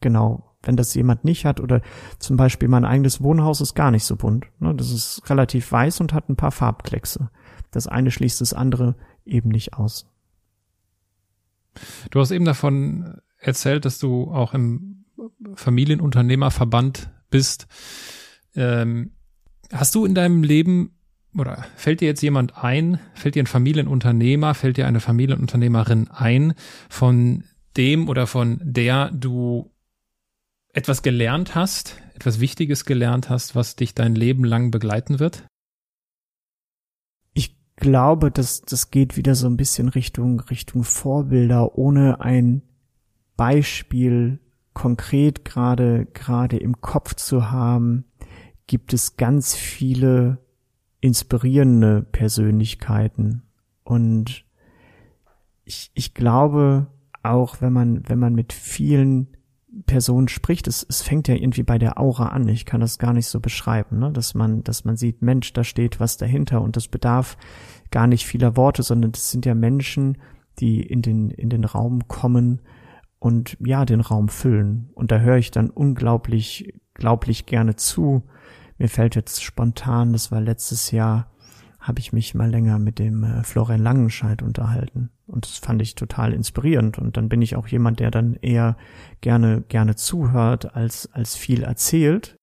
Genau 0.00 0.49
wenn 0.62 0.76
das 0.76 0.94
jemand 0.94 1.24
nicht 1.24 1.44
hat 1.44 1.60
oder 1.60 1.80
zum 2.18 2.36
Beispiel 2.36 2.68
mein 2.68 2.84
eigenes 2.84 3.22
Wohnhaus 3.22 3.60
ist 3.60 3.74
gar 3.74 3.90
nicht 3.90 4.04
so 4.04 4.16
bunt. 4.16 4.46
Ne? 4.58 4.74
Das 4.74 4.90
ist 4.90 5.22
relativ 5.30 5.70
weiß 5.72 6.00
und 6.00 6.12
hat 6.12 6.28
ein 6.28 6.36
paar 6.36 6.52
Farbkleckse. 6.52 7.30
Das 7.70 7.86
eine 7.86 8.10
schließt 8.10 8.40
das 8.40 8.52
andere 8.52 8.96
eben 9.24 9.48
nicht 9.48 9.74
aus. 9.74 10.06
Du 12.10 12.20
hast 12.20 12.30
eben 12.30 12.44
davon 12.44 13.20
erzählt, 13.38 13.84
dass 13.84 13.98
du 13.98 14.30
auch 14.30 14.54
im 14.54 15.04
Familienunternehmerverband 15.54 17.10
bist. 17.30 17.68
Ähm, 18.54 19.12
hast 19.72 19.94
du 19.94 20.04
in 20.04 20.14
deinem 20.14 20.42
Leben 20.42 20.96
oder 21.36 21.64
fällt 21.76 22.00
dir 22.00 22.08
jetzt 22.08 22.22
jemand 22.22 22.56
ein, 22.56 22.98
fällt 23.14 23.36
dir 23.36 23.42
ein 23.42 23.46
Familienunternehmer, 23.46 24.54
fällt 24.54 24.76
dir 24.76 24.86
eine 24.86 25.00
Familienunternehmerin 25.00 26.08
ein, 26.10 26.54
von 26.88 27.44
dem 27.76 28.08
oder 28.08 28.26
von 28.26 28.60
der 28.62 29.10
du 29.12 29.69
etwas 30.72 31.02
gelernt 31.02 31.54
hast, 31.54 32.00
etwas 32.14 32.40
Wichtiges 32.40 32.85
gelernt 32.85 33.28
hast, 33.28 33.54
was 33.54 33.76
dich 33.76 33.94
dein 33.94 34.14
Leben 34.14 34.44
lang 34.44 34.70
begleiten 34.70 35.18
wird? 35.18 35.46
Ich 37.33 37.56
glaube, 37.76 38.30
dass 38.30 38.62
das 38.62 38.90
geht 38.90 39.16
wieder 39.16 39.35
so 39.35 39.46
ein 39.46 39.56
bisschen 39.56 39.88
Richtung 39.88 40.40
Richtung 40.40 40.85
Vorbilder, 40.85 41.76
ohne 41.76 42.20
ein 42.20 42.62
Beispiel 43.37 44.38
konkret 44.74 45.44
gerade 45.44 46.06
gerade 46.06 46.56
im 46.56 46.80
Kopf 46.80 47.14
zu 47.14 47.50
haben, 47.50 48.04
gibt 48.66 48.92
es 48.92 49.16
ganz 49.16 49.54
viele 49.54 50.38
inspirierende 51.00 52.02
Persönlichkeiten 52.02 53.42
und 53.83 54.44
ich, 55.64 55.90
ich 55.94 56.14
glaube 56.14 56.87
auch, 57.22 57.61
wenn 57.61 57.72
man 57.72 58.09
wenn 58.09 58.18
man 58.18 58.35
mit 58.35 58.52
vielen 58.52 59.37
Person 59.87 60.28
spricht, 60.28 60.66
es, 60.66 60.85
es 60.88 61.02
fängt 61.02 61.28
ja 61.28 61.35
irgendwie 61.35 61.62
bei 61.62 61.78
der 61.78 61.98
Aura 61.98 62.28
an. 62.28 62.48
Ich 62.48 62.66
kann 62.66 62.80
das 62.80 62.98
gar 62.98 63.12
nicht 63.12 63.26
so 63.26 63.40
beschreiben, 63.40 63.98
ne? 63.98 64.11
dass 64.11 64.35
man, 64.35 64.64
dass 64.64 64.85
man 64.85 64.96
sieht, 64.96 65.22
Mensch, 65.22 65.52
da 65.52 65.64
steht 65.64 66.00
was 66.00 66.16
dahinter 66.16 66.61
und 66.61 66.76
das 66.76 66.88
bedarf 66.88 67.37
gar 67.90 68.06
nicht 68.06 68.26
vieler 68.26 68.56
Worte, 68.56 68.83
sondern 68.83 69.12
das 69.12 69.30
sind 69.30 69.46
ja 69.46 69.54
Menschen, 69.54 70.18
die 70.59 70.83
in 70.83 71.02
den, 71.02 71.30
in 71.30 71.50
den 71.50 71.64
Raum 71.64 72.09
kommen 72.09 72.61
und 73.18 73.56
ja, 73.61 73.85
den 73.85 74.00
Raum 74.00 74.28
füllen. 74.28 74.90
Und 74.94 75.11
da 75.12 75.18
höre 75.18 75.37
ich 75.37 75.50
dann 75.50 75.70
unglaublich, 75.70 76.74
glaublich 76.94 77.46
gerne 77.46 77.76
zu. 77.76 78.22
Mir 78.78 78.88
fällt 78.88 79.14
jetzt 79.14 79.42
spontan, 79.42 80.12
das 80.12 80.33
war 80.33 80.40
letztes 80.40 80.90
Jahr, 80.90 81.30
habe 81.78 82.00
ich 82.00 82.12
mich 82.12 82.35
mal 82.35 82.50
länger 82.50 82.78
mit 82.78 82.98
dem 82.98 83.24
äh, 83.24 83.42
Florian 83.44 83.83
Langenscheid 83.83 84.42
unterhalten. 84.42 85.11
Und 85.30 85.46
das 85.46 85.58
fand 85.58 85.80
ich 85.80 85.94
total 85.94 86.32
inspirierend. 86.32 86.98
Und 86.98 87.16
dann 87.16 87.28
bin 87.28 87.40
ich 87.40 87.56
auch 87.56 87.68
jemand, 87.68 88.00
der 88.00 88.10
dann 88.10 88.34
eher 88.34 88.76
gerne, 89.20 89.62
gerne 89.68 89.94
zuhört, 89.96 90.74
als, 90.74 91.10
als 91.12 91.36
viel 91.36 91.62
erzählt. 91.62 92.36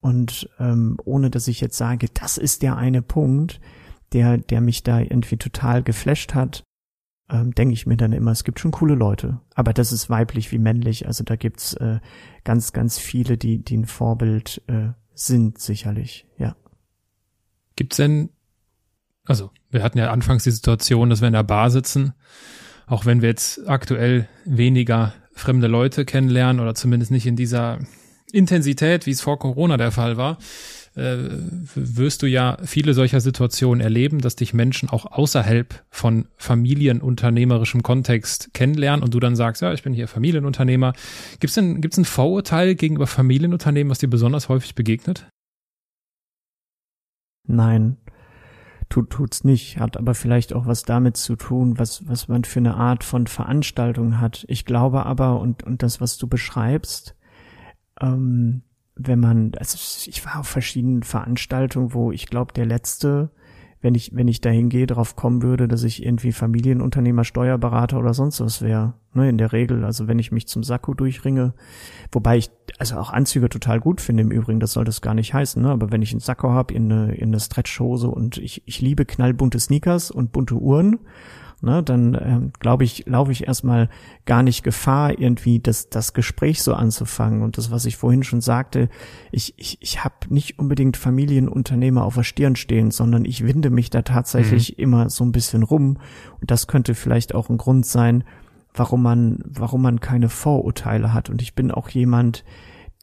Und 0.00 0.48
ähm, 0.58 0.98
ohne 1.04 1.30
dass 1.30 1.48
ich 1.48 1.60
jetzt 1.60 1.76
sage, 1.76 2.08
das 2.12 2.38
ist 2.38 2.62
der 2.62 2.76
eine 2.76 3.02
Punkt, 3.02 3.60
der, 4.12 4.38
der 4.38 4.60
mich 4.60 4.82
da 4.82 5.00
irgendwie 5.00 5.36
total 5.36 5.82
geflasht 5.82 6.34
hat, 6.34 6.62
ähm, 7.30 7.54
denke 7.54 7.72
ich 7.74 7.86
mir 7.86 7.96
dann 7.96 8.12
immer, 8.12 8.30
es 8.30 8.44
gibt 8.44 8.60
schon 8.60 8.70
coole 8.70 8.94
Leute. 8.94 9.40
Aber 9.54 9.72
das 9.72 9.92
ist 9.92 10.10
weiblich 10.10 10.52
wie 10.52 10.58
männlich. 10.58 11.06
Also 11.06 11.24
da 11.24 11.36
gibt's 11.36 11.74
äh, 11.74 12.00
ganz, 12.44 12.72
ganz 12.72 12.98
viele, 12.98 13.38
die, 13.38 13.64
die 13.64 13.78
ein 13.78 13.86
Vorbild 13.86 14.62
äh, 14.66 14.90
sind, 15.14 15.58
sicherlich, 15.58 16.26
ja. 16.38 16.56
Gibt's 17.76 17.96
denn 17.96 18.30
also 19.26 19.50
wir 19.70 19.82
hatten 19.82 19.98
ja 19.98 20.10
anfangs 20.10 20.44
die 20.44 20.50
Situation, 20.50 21.10
dass 21.10 21.20
wir 21.20 21.28
in 21.28 21.34
der 21.34 21.42
Bar 21.42 21.70
sitzen, 21.70 22.12
auch 22.86 23.06
wenn 23.06 23.22
wir 23.22 23.28
jetzt 23.30 23.66
aktuell 23.68 24.28
weniger 24.44 25.14
fremde 25.32 25.66
Leute 25.66 26.04
kennenlernen 26.04 26.60
oder 26.60 26.74
zumindest 26.74 27.10
nicht 27.10 27.26
in 27.26 27.36
dieser 27.36 27.78
Intensität, 28.32 29.06
wie 29.06 29.10
es 29.10 29.20
vor 29.20 29.38
Corona 29.38 29.76
der 29.76 29.92
Fall 29.92 30.16
war, 30.16 30.38
äh, 30.96 31.16
wirst 31.74 32.22
du 32.22 32.26
ja 32.26 32.56
viele 32.64 32.94
solcher 32.94 33.20
Situationen 33.20 33.80
erleben, 33.80 34.20
dass 34.20 34.36
dich 34.36 34.54
Menschen 34.54 34.88
auch 34.88 35.06
außerhalb 35.06 35.82
von 35.90 36.28
familienunternehmerischem 36.36 37.82
Kontext 37.82 38.54
kennenlernen 38.54 39.02
und 39.02 39.14
du 39.14 39.20
dann 39.20 39.36
sagst, 39.36 39.62
ja, 39.62 39.72
ich 39.72 39.82
bin 39.82 39.92
hier 39.92 40.08
Familienunternehmer. 40.08 40.92
Gibt 41.40 41.50
es 41.50 41.54
denn 41.54 41.80
gibt's 41.80 41.98
ein 41.98 42.04
Vorurteil 42.04 42.74
gegenüber 42.74 43.06
Familienunternehmen, 43.06 43.90
was 43.90 43.98
dir 43.98 44.08
besonders 44.08 44.48
häufig 44.48 44.74
begegnet? 44.74 45.26
Nein, 47.46 47.98
tut 48.94 49.10
tut's 49.10 49.42
nicht, 49.42 49.80
hat 49.80 49.96
aber 49.96 50.14
vielleicht 50.14 50.52
auch 50.52 50.66
was 50.66 50.84
damit 50.84 51.16
zu 51.16 51.34
tun, 51.34 51.80
was 51.80 52.06
was 52.06 52.28
man 52.28 52.44
für 52.44 52.60
eine 52.60 52.76
Art 52.76 53.02
von 53.02 53.26
Veranstaltung 53.26 54.20
hat. 54.20 54.44
Ich 54.46 54.64
glaube 54.64 55.04
aber 55.04 55.40
und 55.40 55.64
und 55.64 55.82
das, 55.82 56.00
was 56.00 56.16
du 56.16 56.28
beschreibst, 56.28 57.16
ähm, 58.00 58.62
wenn 58.94 59.18
man, 59.18 59.52
also 59.56 59.76
ich 60.08 60.24
war 60.24 60.38
auf 60.38 60.46
verschiedenen 60.46 61.02
Veranstaltungen, 61.02 61.92
wo 61.92 62.12
ich 62.12 62.26
glaube, 62.26 62.52
der 62.52 62.66
letzte 62.66 63.30
wenn 63.84 63.94
ich, 63.94 64.12
wenn 64.14 64.28
ich 64.28 64.40
dahin 64.40 64.70
gehe, 64.70 64.86
darauf 64.86 65.14
kommen 65.14 65.42
würde, 65.42 65.68
dass 65.68 65.84
ich 65.84 66.02
irgendwie 66.02 66.32
Familienunternehmer, 66.32 67.22
Steuerberater 67.22 67.98
oder 67.98 68.14
sonst 68.14 68.40
was 68.40 68.62
wäre. 68.62 68.94
Ne, 69.12 69.28
in 69.28 69.36
der 69.36 69.52
Regel, 69.52 69.84
also 69.84 70.08
wenn 70.08 70.18
ich 70.18 70.32
mich 70.32 70.48
zum 70.48 70.64
Sakko 70.64 70.94
durchringe, 70.94 71.52
wobei 72.10 72.38
ich 72.38 72.50
also 72.78 72.96
auch 72.96 73.10
Anzüge 73.10 73.50
total 73.50 73.78
gut 73.78 74.00
finde 74.00 74.22
im 74.22 74.30
Übrigen, 74.30 74.58
das 74.58 74.72
soll 74.72 74.84
das 74.86 75.02
gar 75.02 75.12
nicht 75.12 75.34
heißen, 75.34 75.62
ne? 75.62 75.68
aber 75.68 75.92
wenn 75.92 76.02
ich 76.02 76.12
einen 76.12 76.20
Sakko 76.20 76.50
habe 76.50 76.72
in 76.72 76.90
eine, 76.90 77.14
in 77.14 77.28
eine 77.28 77.38
Stretchhose 77.38 78.08
und 78.08 78.38
ich, 78.38 78.62
ich 78.64 78.80
liebe 78.80 79.04
knallbunte 79.04 79.60
Sneakers 79.60 80.10
und 80.10 80.32
bunte 80.32 80.54
Uhren 80.54 80.98
ne, 81.60 81.82
dann 81.82 82.18
ähm, 82.20 82.52
glaube 82.58 82.84
ich, 82.84 83.06
laufe 83.06 83.32
ich 83.32 83.46
erstmal 83.46 83.88
gar 84.24 84.42
nicht 84.42 84.62
Gefahr, 84.62 85.18
irgendwie 85.18 85.60
das, 85.60 85.88
das 85.88 86.12
Gespräch 86.12 86.62
so 86.62 86.74
anzufangen. 86.74 87.42
Und 87.42 87.58
das, 87.58 87.70
was 87.70 87.84
ich 87.84 87.96
vorhin 87.96 88.22
schon 88.22 88.40
sagte, 88.40 88.88
ich, 89.32 89.54
ich, 89.56 89.78
ich 89.80 90.04
habe 90.04 90.14
nicht 90.28 90.58
unbedingt 90.58 90.96
Familienunternehmer 90.96 92.04
auf 92.04 92.14
der 92.14 92.22
Stirn 92.22 92.56
stehen, 92.56 92.90
sondern 92.90 93.24
ich 93.24 93.46
winde 93.46 93.70
mich 93.70 93.90
da 93.90 94.02
tatsächlich 94.02 94.76
mhm. 94.76 94.82
immer 94.82 95.10
so 95.10 95.24
ein 95.24 95.32
bisschen 95.32 95.62
rum. 95.62 95.98
Und 96.40 96.50
das 96.50 96.66
könnte 96.66 96.94
vielleicht 96.94 97.34
auch 97.34 97.48
ein 97.48 97.58
Grund 97.58 97.86
sein, 97.86 98.24
warum 98.74 99.02
man, 99.02 99.38
warum 99.44 99.82
man 99.82 100.00
keine 100.00 100.28
Vorurteile 100.28 101.12
hat. 101.12 101.30
Und 101.30 101.42
ich 101.42 101.54
bin 101.54 101.70
auch 101.70 101.88
jemand, 101.88 102.44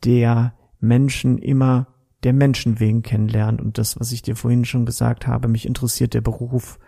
der 0.04 0.54
Menschen 0.80 1.38
immer 1.38 1.88
der 2.24 2.34
Menschen 2.34 2.80
wegen 2.80 3.02
kennenlernt. 3.02 3.62
Und 3.62 3.78
das, 3.78 4.00
was 4.00 4.12
ich 4.12 4.22
dir 4.22 4.36
vorhin 4.36 4.66
schon 4.66 4.86
gesagt 4.86 5.28
habe, 5.28 5.48
mich 5.48 5.66
interessiert 5.66 6.14
der 6.14 6.22
Beruf 6.22 6.80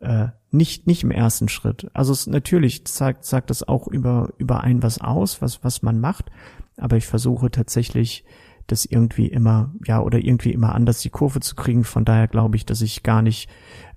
äh, 0.00 0.28
nicht 0.50 0.86
nicht 0.86 1.02
im 1.02 1.10
ersten 1.10 1.48
Schritt. 1.48 1.90
Also 1.94 2.12
es, 2.12 2.26
natürlich 2.26 2.82
sagt 2.86 3.24
sagt 3.24 3.50
das 3.50 3.66
auch 3.66 3.88
über 3.88 4.30
über 4.38 4.62
ein 4.62 4.82
was 4.82 5.00
aus, 5.00 5.42
was 5.42 5.64
was 5.64 5.82
man 5.82 6.00
macht, 6.00 6.30
aber 6.76 6.96
ich 6.96 7.06
versuche 7.06 7.50
tatsächlich 7.50 8.24
das 8.66 8.84
irgendwie 8.84 9.26
immer 9.26 9.74
ja 9.84 10.00
oder 10.00 10.18
irgendwie 10.18 10.52
immer 10.52 10.74
anders 10.74 11.00
die 11.00 11.10
Kurve 11.10 11.40
zu 11.40 11.54
kriegen. 11.54 11.84
Von 11.84 12.04
daher 12.04 12.28
glaube 12.28 12.56
ich, 12.56 12.66
dass 12.66 12.80
ich 12.80 13.02
gar 13.02 13.22
nicht 13.22 13.48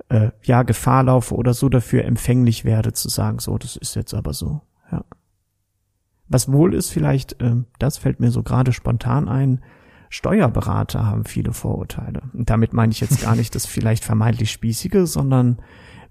äh, 0.10 0.32
ja 0.44 0.64
Gefahr 0.64 1.04
laufe 1.04 1.36
oder 1.36 1.54
so 1.54 1.70
dafür 1.70 2.04
empfänglich 2.06 2.66
werde 2.66 2.94
zu 2.94 3.10
sagen, 3.10 3.40
so 3.40 3.58
das 3.58 3.76
ist 3.76 3.96
jetzt 3.96 4.14
aber 4.14 4.34
so. 4.34 4.62
Ja. 4.92 5.06
Was 6.28 6.52
wohl 6.52 6.74
ist 6.74 6.90
vielleicht, 6.90 7.42
äh, 7.42 7.58
das 7.80 7.98
fällt 7.98 8.20
mir 8.20 8.32
so 8.32 8.44
gerade 8.44 8.74
spontan 8.74 9.28
ein. 9.28 9.62
Steuerberater 10.10 11.06
haben 11.06 11.24
viele 11.24 11.54
Vorurteile. 11.54 12.24
Und 12.34 12.50
damit 12.50 12.74
meine 12.74 12.92
ich 12.92 13.00
jetzt 13.00 13.22
gar 13.22 13.36
nicht 13.36 13.56
das 13.56 13.66
vielleicht 13.68 14.04
vermeintlich 14.04 14.52
spießige, 14.52 15.06
sondern 15.06 15.62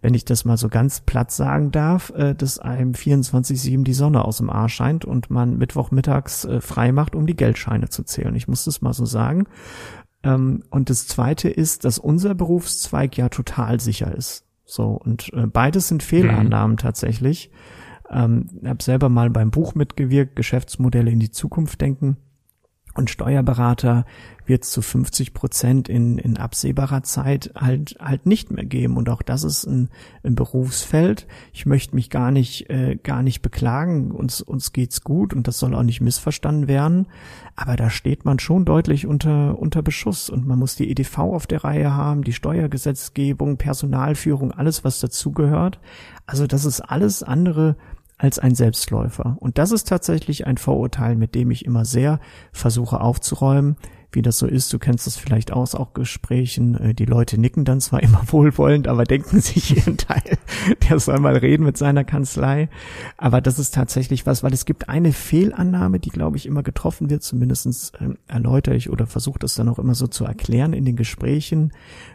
wenn 0.01 0.15
ich 0.15 0.25
das 0.25 0.45
mal 0.45 0.57
so 0.57 0.69
ganz 0.69 1.01
platt 1.01 1.31
sagen 1.31 1.71
darf, 1.71 2.11
äh, 2.11 2.35
dass 2.35 2.59
einem 2.59 2.93
24-7 2.93 3.85
die 3.85 3.93
Sonne 3.93 4.25
aus 4.25 4.39
dem 4.39 4.51
Arsch 4.51 4.75
scheint 4.75 5.05
und 5.05 5.31
man 5.31 5.59
Mittwochmittags 5.59 6.45
äh, 6.45 6.61
frei 6.61 6.93
macht, 6.93 7.15
um 7.15 7.27
die 7.27 7.37
Geldscheine 7.37 7.89
zu 7.89 8.03
zählen. 8.05 8.35
Ich 8.35 8.49
muss 8.49 8.65
das 8.65 8.81
mal 8.81 8.93
so 8.93 9.05
sagen. 9.05 9.47
Ähm, 10.23 10.63
und 10.71 10.91
das 10.91 11.07
zweite 11.07 11.49
ist, 11.49 11.85
dass 11.85 11.99
unser 11.99 12.35
Berufszweig 12.35 13.17
ja 13.17 13.29
total 13.29 13.81
sicher 13.81 14.15
ist. 14.15 14.45
So, 14.65 14.93
und 14.93 15.33
äh, 15.35 15.47
beides 15.47 15.89
sind 15.89 16.03
Fehlannahmen 16.03 16.73
mhm. 16.73 16.79
tatsächlich. 16.79 17.51
Ähm, 18.09 18.49
habe 18.65 18.83
selber 18.83 19.09
mal 19.09 19.31
beim 19.31 19.51
Buch 19.51 19.75
mitgewirkt, 19.75 20.37
Geschäftsmodelle 20.37 21.11
in 21.11 21.21
die 21.21 21.31
Zukunft 21.31 21.81
denken. 21.81 22.17
Und 22.95 23.09
Steuerberater 23.09 24.05
wird 24.47 24.65
zu 24.65 24.83
50 24.83 25.33
Prozent 25.33 25.89
in, 25.89 26.19
in 26.19 26.37
absehbarer 26.37 27.05
Zeit 27.05 27.53
halt 27.55 27.97
halt 28.01 28.27
nicht 28.27 28.51
mehr 28.51 28.65
geben. 28.65 28.97
Und 28.97 29.09
auch 29.09 29.23
das 29.23 29.45
ist 29.45 29.65
ein, 29.65 29.91
ein 30.25 30.35
Berufsfeld. 30.35 31.29
Ich 31.53 31.67
möchte 31.67 31.95
mich 31.95 32.11
gar 32.11 32.33
nicht 32.33 32.69
äh, 32.69 32.97
gar 32.97 33.23
nicht 33.23 33.43
beklagen. 33.43 34.11
Uns 34.11 34.41
uns 34.43 34.73
geht's 34.73 35.03
gut 35.03 35.33
und 35.33 35.47
das 35.47 35.59
soll 35.59 35.75
auch 35.75 35.85
nicht 35.85 36.01
missverstanden 36.01 36.67
werden. 36.67 37.07
Aber 37.55 37.77
da 37.77 37.91
steht 37.91 38.25
man 38.25 38.41
schon 38.41 38.65
deutlich 38.65 39.07
unter 39.07 39.57
unter 39.59 39.83
Beschuss 39.83 40.29
und 40.29 40.47
man 40.47 40.59
muss 40.59 40.75
die 40.75 40.91
EDV 40.91 41.19
auf 41.19 41.47
der 41.47 41.63
Reihe 41.63 41.95
haben, 41.95 42.25
die 42.25 42.33
Steuergesetzgebung, 42.33 43.57
Personalführung, 43.57 44.51
alles 44.51 44.83
was 44.83 44.99
dazugehört. 44.99 45.79
Also 46.27 46.49
das 46.49 46.65
ist 46.65 46.81
alles 46.81 47.23
andere 47.23 47.77
als 48.21 48.39
ein 48.39 48.55
Selbstläufer. 48.55 49.37
Und 49.41 49.57
das 49.57 49.73
ist 49.73 49.89
tatsächlich 49.89 50.47
ein 50.47 50.59
Vorurteil, 50.59 51.17
mit 51.17 51.35
dem 51.35 51.51
ich 51.51 51.65
immer 51.65 51.87
sehr 51.87 52.21
versuche 52.53 53.01
aufzuräumen 53.01 53.77
wie 54.13 54.23
das 54.23 54.39
so 54.39 54.47
ist. 54.47 54.73
Du 54.73 54.79
kennst 54.79 55.07
das 55.07 55.17
vielleicht 55.17 55.53
aus, 55.53 55.75
auch 55.75 55.95
Gesprächen. 55.95 56.75
Äh, 56.77 56.95
die 56.95 57.05
Leute 57.05 57.39
nicken 57.39 57.65
dann 57.65 57.81
zwar 57.81 58.03
immer 58.03 58.23
wohlwollend, 58.27 58.89
aber 58.89 59.05
denken 59.05 59.41
sich 59.41 59.77
ihren 59.77 59.97
Teil, 59.97 60.39
der 60.89 60.99
soll 60.99 61.19
mal 61.21 61.37
reden 61.37 61.65
mit 61.65 61.77
seiner 61.77 62.05
Kanzlei. 62.05 62.69
Aber 63.17 63.41
das 63.41 63.59
ist 63.59 63.75
tatsächlich 63.75 64.27
was, 64.27 64.43
weil 64.43 64.53
es 64.53 64.65
gibt 64.65 64.89
eine 64.89 65.13
Fehlannahme, 65.13 66.01
die, 66.01 66.11
glaube 66.11 66.37
ich, 66.37 66.47
immer 66.47 66.63
getroffen 66.63 67.11
wird. 67.11 67.23
Zumindestens 67.23 67.93
äh, 68.01 68.11
erläutere 68.27 68.75
ich 68.75 68.91
oder 68.91 69.07
versuche 69.07 69.39
das 69.39 69.55
dann 69.55 69.69
auch 69.69 69.79
immer 69.79 69.95
so 69.95 70.07
zu 70.07 70.25
erklären 70.25 70.73
in 70.73 70.85
den 70.85 70.97
Gesprächen. 70.97 71.73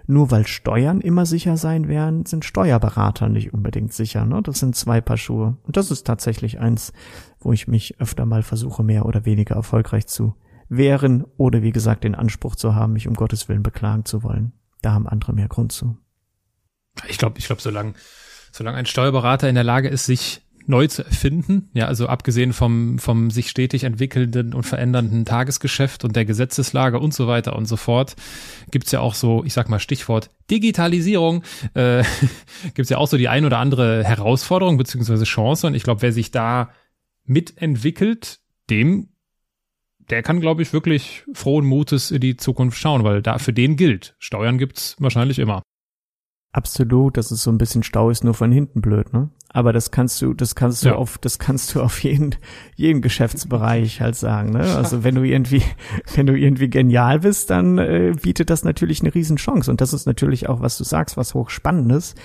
Nur 0.07 0.31
weil 0.31 0.47
Steuern 0.47 1.01
immer 1.01 1.25
sicher 1.25 1.57
sein 1.57 1.87
werden, 1.87 2.25
sind 2.25 2.45
Steuerberater 2.45 3.29
nicht 3.29 3.53
unbedingt 3.53 3.93
sicher. 3.93 4.25
Ne? 4.25 4.41
Das 4.43 4.59
sind 4.59 4.75
zwei 4.75 5.01
Paar 5.01 5.17
Schuhe. 5.17 5.57
Und 5.63 5.77
das 5.77 5.91
ist 5.91 6.05
tatsächlich 6.05 6.59
eins, 6.59 6.93
wo 7.39 7.53
ich 7.53 7.67
mich 7.67 7.99
öfter 7.99 8.25
mal 8.25 8.43
versuche, 8.43 8.83
mehr 8.83 9.05
oder 9.05 9.25
weniger 9.25 9.55
erfolgreich 9.55 10.07
zu 10.07 10.35
wären 10.69 11.23
oder 11.37 11.61
wie 11.61 11.71
gesagt 11.71 12.03
den 12.03 12.15
Anspruch 12.15 12.55
zu 12.55 12.75
haben, 12.75 12.93
mich 12.93 13.07
um 13.07 13.13
Gottes 13.13 13.47
Willen 13.49 13.63
beklagen 13.63 14.05
zu 14.05 14.23
wollen. 14.23 14.53
Da 14.81 14.91
haben 14.93 15.07
andere 15.07 15.33
mehr 15.33 15.47
Grund 15.47 15.71
zu. 15.71 15.97
Ich 17.07 17.17
glaube, 17.17 17.39
ich 17.39 17.45
glaube, 17.45 17.61
solange, 17.61 17.93
solange 18.51 18.77
ein 18.77 18.85
Steuerberater 18.85 19.49
in 19.49 19.55
der 19.55 19.63
Lage 19.63 19.89
ist, 19.89 20.05
sich 20.05 20.41
neu 20.67 20.87
zu 20.87 21.03
erfinden, 21.05 21.69
ja, 21.73 21.85
also 21.85 22.07
abgesehen 22.07 22.53
vom, 22.53 22.97
vom 22.97 23.29
sich 23.29 23.49
stetig 23.49 23.83
entwickelnden 23.83 24.53
und 24.53 24.63
verändernden 24.63 25.25
Tagesgeschäft 25.25 26.03
und 26.03 26.15
der 26.15 26.25
Gesetzeslage 26.25 26.99
und 26.99 27.13
so 27.13 27.27
weiter 27.27 27.55
und 27.55 27.65
so 27.65 27.77
fort, 27.77 28.15
gibt's 28.71 28.91
ja 28.91 28.99
auch 28.99 29.13
so, 29.13 29.43
ich 29.43 29.53
sag 29.53 29.69
mal 29.69 29.79
Stichwort 29.79 30.31
Digitalisierung, 30.49 31.43
äh, 31.75 32.03
gibt's 32.73 32.89
ja 32.89 32.97
auch 32.97 33.07
so 33.07 33.17
die 33.17 33.29
ein 33.29 33.45
oder 33.45 33.59
andere 33.59 34.03
Herausforderung 34.03 34.77
beziehungsweise 34.77 35.25
Chance 35.25 35.67
und 35.67 35.75
ich 35.75 35.83
glaube, 35.83 36.01
wer 36.01 36.11
sich 36.11 36.31
da 36.31 36.71
mitentwickelt, 37.25 38.39
dem 38.69 39.09
der 40.09 40.23
kann, 40.23 40.39
glaube 40.39 40.61
ich, 40.61 40.73
wirklich 40.73 41.23
frohen 41.33 41.65
Mutes 41.65 42.11
in 42.11 42.21
die 42.21 42.37
Zukunft 42.37 42.77
schauen, 42.77 43.03
weil 43.03 43.21
da 43.21 43.37
für 43.37 43.53
den 43.53 43.75
gilt. 43.75 44.15
Steuern 44.19 44.57
gibt's 44.57 44.95
wahrscheinlich 44.99 45.39
immer. 45.39 45.61
Absolut, 46.55 47.17
dass 47.17 47.31
es 47.31 47.43
so 47.43 47.51
ein 47.51 47.57
bisschen 47.57 47.83
Stau 47.83 48.09
ist, 48.09 48.23
nur 48.23 48.33
von 48.33 48.49
hinten 48.49 48.79
blöd, 48.79 49.11
ne? 49.11 49.29
Aber 49.49 49.73
das 49.73 49.91
kannst 49.91 50.21
du, 50.21 50.33
das 50.33 50.55
kannst 50.55 50.85
du 50.85 50.89
ja. 50.89 50.95
auf, 50.95 51.17
das 51.17 51.37
kannst 51.37 51.75
du 51.75 51.81
auf 51.81 52.01
jeden, 52.01 52.33
jeden 52.75 53.01
Geschäftsbereich 53.01 53.99
halt 53.99 54.15
sagen, 54.15 54.51
ne? 54.51 54.61
Also 54.75 55.03
wenn 55.03 55.15
du 55.15 55.23
irgendwie, 55.23 55.63
wenn 56.15 56.27
du 56.27 56.33
irgendwie 56.33 56.69
genial 56.69 57.19
bist, 57.19 57.49
dann 57.49 57.77
äh, 57.77 58.13
bietet 58.21 58.49
das 58.49 58.63
natürlich 58.63 59.01
eine 59.01 59.13
Riesenchance. 59.13 59.69
Und 59.69 59.81
das 59.81 59.91
ist 59.91 60.05
natürlich 60.05 60.47
auch, 60.47 60.61
was 60.61 60.77
du 60.77 60.85
sagst, 60.85 61.17
was 61.17 61.33
hochspannendes, 61.33 62.15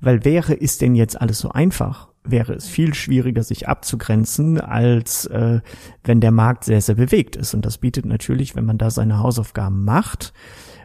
weil 0.00 0.24
wäre 0.24 0.54
ist 0.54 0.82
denn 0.82 0.94
jetzt 0.94 1.20
alles 1.20 1.40
so 1.40 1.50
einfach? 1.50 2.09
Wäre 2.30 2.54
es 2.54 2.66
viel 2.66 2.94
schwieriger, 2.94 3.42
sich 3.42 3.68
abzugrenzen, 3.68 4.60
als 4.60 5.26
äh, 5.26 5.60
wenn 6.04 6.20
der 6.20 6.32
Markt 6.32 6.64
sehr, 6.64 6.80
sehr 6.80 6.96
bewegt 6.96 7.36
ist. 7.36 7.54
Und 7.54 7.64
das 7.64 7.78
bietet 7.78 8.06
natürlich, 8.06 8.56
wenn 8.56 8.64
man 8.64 8.78
da 8.78 8.90
seine 8.90 9.18
Hausaufgaben 9.18 9.84
macht, 9.84 10.32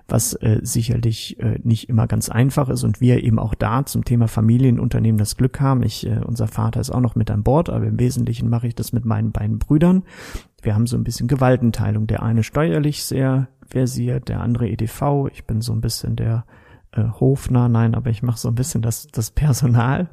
was 0.08 0.34
äh, 0.34 0.60
sicherlich 0.62 1.40
äh, 1.40 1.60
nicht 1.64 1.90
immer 1.90 2.08
ganz 2.08 2.30
einfach 2.30 2.70
ist 2.70 2.84
und 2.84 3.02
wir 3.02 3.24
eben 3.24 3.40
auch 3.40 3.56
da 3.56 3.86
zum 3.86 4.06
Thema 4.06 4.28
Familienunternehmen 4.28 5.18
das 5.18 5.36
Glück 5.36 5.60
haben. 5.60 5.82
Ich, 5.84 6.06
äh, 6.06 6.20
unser 6.24 6.48
Vater 6.48 6.80
ist 6.80 6.92
auch 6.92 7.00
noch 7.00 7.16
mit 7.16 7.32
an 7.32 7.44
Bord, 7.44 7.70
aber 7.70 7.86
im 7.86 8.00
Wesentlichen 8.00 8.50
mache 8.50 8.68
ich 8.68 8.76
das 8.76 8.94
mit 8.94 9.06
meinen 9.06 9.32
beiden 9.32 9.58
Brüdern. 9.58 10.04
Wir 10.62 10.76
haben 10.76 10.86
so 10.86 10.96
ein 10.96 11.04
bisschen 11.04 11.28
Gewaltenteilung. 11.28 12.06
Der 12.08 12.22
eine 12.22 12.44
steuerlich 12.44 13.04
sehr 13.04 13.48
versiert, 13.66 14.30
der 14.30 14.42
andere 14.42 14.70
EDV. 14.70 15.28
Ich 15.32 15.46
bin 15.46 15.62
so 15.62 15.74
ein 15.74 15.82
bisschen 15.82 16.16
der 16.16 16.46
äh, 16.92 17.04
Hofner, 17.20 17.68
nein, 17.68 17.96
aber 17.96 18.10
ich 18.10 18.22
mache 18.24 18.38
so 18.38 18.48
ein 18.50 18.56
bisschen 18.56 18.82
das, 18.82 19.08
das 19.08 19.32
Personal. 19.32 20.10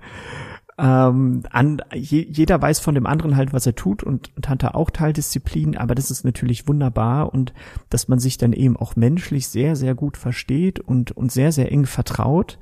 Ähm, 0.82 1.44
an, 1.50 1.80
je, 1.94 2.26
jeder 2.28 2.60
weiß 2.60 2.80
von 2.80 2.96
dem 2.96 3.06
anderen 3.06 3.36
halt, 3.36 3.52
was 3.52 3.66
er 3.66 3.76
tut 3.76 4.02
und, 4.02 4.36
und 4.36 4.48
hat 4.48 4.64
da 4.64 4.72
auch 4.72 4.90
Teildisziplin, 4.90 5.76
aber 5.76 5.94
das 5.94 6.10
ist 6.10 6.24
natürlich 6.24 6.66
wunderbar 6.66 7.32
und 7.32 7.54
dass 7.88 8.08
man 8.08 8.18
sich 8.18 8.36
dann 8.36 8.52
eben 8.52 8.76
auch 8.76 8.96
menschlich 8.96 9.46
sehr, 9.46 9.76
sehr 9.76 9.94
gut 9.94 10.16
versteht 10.16 10.80
und, 10.80 11.12
und 11.12 11.30
sehr, 11.30 11.52
sehr 11.52 11.70
eng 11.70 11.86
vertraut, 11.86 12.58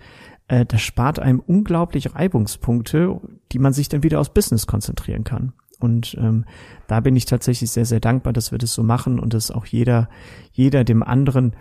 äh, 0.49 0.67
das 0.67 0.83
spart 0.83 1.19
einem 1.19 1.41
unglaublich 1.41 2.15
Reibungspunkte, 2.15 3.19
die 3.53 3.59
man 3.59 3.73
sich 3.73 3.89
dann 3.89 4.03
wieder 4.03 4.21
aus 4.21 4.35
Business 4.35 4.67
konzentrieren 4.67 5.25
kann. 5.25 5.55
Und 5.79 6.15
ähm, 6.21 6.45
da 6.89 7.01
bin 7.01 7.17
ich 7.17 7.25
tatsächlich 7.25 7.71
sehr, 7.71 7.87
sehr 7.87 8.01
dankbar, 8.01 8.35
dass 8.35 8.53
wir 8.53 8.59
das 8.59 8.75
so 8.75 8.83
machen 8.83 9.19
und 9.19 9.33
dass 9.33 9.51
auch 9.51 9.65
jeder, 9.65 10.11
jeder 10.53 10.85
dem 10.85 11.03
anderen, 11.03 11.57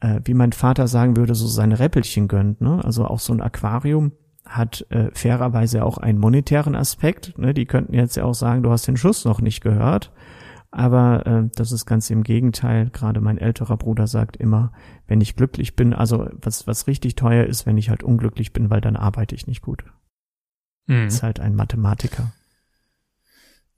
äh, 0.00 0.20
wie 0.24 0.32
mein 0.32 0.52
Vater 0.52 0.88
sagen 0.88 1.18
würde, 1.18 1.34
so 1.34 1.46
seine 1.46 1.78
Räppelchen 1.78 2.28
gönnt. 2.28 2.62
Ne? 2.62 2.82
Also 2.82 3.04
auch 3.04 3.18
so 3.18 3.34
ein 3.34 3.42
Aquarium 3.42 4.12
hat 4.48 4.86
äh, 4.90 5.10
fairerweise 5.12 5.84
auch 5.84 5.98
einen 5.98 6.18
monetären 6.18 6.74
Aspekt. 6.74 7.38
Ne? 7.38 7.54
Die 7.54 7.66
könnten 7.66 7.94
jetzt 7.94 8.16
ja 8.16 8.24
auch 8.24 8.34
sagen, 8.34 8.62
du 8.62 8.70
hast 8.70 8.88
den 8.88 8.96
Schuss 8.96 9.24
noch 9.24 9.40
nicht 9.40 9.60
gehört. 9.60 10.10
Aber 10.70 11.26
äh, 11.26 11.48
das 11.54 11.72
ist 11.72 11.86
ganz 11.86 12.10
im 12.10 12.22
Gegenteil. 12.22 12.90
Gerade 12.90 13.20
mein 13.20 13.38
älterer 13.38 13.76
Bruder 13.76 14.06
sagt 14.06 14.36
immer, 14.36 14.72
wenn 15.06 15.20
ich 15.20 15.36
glücklich 15.36 15.76
bin, 15.76 15.94
also 15.94 16.28
was, 16.32 16.66
was 16.66 16.86
richtig 16.86 17.14
teuer 17.14 17.44
ist, 17.44 17.66
wenn 17.66 17.78
ich 17.78 17.90
halt 17.90 18.02
unglücklich 18.02 18.52
bin, 18.52 18.68
weil 18.70 18.80
dann 18.80 18.96
arbeite 18.96 19.34
ich 19.34 19.46
nicht 19.46 19.62
gut. 19.62 19.84
Mhm. 20.86 21.06
Ist 21.06 21.22
halt 21.22 21.40
ein 21.40 21.54
Mathematiker. 21.54 22.32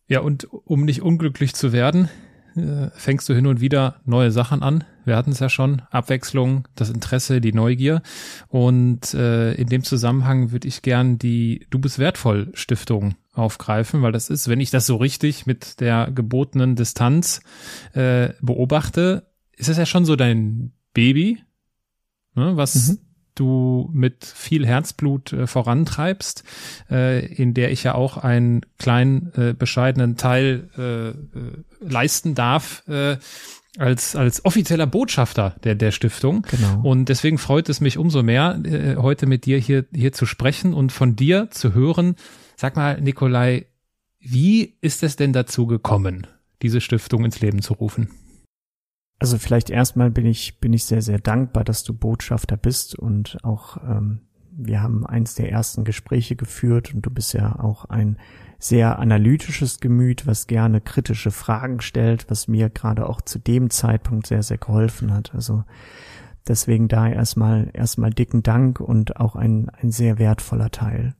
Ja, 0.06 0.20
und 0.20 0.48
um 0.50 0.84
nicht 0.84 1.02
unglücklich 1.02 1.54
zu 1.54 1.72
werden, 1.72 2.08
äh, 2.56 2.90
fängst 2.94 3.28
du 3.28 3.34
hin 3.34 3.46
und 3.46 3.60
wieder 3.60 4.00
neue 4.04 4.30
Sachen 4.30 4.62
an. 4.62 4.84
Wir 5.04 5.16
hatten 5.16 5.32
es 5.32 5.40
ja 5.40 5.48
schon, 5.48 5.82
Abwechslung, 5.90 6.68
das 6.74 6.90
Interesse, 6.90 7.40
die 7.40 7.52
Neugier. 7.52 8.02
Und 8.48 9.14
äh, 9.14 9.54
in 9.54 9.68
dem 9.68 9.82
Zusammenhang 9.82 10.52
würde 10.52 10.68
ich 10.68 10.82
gern 10.82 11.18
die 11.18 11.66
Du 11.70 11.78
bist 11.78 11.98
wertvoll 11.98 12.50
Stiftung 12.54 13.14
aufgreifen, 13.32 14.02
weil 14.02 14.12
das 14.12 14.30
ist, 14.30 14.48
wenn 14.48 14.60
ich 14.60 14.70
das 14.70 14.86
so 14.86 14.96
richtig 14.96 15.46
mit 15.46 15.80
der 15.80 16.10
gebotenen 16.10 16.76
Distanz 16.76 17.40
äh, 17.94 18.30
beobachte, 18.40 19.26
ist 19.56 19.68
das 19.68 19.78
ja 19.78 19.86
schon 19.86 20.04
so 20.04 20.16
dein 20.16 20.72
Baby, 20.92 21.42
ne, 22.34 22.56
was 22.56 22.88
mhm 22.88 22.98
du 23.40 23.88
mit 23.92 24.24
viel 24.24 24.66
Herzblut 24.66 25.32
äh, 25.32 25.46
vorantreibst, 25.46 26.44
äh, 26.90 27.26
in 27.26 27.54
der 27.54 27.72
ich 27.72 27.82
ja 27.82 27.94
auch 27.94 28.18
einen 28.18 28.60
kleinen 28.78 29.32
äh, 29.34 29.54
bescheidenen 29.54 30.16
Teil 30.16 30.68
äh, 30.76 31.08
äh, 31.08 31.14
leisten 31.80 32.34
darf. 32.34 32.86
Äh, 32.88 33.16
als, 33.78 34.16
als 34.16 34.44
offizieller 34.44 34.86
Botschafter 34.86 35.54
der, 35.62 35.76
der 35.76 35.92
Stiftung. 35.92 36.44
Genau. 36.50 36.80
Und 36.82 37.08
deswegen 37.08 37.38
freut 37.38 37.68
es 37.68 37.80
mich 37.80 37.98
umso 37.98 38.22
mehr, 38.24 38.60
äh, 38.64 38.96
heute 38.96 39.26
mit 39.26 39.46
dir 39.46 39.58
hier, 39.58 39.84
hier 39.94 40.12
zu 40.12 40.26
sprechen 40.26 40.74
und 40.74 40.90
von 40.90 41.14
dir 41.14 41.48
zu 41.50 41.72
hören. 41.72 42.16
Sag 42.56 42.74
mal, 42.74 43.00
Nikolai, 43.00 43.66
wie 44.18 44.76
ist 44.80 45.04
es 45.04 45.14
denn 45.14 45.32
dazu 45.32 45.66
gekommen, 45.66 46.26
diese 46.62 46.80
Stiftung 46.80 47.24
ins 47.24 47.40
Leben 47.40 47.62
zu 47.62 47.74
rufen? 47.74 48.10
Also 49.20 49.36
vielleicht 49.36 49.68
erstmal 49.68 50.10
bin 50.10 50.24
ich, 50.24 50.60
bin 50.60 50.72
ich 50.72 50.86
sehr, 50.86 51.02
sehr 51.02 51.18
dankbar, 51.18 51.62
dass 51.62 51.84
du 51.84 51.92
Botschafter 51.92 52.56
bist 52.56 52.98
und 52.98 53.36
auch 53.44 53.76
ähm, 53.86 54.20
wir 54.50 54.82
haben 54.82 55.06
eins 55.06 55.34
der 55.34 55.52
ersten 55.52 55.84
Gespräche 55.84 56.36
geführt 56.36 56.94
und 56.94 57.02
du 57.02 57.10
bist 57.10 57.34
ja 57.34 57.60
auch 57.60 57.84
ein 57.84 58.16
sehr 58.58 58.98
analytisches 58.98 59.80
Gemüt, 59.80 60.26
was 60.26 60.46
gerne 60.46 60.80
kritische 60.80 61.30
Fragen 61.30 61.82
stellt, 61.82 62.30
was 62.30 62.48
mir 62.48 62.70
gerade 62.70 63.08
auch 63.08 63.20
zu 63.20 63.38
dem 63.38 63.68
Zeitpunkt 63.68 64.26
sehr, 64.26 64.42
sehr 64.42 64.58
geholfen 64.58 65.12
hat. 65.12 65.34
Also 65.34 65.64
deswegen 66.48 66.88
da 66.88 67.06
erstmal, 67.06 67.68
erstmal 67.74 68.10
dicken 68.10 68.42
Dank 68.42 68.80
und 68.80 69.16
auch 69.16 69.36
ein, 69.36 69.68
ein 69.68 69.92
sehr 69.92 70.18
wertvoller 70.18 70.70
Teil. 70.70 71.14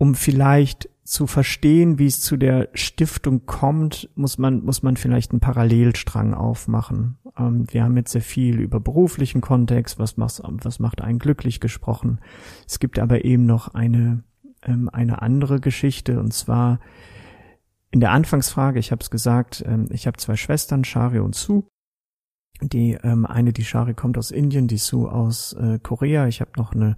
Um 0.00 0.14
vielleicht 0.14 0.88
zu 1.04 1.26
verstehen, 1.26 1.98
wie 1.98 2.06
es 2.06 2.22
zu 2.22 2.38
der 2.38 2.70
Stiftung 2.72 3.44
kommt, 3.44 4.08
muss 4.14 4.38
man, 4.38 4.64
muss 4.64 4.82
man 4.82 4.96
vielleicht 4.96 5.32
einen 5.32 5.40
Parallelstrang 5.40 6.32
aufmachen. 6.32 7.18
Ähm, 7.36 7.66
wir 7.70 7.84
haben 7.84 7.98
jetzt 7.98 8.12
sehr 8.12 8.22
viel 8.22 8.60
über 8.60 8.80
beruflichen 8.80 9.42
Kontext, 9.42 9.98
was 9.98 10.16
macht, 10.16 10.40
was 10.42 10.78
macht 10.78 11.02
einen 11.02 11.18
glücklich 11.18 11.60
gesprochen. 11.60 12.18
Es 12.66 12.78
gibt 12.78 12.98
aber 12.98 13.26
eben 13.26 13.44
noch 13.44 13.74
eine, 13.74 14.24
ähm, 14.62 14.88
eine 14.90 15.20
andere 15.20 15.60
Geschichte 15.60 16.18
und 16.18 16.32
zwar 16.32 16.80
in 17.90 18.00
der 18.00 18.12
Anfangsfrage, 18.12 18.78
ich 18.78 18.90
habe 18.90 19.02
es 19.02 19.10
gesagt, 19.10 19.62
ähm, 19.66 19.86
ich 19.90 20.06
habe 20.06 20.16
zwei 20.16 20.36
Schwestern, 20.36 20.84
Shari 20.84 21.18
und 21.18 21.34
Su. 21.34 21.64
Die 22.62 22.98
ähm, 23.02 23.26
eine, 23.26 23.52
die 23.52 23.64
Shari 23.64 23.94
kommt 23.94 24.18
aus 24.18 24.30
Indien, 24.30 24.68
die 24.68 24.76
Su 24.76 25.08
aus 25.08 25.54
äh, 25.54 25.78
Korea. 25.82 26.26
Ich 26.26 26.40
habe 26.40 26.50
noch 26.56 26.72
eine 26.72 26.96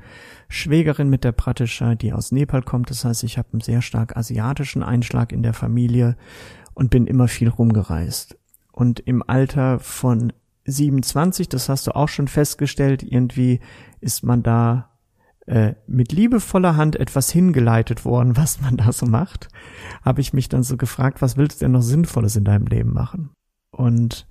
Schwägerin 0.48 1.08
mit 1.08 1.24
der 1.24 1.32
Pratischa, 1.32 1.94
die 1.94 2.12
aus 2.12 2.32
Nepal 2.32 2.62
kommt. 2.62 2.90
Das 2.90 3.04
heißt, 3.04 3.24
ich 3.24 3.38
habe 3.38 3.48
einen 3.52 3.60
sehr 3.60 3.82
stark 3.82 4.16
asiatischen 4.16 4.82
Einschlag 4.82 5.32
in 5.32 5.42
der 5.42 5.54
Familie 5.54 6.16
und 6.74 6.90
bin 6.90 7.06
immer 7.06 7.28
viel 7.28 7.48
rumgereist. 7.48 8.36
Und 8.72 9.00
im 9.00 9.22
Alter 9.26 9.78
von 9.78 10.32
27, 10.64 11.48
das 11.48 11.68
hast 11.68 11.86
du 11.86 11.94
auch 11.94 12.08
schon 12.08 12.28
festgestellt, 12.28 13.02
irgendwie 13.02 13.60
ist 14.00 14.24
man 14.24 14.42
da 14.42 14.90
äh, 15.46 15.74
mit 15.86 16.12
liebevoller 16.12 16.76
Hand 16.76 16.96
etwas 16.96 17.30
hingeleitet 17.30 18.04
worden, 18.04 18.36
was 18.36 18.60
man 18.60 18.76
da 18.76 18.92
so 18.92 19.06
macht, 19.06 19.48
habe 20.02 20.20
ich 20.20 20.32
mich 20.32 20.48
dann 20.48 20.62
so 20.62 20.76
gefragt, 20.76 21.20
was 21.22 21.36
willst 21.36 21.60
du 21.60 21.64
denn 21.64 21.72
noch 21.72 21.82
Sinnvolles 21.82 22.36
in 22.36 22.44
deinem 22.44 22.66
Leben 22.66 22.92
machen? 22.92 23.30
Und 23.70 24.26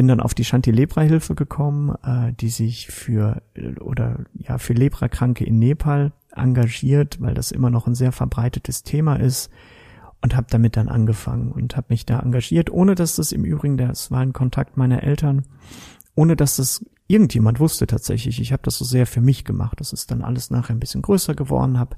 bin 0.00 0.08
dann 0.08 0.20
auf 0.20 0.32
die 0.32 0.46
Shanti 0.46 0.70
Lepra 0.70 1.02
Hilfe 1.02 1.34
gekommen, 1.34 1.94
äh, 2.02 2.32
die 2.32 2.48
sich 2.48 2.86
für 2.86 3.42
oder 3.80 4.24
ja 4.32 4.56
für 4.56 4.72
Leprakranke 4.72 5.44
in 5.44 5.58
Nepal 5.58 6.12
engagiert, 6.34 7.20
weil 7.20 7.34
das 7.34 7.52
immer 7.52 7.68
noch 7.68 7.86
ein 7.86 7.94
sehr 7.94 8.10
verbreitetes 8.10 8.82
Thema 8.82 9.16
ist 9.16 9.50
und 10.22 10.34
habe 10.34 10.46
damit 10.48 10.78
dann 10.78 10.88
angefangen 10.88 11.52
und 11.52 11.76
habe 11.76 11.88
mich 11.90 12.06
da 12.06 12.18
engagiert, 12.18 12.70
ohne 12.70 12.94
dass 12.94 13.16
das 13.16 13.30
im 13.30 13.44
Übrigen, 13.44 13.76
das 13.76 14.10
war 14.10 14.20
ein 14.20 14.32
Kontakt 14.32 14.78
meiner 14.78 15.02
Eltern, 15.02 15.44
ohne 16.14 16.34
dass 16.34 16.56
das 16.56 16.82
irgendjemand 17.06 17.60
wusste 17.60 17.86
tatsächlich. 17.86 18.40
Ich 18.40 18.54
habe 18.54 18.62
das 18.62 18.78
so 18.78 18.86
sehr 18.86 19.06
für 19.06 19.20
mich 19.20 19.44
gemacht. 19.44 19.80
Das 19.80 19.92
ist 19.92 20.10
dann 20.10 20.22
alles 20.22 20.48
nachher 20.48 20.74
ein 20.74 20.80
bisschen 20.80 21.02
größer 21.02 21.34
geworden, 21.34 21.78
habe 21.78 21.94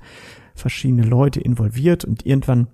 verschiedene 0.56 1.04
Leute 1.04 1.40
involviert 1.40 2.04
und 2.04 2.26
irgendwann 2.26 2.66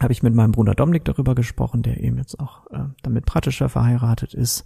habe 0.00 0.12
ich 0.12 0.22
mit 0.22 0.34
meinem 0.34 0.52
Bruder 0.52 0.74
Dominik 0.74 1.04
darüber 1.04 1.34
gesprochen, 1.34 1.82
der 1.82 2.02
eben 2.02 2.18
jetzt 2.18 2.40
auch 2.40 2.70
äh, 2.70 2.84
damit 3.02 3.26
praktischer 3.26 3.68
verheiratet 3.68 4.34
ist. 4.34 4.64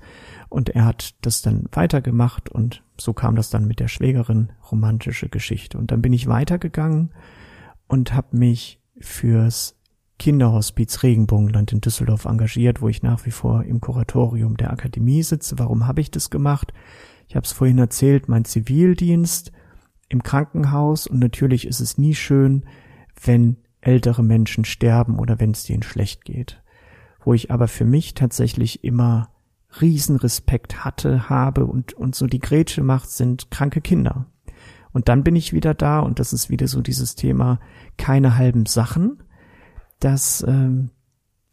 Und 0.49 0.71
er 0.71 0.85
hat 0.85 1.15
das 1.23 1.43
dann 1.43 1.67
weitergemacht 1.73 2.49
und 2.49 2.83
so 2.99 3.13
kam 3.13 3.37
das 3.37 3.51
dann 3.51 3.67
mit 3.67 3.79
der 3.79 3.89
Schwägerin 3.89 4.53
romantische 4.71 5.29
Geschichte. 5.29 5.77
Und 5.79 5.91
dann 5.91 6.03
bin 6.03 6.13
ich 6.13 6.29
weitergegangen 6.29 7.13
und 7.89 8.15
habe 8.15 8.37
mich 8.37 8.81
fürs 8.99 9.77
Kinderhospiz 10.19 11.03
Regenbogenland 11.03 11.73
in 11.73 11.81
Düsseldorf 11.81 12.25
engagiert, 12.25 12.81
wo 12.81 12.89
ich 12.89 13.03
nach 13.03 13.25
wie 13.25 13.31
vor 13.31 13.65
im 13.65 13.81
Kuratorium 13.81 14.57
der 14.57 14.73
Akademie 14.73 15.23
sitze. 15.23 15.59
Warum 15.59 15.87
habe 15.87 16.01
ich 16.01 16.11
das 16.11 16.31
gemacht? 16.31 16.73
Ich 17.29 17.37
habe 17.37 17.45
es 17.45 17.53
vorhin 17.53 17.79
erzählt, 17.79 18.29
mein 18.29 18.45
Zivildienst 18.45 19.53
im 20.09 20.23
Krankenhaus 20.23 21.07
und 21.07 21.19
natürlich 21.19 21.67
ist 21.67 21.81
es 21.81 21.99
nie 21.99 22.15
schön, 22.15 22.65
wenn 23.23 23.59
ältere 23.89 24.23
Menschen 24.23 24.67
sterben 24.67 25.19
oder 25.19 25.41
wenn 25.41 25.53
es 25.53 25.65
denen 25.65 25.83
schlecht 25.83 26.27
geht. 26.27 26.63
Wo 27.25 27.33
ich 27.33 27.51
aber 27.51 27.69
für 27.69 27.87
mich 27.87 28.13
tatsächlich 28.13 28.85
immer 28.85 29.31
Riesenrespekt 29.81 30.85
hatte, 30.85 31.31
habe 31.31 31.65
und, 31.65 31.95
und 31.95 32.15
so 32.15 32.27
die 32.27 32.39
Grätsche 32.39 32.83
macht, 32.83 33.11
sind 33.11 33.51
kranke 33.51 33.81
Kinder. 33.81 34.27
Und 34.93 35.09
dann 35.09 35.25
bin 35.25 35.37
ich 35.37 35.55
wieder 35.55 35.73
da 35.73 36.01
und 36.01 36.19
das 36.19 36.35
ist 36.35 36.51
wieder 36.51 36.69
so 36.69 36.83
dieses 36.83 37.15
Thema 37.15 37.61
keine 37.97 38.37
halben 38.37 38.67
Sachen, 38.67 39.23
dass 40.01 40.45
ähm, 40.47 40.91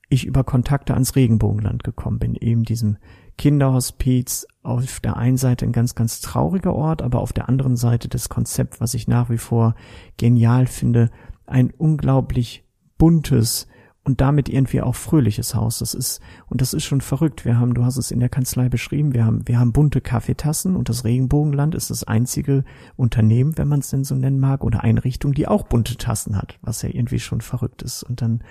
ich 0.09 0.25
über 0.25 0.43
Kontakte 0.43 0.93
ans 0.93 1.15
Regenbogenland 1.15 1.83
gekommen 1.83 2.19
bin, 2.19 2.36
eben 2.36 2.63
diesem 2.63 2.97
Kinderhospiz 3.38 4.45
auf 4.61 4.99
der 4.99 5.17
einen 5.17 5.38
Seite 5.38 5.65
ein 5.65 5.71
ganz, 5.71 5.95
ganz 5.95 6.19
trauriger 6.21 6.73
Ort, 6.73 7.01
aber 7.01 7.19
auf 7.19 7.33
der 7.33 7.49
anderen 7.49 7.75
Seite 7.75 8.09
das 8.09 8.29
Konzept, 8.29 8.81
was 8.81 8.93
ich 8.93 9.07
nach 9.07 9.29
wie 9.29 9.38
vor 9.38 9.75
genial 10.17 10.67
finde, 10.67 11.11
ein 11.47 11.71
unglaublich 11.71 12.63
buntes, 12.97 13.67
und 14.05 14.21
damit 14.21 14.47
irgendwie 14.47 14.81
auch 14.81 14.95
fröhliches 14.95 15.55
Haus. 15.55 15.79
Das 15.79 15.93
ist, 15.93 16.21
und 16.47 16.61
das 16.61 16.73
ist 16.73 16.85
schon 16.85 17.01
verrückt. 17.01 17.43
Wir 17.43 17.59
haben, 17.59 17.73
du 17.73 17.83
hast 17.83 17.97
es 17.97 18.11
in 18.11 18.19
der 18.19 18.29
Kanzlei 18.29 18.69
beschrieben, 18.69 19.13
wir 19.13 19.25
haben, 19.25 19.47
wir 19.47 19.59
haben 19.59 19.73
bunte 19.73 19.99
Kaffeetassen 19.99 20.75
und 20.75 20.87
das 20.89 21.03
Regenbogenland 21.03 21.75
ist 21.75 21.89
das 21.89 22.03
einzige 22.03 22.63
Unternehmen, 22.95 23.57
wenn 23.57 23.67
man 23.67 23.79
es 23.79 23.89
denn 23.89 24.03
so 24.03 24.15
nennen 24.15 24.39
mag, 24.39 24.63
oder 24.63 24.83
Einrichtung, 24.83 25.33
die 25.33 25.47
auch 25.47 25.63
bunte 25.63 25.97
Tassen 25.97 26.37
hat, 26.37 26.59
was 26.61 26.83
ja 26.83 26.89
irgendwie 26.89 27.19
schon 27.19 27.41
verrückt 27.41 27.81
ist. 27.81 28.03
Und 28.03 28.21
dann 28.21 28.43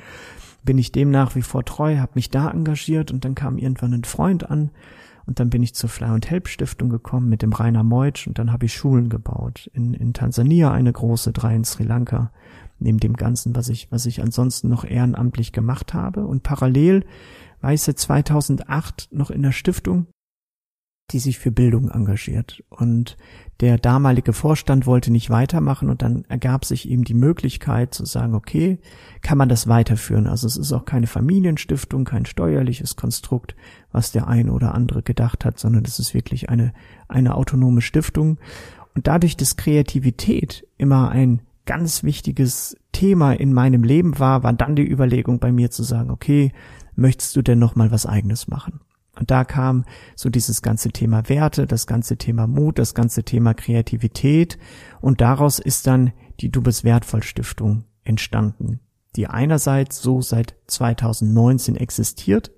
bin 0.64 0.76
ich 0.76 0.90
dem 0.90 1.10
nach 1.10 1.36
wie 1.36 1.42
vor 1.42 1.64
treu, 1.64 1.98
habe 1.98 2.12
mich 2.16 2.30
da 2.30 2.50
engagiert 2.50 3.12
und 3.12 3.24
dann 3.24 3.36
kam 3.36 3.56
irgendwann 3.56 3.94
ein 3.94 4.04
Freund 4.04 4.50
an 4.50 4.70
und 5.26 5.38
dann 5.38 5.50
bin 5.50 5.62
ich 5.62 5.74
zur 5.74 5.88
Fly 5.88 6.10
und 6.10 6.28
Help 6.28 6.48
Stiftung 6.48 6.88
gekommen 6.88 7.28
mit 7.28 7.42
dem 7.42 7.52
Rainer 7.52 7.84
Meutsch 7.84 8.26
und 8.26 8.38
dann 8.38 8.50
habe 8.50 8.66
ich 8.66 8.74
Schulen 8.74 9.08
gebaut. 9.08 9.70
In, 9.72 9.94
in 9.94 10.14
Tansania 10.14 10.72
eine 10.72 10.92
große, 10.92 11.32
drei 11.32 11.54
in 11.54 11.64
Sri 11.64 11.84
Lanka 11.84 12.32
neben 12.84 13.00
dem 13.00 13.14
Ganzen, 13.14 13.56
was 13.56 13.68
ich, 13.68 13.90
was 13.90 14.06
ich 14.06 14.22
ansonsten 14.22 14.68
noch 14.68 14.84
ehrenamtlich 14.84 15.52
gemacht 15.52 15.94
habe. 15.94 16.26
Und 16.26 16.42
parallel 16.42 17.04
war 17.60 17.72
ich 17.72 17.82
seit 17.82 17.98
2008 17.98 19.08
noch 19.10 19.30
in 19.30 19.42
der 19.42 19.52
Stiftung, 19.52 20.06
die 21.10 21.18
sich 21.18 21.38
für 21.38 21.50
Bildung 21.50 21.90
engagiert. 21.90 22.62
Und 22.70 23.16
der 23.60 23.78
damalige 23.78 24.32
Vorstand 24.32 24.86
wollte 24.86 25.10
nicht 25.10 25.30
weitermachen 25.30 25.90
und 25.90 26.02
dann 26.02 26.24
ergab 26.28 26.64
sich 26.64 26.88
ihm 26.88 27.04
die 27.04 27.14
Möglichkeit 27.14 27.94
zu 27.94 28.04
sagen, 28.04 28.34
okay, 28.34 28.78
kann 29.22 29.38
man 29.38 29.48
das 29.48 29.68
weiterführen? 29.68 30.26
Also 30.26 30.46
es 30.46 30.56
ist 30.56 30.72
auch 30.72 30.84
keine 30.84 31.06
Familienstiftung, 31.06 32.04
kein 32.04 32.26
steuerliches 32.26 32.96
Konstrukt, 32.96 33.54
was 33.92 34.12
der 34.12 34.28
eine 34.28 34.52
oder 34.52 34.74
andere 34.74 35.02
gedacht 35.02 35.44
hat, 35.44 35.58
sondern 35.58 35.84
es 35.84 35.98
ist 35.98 36.14
wirklich 36.14 36.48
eine, 36.48 36.72
eine 37.08 37.34
autonome 37.34 37.80
Stiftung. 37.80 38.38
Und 38.94 39.06
dadurch, 39.06 39.36
dass 39.36 39.56
Kreativität 39.56 40.66
immer 40.78 41.10
ein 41.10 41.42
ganz 41.66 42.02
wichtiges 42.02 42.76
Thema 42.92 43.32
in 43.32 43.52
meinem 43.52 43.82
Leben 43.82 44.18
war, 44.18 44.42
war 44.42 44.52
dann 44.52 44.76
die 44.76 44.88
Überlegung 44.88 45.38
bei 45.38 45.52
mir 45.52 45.70
zu 45.70 45.82
sagen, 45.82 46.10
okay, 46.10 46.52
möchtest 46.94 47.36
du 47.36 47.42
denn 47.42 47.58
noch 47.58 47.74
mal 47.74 47.90
was 47.90 48.06
eigenes 48.06 48.48
machen? 48.48 48.80
Und 49.18 49.30
da 49.30 49.44
kam 49.44 49.84
so 50.16 50.28
dieses 50.28 50.62
ganze 50.62 50.90
Thema 50.90 51.28
Werte, 51.28 51.66
das 51.66 51.86
ganze 51.86 52.16
Thema 52.16 52.46
Mut, 52.46 52.78
das 52.78 52.94
ganze 52.94 53.22
Thema 53.22 53.54
Kreativität 53.54 54.58
und 55.00 55.20
daraus 55.20 55.58
ist 55.58 55.86
dann 55.86 56.12
die 56.40 56.50
Du 56.50 56.62
bist 56.62 56.82
wertvoll 56.82 57.22
Stiftung 57.22 57.84
entstanden, 58.02 58.80
die 59.14 59.28
einerseits 59.28 60.02
so 60.02 60.20
seit 60.20 60.56
2019 60.66 61.76
existiert, 61.76 62.50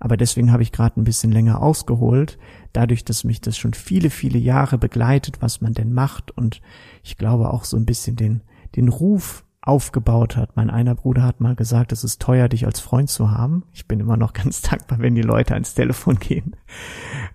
aber 0.00 0.16
deswegen 0.16 0.52
habe 0.52 0.62
ich 0.62 0.72
gerade 0.72 1.00
ein 1.00 1.04
bisschen 1.04 1.32
länger 1.32 1.62
ausgeholt, 1.62 2.38
dadurch, 2.74 3.04
dass 3.04 3.24
mich 3.24 3.40
das 3.40 3.56
schon 3.56 3.72
viele, 3.72 4.10
viele 4.10 4.38
Jahre 4.38 4.76
begleitet, 4.76 5.40
was 5.40 5.62
man 5.62 5.72
denn 5.72 5.94
macht 5.94 6.30
und 6.30 6.60
ich 7.02 7.16
glaube 7.16 7.50
auch 7.50 7.64
so 7.64 7.78
ein 7.78 7.86
bisschen 7.86 8.16
den 8.16 8.42
den 8.76 8.88
Ruf 8.88 9.44
aufgebaut 9.62 10.36
hat. 10.36 10.56
Mein 10.56 10.70
einer 10.70 10.94
Bruder 10.94 11.22
hat 11.22 11.40
mal 11.40 11.54
gesagt, 11.54 11.92
es 11.92 12.02
ist 12.02 12.20
teuer, 12.20 12.48
dich 12.48 12.66
als 12.66 12.80
Freund 12.80 13.08
zu 13.08 13.30
haben. 13.30 13.64
Ich 13.72 13.86
bin 13.86 14.00
immer 14.00 14.16
noch 14.16 14.32
ganz 14.34 14.60
dankbar, 14.60 14.98
wenn 14.98 15.14
die 15.14 15.22
Leute 15.22 15.54
ans 15.54 15.74
Telefon 15.74 16.18
gehen, 16.18 16.56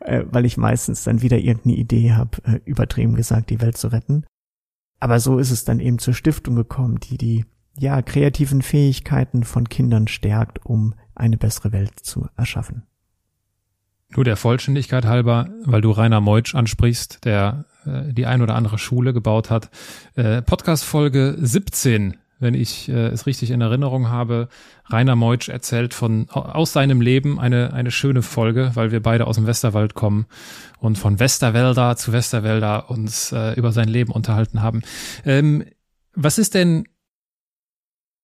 äh, 0.02 0.24
weil 0.30 0.46
ich 0.46 0.58
meistens 0.58 1.04
dann 1.04 1.22
wieder 1.22 1.38
irgendeine 1.38 1.76
Idee 1.76 2.14
habe, 2.14 2.38
äh, 2.44 2.60
übertrieben 2.66 3.16
gesagt, 3.16 3.50
die 3.50 3.62
Welt 3.62 3.78
zu 3.78 3.88
retten. 3.88 4.26
Aber 5.00 5.20
so 5.20 5.38
ist 5.38 5.52
es 5.52 5.64
dann 5.64 5.80
eben 5.80 6.00
zur 6.00 6.14
Stiftung 6.14 6.56
gekommen, 6.56 7.00
die 7.00 7.18
die 7.18 7.46
ja 7.78 8.02
kreativen 8.02 8.62
Fähigkeiten 8.62 9.44
von 9.44 9.70
Kindern 9.70 10.08
stärkt, 10.08 10.66
um 10.66 10.96
eine 11.16 11.38
bessere 11.38 11.72
Welt 11.72 12.00
zu 12.00 12.28
erschaffen. 12.36 12.84
Nur 14.10 14.24
der 14.24 14.38
Vollständigkeit 14.38 15.06
halber, 15.06 15.50
weil 15.66 15.82
du 15.82 15.92
Rainer 15.92 16.22
Meutsch 16.22 16.56
ansprichst, 16.56 17.26
der 17.26 17.66
äh, 17.88 18.14
die 18.14 18.26
ein 18.26 18.42
oder 18.42 18.56
andere 18.56 18.78
Schule 18.78 19.14
gebaut 19.14 19.50
hat. 19.50 19.70
Äh, 20.16 20.42
Podcast 20.42 20.84
Folge 20.84 21.36
17, 21.40 22.18
wenn 22.40 22.54
ich 22.54 22.90
äh, 22.90 23.08
es 23.08 23.26
richtig 23.26 23.52
in 23.52 23.62
Erinnerung 23.62 24.10
habe. 24.10 24.50
Rainer 24.86 25.16
Meutsch 25.16 25.50
erzählt 25.50 25.94
von 25.94 26.30
aus 26.30 26.74
seinem 26.74 27.02
Leben 27.02 27.40
eine 27.40 27.74
eine 27.74 27.92
schöne 27.92 28.22
Folge, 28.22 28.72
weil 28.76 28.92
wir 28.92 29.02
beide 29.02 29.28
aus 29.28 29.36
dem 29.36 29.48
Westerwald 29.48 29.94
kommen 29.94 30.26
und 30.80 30.98
von 30.98 31.20
Westerwälder 31.20 31.96
zu 31.96 32.14
Westerwälder 32.14 32.90
uns 32.90 33.32
äh, 33.32 33.54
über 33.54 33.72
sein 33.72 33.88
Leben 33.88 34.12
unterhalten 34.12 34.62
haben. 34.62 34.84
Ähm, 35.26 35.64
was 36.14 36.38
ist 36.38 36.54
denn 36.54 36.86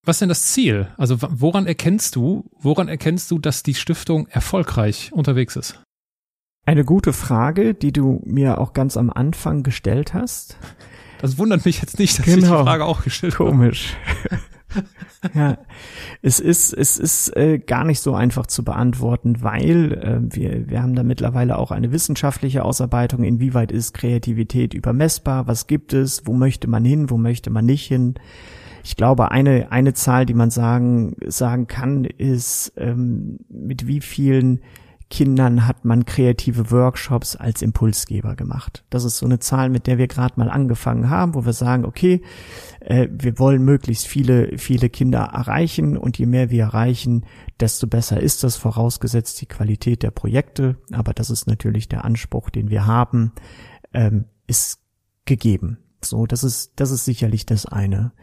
was 0.05 0.17
ist 0.17 0.21
denn 0.21 0.29
das 0.29 0.47
Ziel? 0.47 0.87
Also 0.97 1.17
woran 1.21 1.65
erkennst 1.65 2.15
du, 2.17 2.49
woran 2.59 2.89
erkennst 2.89 3.31
du, 3.31 3.39
dass 3.39 3.63
die 3.63 3.73
Stiftung 3.73 4.27
erfolgreich 4.27 5.13
unterwegs 5.13 5.55
ist? 5.55 5.81
Eine 6.65 6.85
gute 6.85 7.11
Frage, 7.11 7.73
die 7.73 7.91
du 7.91 8.21
mir 8.25 8.59
auch 8.59 8.71
ganz 8.73 8.95
am 8.95 9.09
Anfang 9.09 9.63
gestellt 9.63 10.13
hast. 10.13 10.57
Das 11.19 11.37
wundert 11.37 11.65
mich 11.65 11.81
jetzt 11.81 11.99
nicht, 11.99 12.17
dass 12.17 12.25
genau. 12.25 12.37
ich 12.37 12.43
die 12.43 12.49
genau. 12.49 12.63
Frage 12.63 12.85
auch 12.85 13.03
gestellt 13.03 13.37
habe. 13.37 13.49
Komisch. 13.49 13.95
ja, 15.35 15.57
es 16.21 16.39
ist 16.39 16.73
es 16.73 16.97
ist 16.97 17.35
äh, 17.35 17.59
gar 17.59 17.83
nicht 17.83 17.99
so 17.99 18.15
einfach 18.15 18.47
zu 18.47 18.63
beantworten, 18.63 19.41
weil 19.41 19.93
äh, 19.93 20.35
wir 20.35 20.69
wir 20.69 20.81
haben 20.81 20.95
da 20.95 21.03
mittlerweile 21.03 21.57
auch 21.57 21.71
eine 21.71 21.91
wissenschaftliche 21.91 22.63
Ausarbeitung, 22.63 23.23
inwieweit 23.23 23.71
ist 23.71 23.93
Kreativität 23.93 24.73
übermessbar, 24.73 25.47
was 25.47 25.67
gibt 25.67 25.93
es, 25.93 26.25
wo 26.25 26.33
möchte 26.33 26.69
man 26.69 26.85
hin, 26.85 27.09
wo 27.09 27.17
möchte 27.17 27.49
man 27.49 27.65
nicht 27.65 27.85
hin. 27.85 28.15
Ich 28.85 28.95
glaube, 28.95 29.31
eine 29.31 29.71
eine 29.71 29.93
Zahl, 29.93 30.25
die 30.25 30.33
man 30.33 30.49
sagen 30.49 31.15
sagen 31.27 31.67
kann, 31.67 32.05
ist 32.05 32.73
ähm, 32.77 33.39
mit 33.49 33.85
wie 33.85 34.01
vielen 34.01 34.61
Kindern 35.13 35.67
hat 35.67 35.85
man 35.85 36.05
kreative 36.05 36.71
Workshops 36.71 37.35
als 37.35 37.61
Impulsgeber 37.61 38.35
gemacht. 38.35 38.83
Das 38.89 39.03
ist 39.03 39.17
so 39.19 39.27
eine 39.27 39.37
Zahl, 39.37 39.69
mit 39.69 39.85
der 39.85 39.99
wir 39.99 40.07
gerade 40.07 40.33
mal 40.37 40.49
angefangen 40.49 41.11
haben, 41.11 41.35
wo 41.35 41.45
wir 41.45 41.53
sagen, 41.53 41.85
okay, 41.85 42.23
äh, 42.79 43.07
wir 43.11 43.37
wollen 43.37 43.63
möglichst 43.63 44.07
viele, 44.07 44.57
viele 44.57 44.89
Kinder 44.89 45.19
erreichen 45.19 45.97
und 45.97 46.17
je 46.17 46.25
mehr 46.25 46.49
wir 46.49 46.63
erreichen, 46.63 47.27
desto 47.59 47.85
besser 47.85 48.19
ist 48.19 48.43
das, 48.43 48.55
vorausgesetzt 48.57 49.39
die 49.39 49.45
Qualität 49.45 50.01
der 50.01 50.09
Projekte. 50.09 50.77
Aber 50.91 51.13
das 51.13 51.29
ist 51.29 51.45
natürlich 51.45 51.87
der 51.87 52.05
Anspruch, 52.05 52.49
den 52.49 52.71
wir 52.71 52.87
haben, 52.87 53.33
ähm, 53.93 54.25
ist 54.47 54.79
gegeben. 55.25 55.77
So, 56.01 56.25
das 56.25 56.43
ist, 56.43 56.71
das 56.77 56.89
ist 56.89 57.05
sicherlich 57.05 57.45
das 57.45 57.67
eine. 57.67 58.13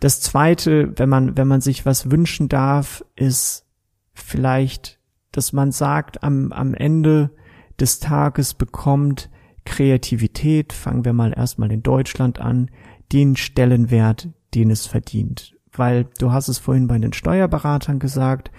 Das 0.00 0.22
zweite, 0.22 0.94
wenn 0.96 1.10
man, 1.10 1.36
wenn 1.36 1.46
man 1.46 1.60
sich 1.60 1.84
was 1.84 2.10
wünschen 2.10 2.48
darf, 2.48 3.04
ist 3.16 3.66
vielleicht 4.14 4.95
dass 5.36 5.52
man 5.52 5.72
sagt, 5.72 6.22
am, 6.22 6.52
am 6.52 6.74
Ende 6.74 7.30
des 7.78 8.00
Tages 8.00 8.54
bekommt 8.54 9.28
Kreativität, 9.64 10.72
fangen 10.72 11.04
wir 11.04 11.12
mal 11.12 11.32
erstmal 11.36 11.70
in 11.70 11.82
Deutschland 11.82 12.40
an, 12.40 12.70
den 13.12 13.36
Stellenwert, 13.36 14.28
den 14.54 14.70
es 14.70 14.86
verdient. 14.86 15.54
Weil 15.72 16.06
du 16.18 16.32
hast 16.32 16.48
es 16.48 16.58
vorhin 16.58 16.86
bei 16.86 16.98
den 16.98 17.12
Steuerberatern 17.12 17.98
gesagt, 17.98 18.50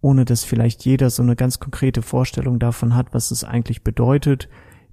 ohne 0.00 0.24
dass 0.24 0.44
vielleicht 0.44 0.84
jeder 0.84 1.08
so 1.10 1.22
eine 1.22 1.36
ganz 1.36 1.60
konkrete 1.60 2.02
Vorstellung 2.02 2.58
davon 2.58 2.96
hat, 2.96 3.14
was 3.14 3.30
es 3.30 3.44
eigentlich 3.44 3.84
bedeutet. 3.84 4.48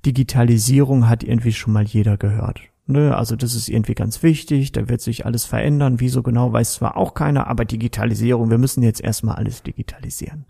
Digitalisierung 0.05 1.09
hat 1.09 1.23
irgendwie 1.23 1.53
schon 1.53 1.73
mal 1.73 1.83
jeder 1.83 2.17
gehört. 2.17 2.61
Ne, 2.87 3.15
also 3.15 3.35
das 3.35 3.53
ist 3.53 3.69
irgendwie 3.69 3.93
ganz 3.93 4.23
wichtig, 4.23 4.71
da 4.71 4.89
wird 4.89 5.01
sich 5.01 5.25
alles 5.25 5.45
verändern. 5.45 5.99
Wieso 5.99 6.23
genau 6.23 6.51
weiß 6.51 6.73
zwar 6.73 6.97
auch 6.97 7.13
keiner, 7.13 7.47
aber 7.47 7.63
Digitalisierung, 7.63 8.49
wir 8.49 8.57
müssen 8.57 8.83
jetzt 8.83 9.01
erstmal 9.01 9.35
alles 9.35 9.63
digitalisieren. 9.63 10.45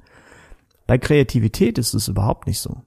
Bei 0.91 0.97
Kreativität 0.97 1.77
ist 1.77 1.93
es 1.93 2.09
überhaupt 2.09 2.47
nicht 2.47 2.59
so. 2.59 2.81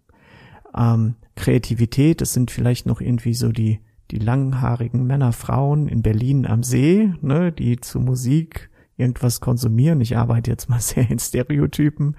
Ähm, 0.77 1.15
Kreativität, 1.37 2.21
das 2.21 2.35
sind 2.35 2.51
vielleicht 2.51 2.85
noch 2.85 3.01
irgendwie 3.01 3.33
so 3.33 3.51
die, 3.51 3.81
die 4.11 4.19
langhaarigen 4.19 5.07
Männer, 5.07 5.33
Frauen 5.33 5.89
in 5.89 6.03
Berlin 6.03 6.45
am 6.45 6.63
See, 6.63 7.15
ne, 7.23 7.51
die 7.51 7.81
zu 7.81 8.01
Musik 8.01 8.69
irgendwas 8.99 9.41
konsumieren. 9.41 10.03
Ich 10.03 10.19
arbeite 10.19 10.51
jetzt 10.51 10.69
mal 10.69 10.81
sehr 10.83 11.11
in 11.11 11.19
Stereotypen 11.19 12.15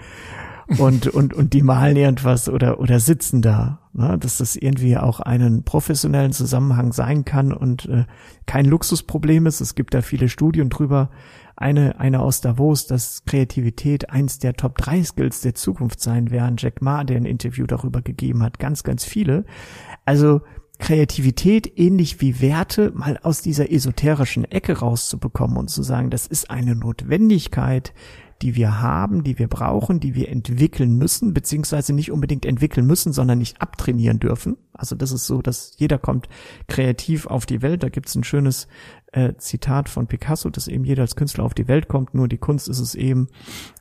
und, 0.80 1.06
und, 1.06 1.36
und 1.36 1.54
die 1.54 1.62
malen 1.62 1.98
irgendwas 1.98 2.50
oder, 2.50 2.80
oder 2.80 3.00
sitzen 3.00 3.44
da, 3.44 3.78
ne, 3.94 4.18
dass 4.18 4.40
das 4.40 4.56
irgendwie 4.56 4.98
auch 4.98 5.20
einen 5.20 5.66
professionellen 5.66 6.32
Zusammenhang 6.32 6.94
sein 6.94 7.26
kann 7.26 7.54
und 7.54 7.86
äh, 7.86 8.06
kein 8.48 8.66
Luxusproblem 8.66 9.46
ist. 9.46 9.62
Es 9.62 9.76
gibt 9.76 9.94
da 9.94 10.02
viele 10.02 10.30
Studien 10.30 10.72
drüber, 10.72 11.12
eine, 11.56 12.00
eine 12.00 12.20
aus 12.20 12.42
Davos, 12.42 12.88
dass 12.88 13.24
Kreativität 13.26 14.10
eins 14.10 14.40
der 14.40 14.54
Top 14.54 14.78
3 14.78 15.04
Skills 15.04 15.42
der 15.42 15.56
Zukunft 15.56 16.02
sein 16.02 16.32
werden. 16.32 16.56
Jack 16.58 16.82
Ma, 16.82 17.04
der 17.04 17.18
ein 17.18 17.26
Interview 17.26 17.66
darüber 17.66 18.02
gegeben 18.02 18.44
hat, 18.44 18.60
ganz, 18.60 18.84
ganz 18.84 19.06
viele. 19.06 19.46
Also 20.04 20.42
Kreativität 20.80 21.80
ähnlich 21.80 22.20
wie 22.20 22.42
Werte 22.42 22.92
mal 22.94 23.18
aus 23.24 23.42
dieser 23.42 23.72
esoterischen 23.72 24.44
Ecke 24.46 24.80
rauszubekommen 24.80 25.58
und 25.58 25.70
zu 25.70 25.84
sagen, 25.84 26.10
das 26.10 26.28
ist 26.28 26.50
eine 26.50 26.76
Notwendigkeit, 26.76 27.94
die 28.42 28.56
wir 28.56 28.82
haben, 28.82 29.24
die 29.24 29.40
wir 29.40 29.48
brauchen, 29.48 30.02
die 30.02 30.14
wir 30.14 30.28
entwickeln 30.30 30.98
müssen, 30.98 31.34
beziehungsweise 31.34 31.94
nicht 31.94 32.12
unbedingt 32.12 32.46
entwickeln 32.46 32.86
müssen, 32.86 33.14
sondern 33.14 33.38
nicht 33.38 33.62
abtrainieren 33.62 34.20
dürfen. 34.20 34.58
Also 34.74 34.96
das 34.96 35.14
ist 35.14 35.26
so, 35.26 35.42
dass 35.42 35.74
jeder 35.78 35.98
kommt 35.98 36.28
kreativ 36.68 37.28
auf 37.28 37.46
die 37.46 37.62
Welt. 37.62 37.84
Da 37.84 37.90
gibt's 37.90 38.16
ein 38.16 38.26
schönes 38.26 38.68
äh, 39.16 39.38
Zitat 39.38 39.88
von 39.88 40.08
Picasso, 40.08 40.50
dass 40.50 40.68
eben 40.68 40.84
jeder 40.84 41.04
als 41.04 41.16
Künstler 41.16 41.46
auf 41.46 41.54
die 41.54 41.70
Welt 41.70 41.88
kommt, 41.88 42.14
nur 42.14 42.28
die 42.28 42.38
Kunst 42.38 42.68
ist 42.68 42.80
es 42.80 42.96
eben 42.96 43.30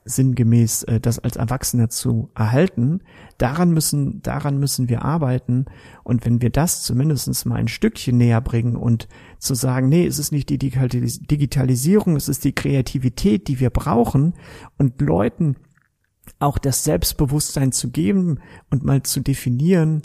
sinngemäß, 0.05 0.85
äh, 0.85 1.01
das 1.01 1.19
als 1.19 1.35
Erwachsener 1.35 1.89
zu 1.91 2.31
erhalten. 2.37 3.01
Daran 3.37 3.73
müssen, 3.73 4.23
daran 4.23 4.61
müssen 4.61 4.89
wir 4.89 5.05
arbeiten. 5.05 5.67
Und 6.05 6.25
wenn 6.25 6.41
wir 6.41 6.51
das 6.51 6.85
zumindest 6.85 7.47
mal 7.47 7.57
ein 7.57 7.69
Stückchen 7.69 8.17
näher 8.17 8.41
bringen 8.41 8.77
und 8.77 9.09
zu 9.39 9.55
sagen, 9.55 9.89
nee, 9.89 10.07
es 10.07 10.21
ist 10.21 10.31
nicht 10.31 10.51
die 10.51 10.59
Digitalisierung, 10.59 12.15
es 12.15 12.29
ist 12.29 12.45
die 12.45 12.55
Kreativität, 12.55 13.49
die 13.49 13.59
wir 13.59 13.71
brauchen 13.71 14.35
und 14.79 15.01
Leuten 15.01 15.57
auch 16.39 16.59
das 16.59 16.85
Selbstbewusstsein 16.85 17.73
zu 17.73 17.91
geben 17.91 18.39
und 18.71 18.85
mal 18.85 19.03
zu 19.03 19.21
definieren, 19.21 20.03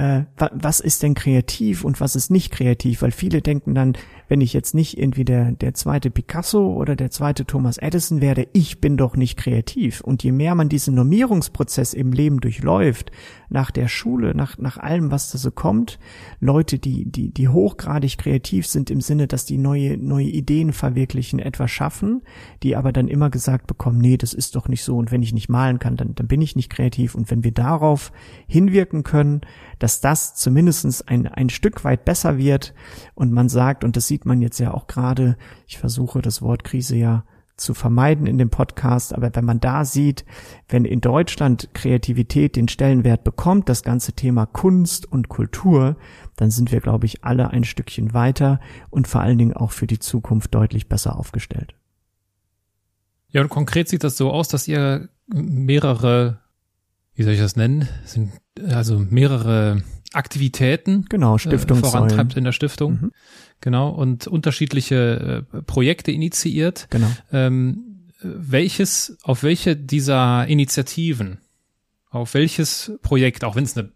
äh, 0.00 0.24
was 0.36 0.80
ist 0.80 1.02
denn 1.02 1.12
kreativ 1.12 1.84
und 1.84 2.00
was 2.00 2.16
ist 2.16 2.30
nicht 2.30 2.50
kreativ, 2.50 3.02
weil 3.02 3.10
viele 3.10 3.42
denken 3.42 3.74
dann, 3.74 3.98
wenn 4.28 4.40
ich 4.40 4.54
jetzt 4.54 4.74
nicht 4.74 4.96
irgendwie 4.96 5.26
der, 5.26 5.52
der 5.52 5.74
zweite 5.74 6.10
Picasso 6.10 6.72
oder 6.72 6.96
der 6.96 7.10
zweite 7.10 7.44
Thomas 7.44 7.76
Edison 7.76 8.22
werde, 8.22 8.48
ich 8.54 8.80
bin 8.80 8.96
doch 8.96 9.14
nicht 9.14 9.36
kreativ. 9.36 10.00
Und 10.00 10.22
je 10.22 10.32
mehr 10.32 10.54
man 10.54 10.70
diesen 10.70 10.94
Normierungsprozess 10.94 11.92
im 11.92 12.12
Leben 12.12 12.40
durchläuft, 12.40 13.10
nach 13.50 13.72
der 13.72 13.88
Schule, 13.88 14.34
nach, 14.34 14.56
nach 14.56 14.78
allem, 14.78 15.10
was 15.10 15.32
da 15.32 15.38
so 15.38 15.50
kommt, 15.50 15.98
Leute, 16.38 16.78
die, 16.78 17.10
die, 17.10 17.34
die 17.34 17.48
hochgradig 17.48 18.16
kreativ 18.16 18.68
sind 18.68 18.90
im 18.90 19.00
Sinne, 19.00 19.26
dass 19.26 19.44
die 19.44 19.58
neue, 19.58 19.98
neue 19.98 20.28
Ideen 20.28 20.72
verwirklichen, 20.72 21.40
etwas 21.40 21.72
schaffen, 21.72 22.22
die 22.62 22.76
aber 22.76 22.92
dann 22.92 23.08
immer 23.08 23.28
gesagt 23.28 23.66
bekommen, 23.66 23.98
nee, 23.98 24.16
das 24.16 24.32
ist 24.32 24.54
doch 24.54 24.68
nicht 24.68 24.84
so 24.84 24.96
und 24.96 25.10
wenn 25.10 25.24
ich 25.24 25.34
nicht 25.34 25.48
malen 25.48 25.80
kann, 25.80 25.96
dann, 25.96 26.14
dann 26.14 26.28
bin 26.28 26.40
ich 26.40 26.54
nicht 26.54 26.70
kreativ. 26.70 27.16
Und 27.16 27.30
wenn 27.30 27.42
wir 27.42 27.52
darauf 27.52 28.12
hinwirken 28.46 29.02
können, 29.02 29.40
dass 29.80 29.89
das 29.98 30.36
zumindestens 30.36 31.02
ein, 31.02 31.26
ein 31.26 31.50
Stück 31.50 31.82
weit 31.82 32.04
besser 32.04 32.38
wird 32.38 32.72
und 33.14 33.32
man 33.32 33.48
sagt, 33.48 33.82
und 33.82 33.96
das 33.96 34.06
sieht 34.06 34.26
man 34.26 34.40
jetzt 34.40 34.60
ja 34.60 34.72
auch 34.72 34.86
gerade, 34.86 35.36
ich 35.66 35.78
versuche 35.78 36.22
das 36.22 36.42
Wort 36.42 36.62
Krise 36.62 36.94
ja 36.94 37.24
zu 37.56 37.74
vermeiden 37.74 38.26
in 38.26 38.38
dem 38.38 38.50
Podcast, 38.50 39.12
aber 39.12 39.34
wenn 39.34 39.44
man 39.44 39.60
da 39.60 39.84
sieht, 39.84 40.24
wenn 40.68 40.84
in 40.84 41.00
Deutschland 41.00 41.68
Kreativität 41.74 42.56
den 42.56 42.68
Stellenwert 42.68 43.22
bekommt, 43.24 43.68
das 43.68 43.82
ganze 43.82 44.12
Thema 44.12 44.46
Kunst 44.46 45.10
und 45.10 45.28
Kultur, 45.28 45.96
dann 46.36 46.50
sind 46.50 46.72
wir, 46.72 46.80
glaube 46.80 47.06
ich, 47.06 47.22
alle 47.22 47.50
ein 47.50 47.64
Stückchen 47.64 48.14
weiter 48.14 48.60
und 48.88 49.08
vor 49.08 49.20
allen 49.20 49.38
Dingen 49.38 49.52
auch 49.52 49.72
für 49.72 49.86
die 49.86 49.98
Zukunft 49.98 50.54
deutlich 50.54 50.88
besser 50.88 51.18
aufgestellt. 51.18 51.74
Ja, 53.28 53.42
und 53.42 53.48
konkret 53.48 53.88
sieht 53.88 54.04
das 54.04 54.16
so 54.16 54.30
aus, 54.30 54.48
dass 54.48 54.66
ihr 54.66 55.08
mehrere 55.28 56.40
wie 57.20 57.24
soll 57.24 57.34
ich 57.34 57.40
das 57.40 57.54
nennen? 57.54 57.86
Sind 58.06 58.32
also 58.70 58.98
mehrere 58.98 59.82
Aktivitäten 60.14 61.04
genau, 61.10 61.36
Stiftung 61.36 61.76
äh, 61.76 61.80
vorantreibt 61.82 62.34
in 62.34 62.44
der 62.44 62.52
Stiftung. 62.52 62.92
Mhm. 62.92 63.12
Genau, 63.60 63.90
und 63.90 64.26
unterschiedliche 64.26 65.44
äh, 65.52 65.60
Projekte 65.60 66.12
initiiert. 66.12 66.86
Genau. 66.88 67.08
Ähm, 67.30 68.08
welches, 68.22 69.18
auf 69.22 69.42
welche 69.42 69.76
dieser 69.76 70.46
Initiativen, 70.46 71.40
auf 72.08 72.32
welches 72.32 72.92
Projekt, 73.02 73.44
auch 73.44 73.54
wenn 73.54 73.64
es 73.64 73.76
eine 73.76 73.90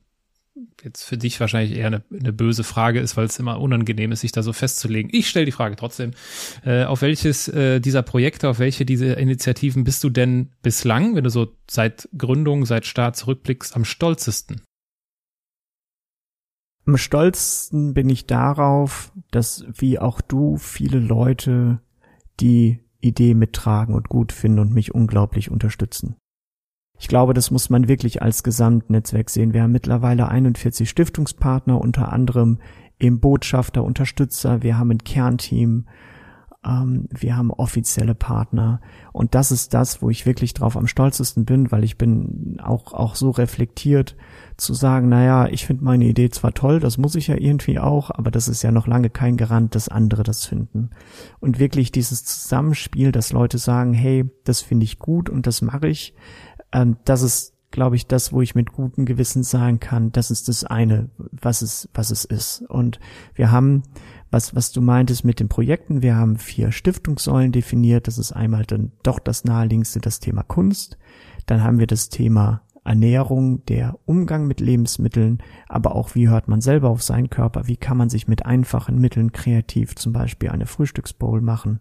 jetzt 0.83 1.03
für 1.05 1.19
dich 1.19 1.41
wahrscheinlich 1.41 1.77
eher 1.77 1.89
eine, 1.89 2.03
eine 2.13 2.33
böse 2.33 2.65
Frage 2.65 3.01
ist, 3.01 3.17
weil 3.17 3.27
es 3.27 3.39
immer 3.39 3.61
unangenehm 3.61 4.13
ist, 4.13 4.21
sich 4.21 4.33
da 4.33 4.43
so 4.43 4.53
festzulegen. 4.53 5.11
Ich 5.13 5.29
stelle 5.29 5.47
die 5.47 5.53
Frage 5.53 5.77
trotzdem. 5.77 6.13
Äh, 6.65 6.85
auf 6.85 7.03
welches 7.03 7.49
äh, 7.49 7.81
dieser 7.81 8.03
Projekte, 8.03 8.49
auf 8.49 8.59
welche 8.59 8.85
dieser 8.85 9.19
Initiativen 9.19 9.85
bist 9.85 10.05
du 10.05 10.11
denn 10.11 10.53
bislang, 10.63 11.17
wenn 11.17 11.25
du 11.25 11.31
so 11.31 11.49
seit 11.69 12.09
Gründung, 12.17 12.67
seit 12.67 12.87
Start 12.87 13.17
zurückblickst, 13.17 13.75
am 13.75 13.85
stolzesten? 13.85 14.63
Am 16.87 16.99
stolzesten 16.99 17.95
bin 17.95 18.09
ich 18.11 18.27
darauf, 18.27 19.13
dass 19.31 19.65
wie 19.75 19.99
auch 19.99 20.21
du 20.21 20.59
viele 20.59 20.99
Leute 20.99 21.81
die 22.41 22.81
Idee 23.01 23.35
mittragen 23.35 23.95
und 23.95 24.09
gut 24.09 24.33
finden 24.33 24.59
und 24.59 24.73
mich 24.73 24.95
unglaublich 24.95 25.51
unterstützen. 25.51 26.17
Ich 26.99 27.09
glaube, 27.09 27.35
das 27.35 27.51
muss 27.51 27.71
man 27.71 27.89
wirklich 27.89 28.23
als 28.23 28.43
Gesamtnetzwerk 28.43 29.31
sehen. 29.31 29.53
Wir 29.53 29.63
haben 29.63 29.73
mittlerweile 29.73 30.29
41 30.29 30.89
Stiftungspartner, 30.89 31.81
unter 31.81 32.13
anderem 32.13 32.59
eben 33.01 33.21
Botschafter, 33.21 33.83
Unterstützer. 33.83 34.63
Wir 34.63 34.79
haben 34.79 34.91
ein 34.91 35.05
Kernteam. 35.05 35.87
Ähm, 36.65 37.09
wir 37.11 37.37
haben 37.37 37.51
offizielle 37.51 38.15
Partner. 38.15 38.81
Und 39.13 39.35
das 39.35 39.51
ist 39.51 39.75
das, 39.75 40.03
wo 40.03 40.11
ich 40.11 40.25
wirklich 40.25 40.55
drauf 40.55 40.77
am 40.77 40.87
stolzesten 40.87 41.45
bin, 41.45 41.73
weil 41.73 41.85
ich 41.85 41.99
bin 41.99 42.59
auch, 42.63 42.93
auch 42.93 43.17
so 43.17 43.31
reflektiert 43.31 44.17
zu 44.57 44.73
sagen, 44.73 45.09
naja, 45.09 45.49
ich 45.49 45.67
finde 45.67 45.85
meine 45.85 46.05
Idee 46.05 46.31
zwar 46.31 46.55
toll, 46.55 46.79
das 46.79 46.97
muss 46.97 47.17
ich 47.17 47.27
ja 47.27 47.37
irgendwie 47.37 47.81
auch, 47.81 48.13
aber 48.13 48.31
das 48.31 48.47
ist 48.47 48.63
ja 48.63 48.71
noch 48.71 48.87
lange 48.87 49.11
kein 49.11 49.37
Garant, 49.37 49.75
dass 49.75 49.89
andere 49.89 50.23
das 50.23 50.47
finden. 50.47 50.91
Und 51.41 51.59
wirklich 51.59 51.91
dieses 51.91 52.25
Zusammenspiel, 52.25 53.11
dass 53.11 53.33
Leute 53.33 53.59
sagen, 53.59 53.93
hey, 53.95 54.31
das 54.45 54.61
finde 54.61 54.85
ich 54.85 55.01
gut 55.01 55.29
und 55.29 55.49
das 55.49 55.61
mache 55.61 55.89
ich, 55.89 56.15
ähm, 56.75 56.99
das 57.05 57.23
ist, 57.23 57.55
glaube 57.71 57.97
ich, 57.97 58.07
das, 58.07 58.33
wo 58.33 58.43
ich 58.43 58.55
mit 58.55 58.73
gutem 58.73 59.07
Gewissen 59.07 59.43
sagen 59.43 59.81
kann, 59.81 60.13
das 60.13 60.31
ist 60.31 60.49
das 60.49 60.65
eine, 60.65 61.09
was 61.17 61.63
es, 61.63 61.89
was 61.95 62.11
es 62.11 62.25
ist. 62.25 62.63
Und 62.69 63.01
wir 63.35 63.51
haben, 63.51 63.83
was, 64.31 64.55
was 64.55 64.73
du 64.73 64.83
meintest 64.83 65.25
mit 65.25 65.41
den 65.41 65.49
Projekten, 65.49 66.03
wir 66.03 66.17
haben 66.17 66.37
vier 66.37 66.73
Stiftungssäulen 66.73 67.53
definiert. 67.53 68.07
Das 68.07 68.19
ist 68.19 68.33
einmal 68.33 68.65
dann 68.65 68.93
doch 69.03 69.19
das 69.19 69.45
naheliegendste, 69.45 70.01
das 70.01 70.21
Thema 70.21 70.43
Kunst. 70.43 70.99
Dann 71.47 71.63
haben 71.63 71.79
wir 71.79 71.87
das 71.87 72.11
Thema 72.11 72.63
Ernährung, 72.85 73.65
der 73.67 73.99
Umgang 74.05 74.47
mit 74.47 74.61
Lebensmitteln, 74.61 75.39
aber 75.69 75.95
auch 75.95 76.15
wie 76.15 76.29
hört 76.29 76.49
man 76.49 76.61
selber 76.61 76.91
auf 76.91 77.03
seinen 77.03 77.31
Körper, 77.31 77.67
wie 77.67 77.79
kann 77.79 77.97
man 77.97 78.11
sich 78.11 78.29
mit 78.29 78.45
einfachen 78.45 78.99
Mitteln 78.99 79.33
kreativ 79.33 79.95
zum 79.95 80.13
Beispiel 80.13 80.51
eine 80.51 80.67
Frühstücksbowl 80.67 81.41
machen. 81.41 81.81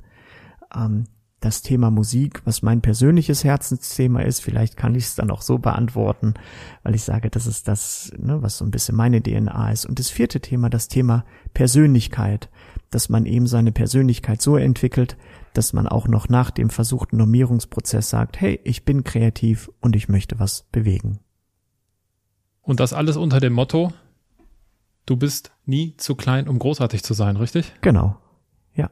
Ähm, 0.73 1.05
das 1.43 1.61
Thema 1.61 1.91
Musik, 1.91 2.41
was 2.45 2.61
mein 2.61 2.81
persönliches 2.81 3.43
Herzensthema 3.43 4.21
ist. 4.21 4.39
Vielleicht 4.39 4.77
kann 4.77 4.95
ich 4.95 5.03
es 5.03 5.15
dann 5.15 5.29
auch 5.29 5.41
so 5.41 5.57
beantworten, 5.57 6.35
weil 6.83 6.95
ich 6.95 7.03
sage, 7.03 7.29
das 7.29 7.47
ist 7.47 7.67
das, 7.67 8.13
ne, 8.17 8.41
was 8.41 8.57
so 8.57 8.65
ein 8.65 8.71
bisschen 8.71 8.95
meine 8.95 9.21
DNA 9.21 9.71
ist. 9.71 9.85
Und 9.85 9.99
das 9.99 10.09
vierte 10.09 10.39
Thema, 10.39 10.69
das 10.69 10.87
Thema 10.87 11.25
Persönlichkeit, 11.53 12.49
dass 12.91 13.09
man 13.09 13.25
eben 13.25 13.47
seine 13.47 13.73
Persönlichkeit 13.73 14.41
so 14.41 14.55
entwickelt, 14.55 15.17
dass 15.53 15.73
man 15.73 15.85
auch 15.85 16.07
noch 16.07 16.29
nach 16.29 16.49
dem 16.49 16.69
versuchten 16.69 17.17
Normierungsprozess 17.17 18.09
sagt, 18.09 18.39
hey, 18.39 18.61
ich 18.63 18.85
bin 18.85 19.03
kreativ 19.03 19.69
und 19.81 19.97
ich 19.97 20.07
möchte 20.07 20.39
was 20.39 20.63
bewegen. 20.71 21.19
Und 22.61 22.79
das 22.79 22.93
alles 22.93 23.17
unter 23.17 23.41
dem 23.41 23.51
Motto, 23.51 23.91
du 25.05 25.17
bist 25.17 25.51
nie 25.65 25.97
zu 25.97 26.15
klein, 26.15 26.47
um 26.47 26.57
großartig 26.57 27.03
zu 27.03 27.13
sein, 27.13 27.35
richtig? 27.35 27.73
Genau. 27.81 28.15
Ja. 28.75 28.91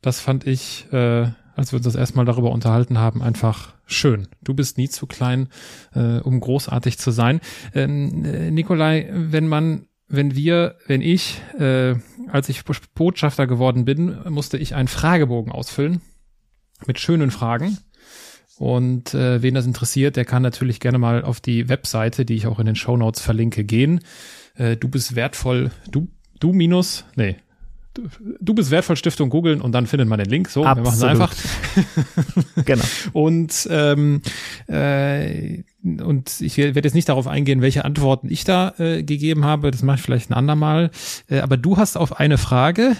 Das 0.00 0.20
fand 0.20 0.46
ich 0.46 0.90
äh, 0.90 1.30
als 1.54 1.72
wir 1.72 1.78
uns 1.78 1.84
das 1.84 1.94
erstmal 1.94 2.24
darüber 2.24 2.50
unterhalten 2.50 2.98
haben, 2.98 3.22
einfach 3.22 3.74
schön. 3.86 4.28
Du 4.42 4.54
bist 4.54 4.78
nie 4.78 4.88
zu 4.88 5.06
klein, 5.06 5.48
äh, 5.94 6.18
um 6.18 6.40
großartig 6.40 6.98
zu 6.98 7.10
sein. 7.10 7.40
Ähm, 7.74 8.24
äh, 8.24 8.50
Nikolai, 8.50 9.08
wenn 9.12 9.48
man, 9.48 9.86
wenn 10.08 10.34
wir, 10.34 10.76
wenn 10.86 11.00
ich, 11.00 11.40
äh, 11.58 11.94
als 12.28 12.48
ich 12.48 12.62
Botschafter 12.94 13.46
geworden 13.46 13.84
bin, 13.84 14.18
musste 14.28 14.56
ich 14.58 14.74
einen 14.74 14.88
Fragebogen 14.88 15.52
ausfüllen 15.52 16.00
mit 16.86 16.98
schönen 16.98 17.30
Fragen. 17.30 17.78
Und 18.58 19.14
äh, 19.14 19.42
wen 19.42 19.54
das 19.54 19.66
interessiert, 19.66 20.16
der 20.16 20.24
kann 20.24 20.42
natürlich 20.42 20.78
gerne 20.78 20.98
mal 20.98 21.24
auf 21.24 21.40
die 21.40 21.68
Webseite, 21.68 22.24
die 22.24 22.34
ich 22.34 22.46
auch 22.46 22.58
in 22.58 22.66
den 22.66 22.76
Show 22.76 22.96
Notes 22.96 23.20
verlinke, 23.20 23.64
gehen. 23.64 24.00
Äh, 24.54 24.76
du 24.76 24.88
bist 24.88 25.16
wertvoll, 25.16 25.70
du, 25.90 26.08
du 26.38 26.52
minus, 26.52 27.04
nee, 27.16 27.36
du 28.40 28.54
bist 28.54 28.70
wertvoll 28.70 28.96
Stiftung 28.96 29.30
googeln 29.30 29.60
und 29.60 29.72
dann 29.72 29.86
findet 29.86 30.08
man 30.08 30.18
den 30.18 30.28
Link. 30.28 30.48
So, 30.48 30.64
Absolut. 30.64 30.76
wir 30.76 30.90
machen 30.90 30.96
es 30.96 31.02
einfach. 31.02 32.54
genau. 32.64 32.84
Und 33.12 33.68
ähm, 33.70 34.22
äh, 34.68 35.62
und 35.82 36.40
ich 36.40 36.58
werde 36.58 36.80
jetzt 36.82 36.94
nicht 36.94 37.08
darauf 37.08 37.26
eingehen, 37.26 37.60
welche 37.60 37.84
Antworten 37.84 38.30
ich 38.30 38.44
da 38.44 38.74
äh, 38.78 39.02
gegeben 39.02 39.44
habe. 39.44 39.70
Das 39.70 39.82
mache 39.82 39.96
ich 39.96 40.02
vielleicht 40.02 40.30
ein 40.30 40.34
andermal. 40.34 40.90
Äh, 41.28 41.40
aber 41.40 41.56
du 41.56 41.76
hast 41.76 41.96
auf 41.96 42.18
eine 42.18 42.38
Frage, 42.38 42.96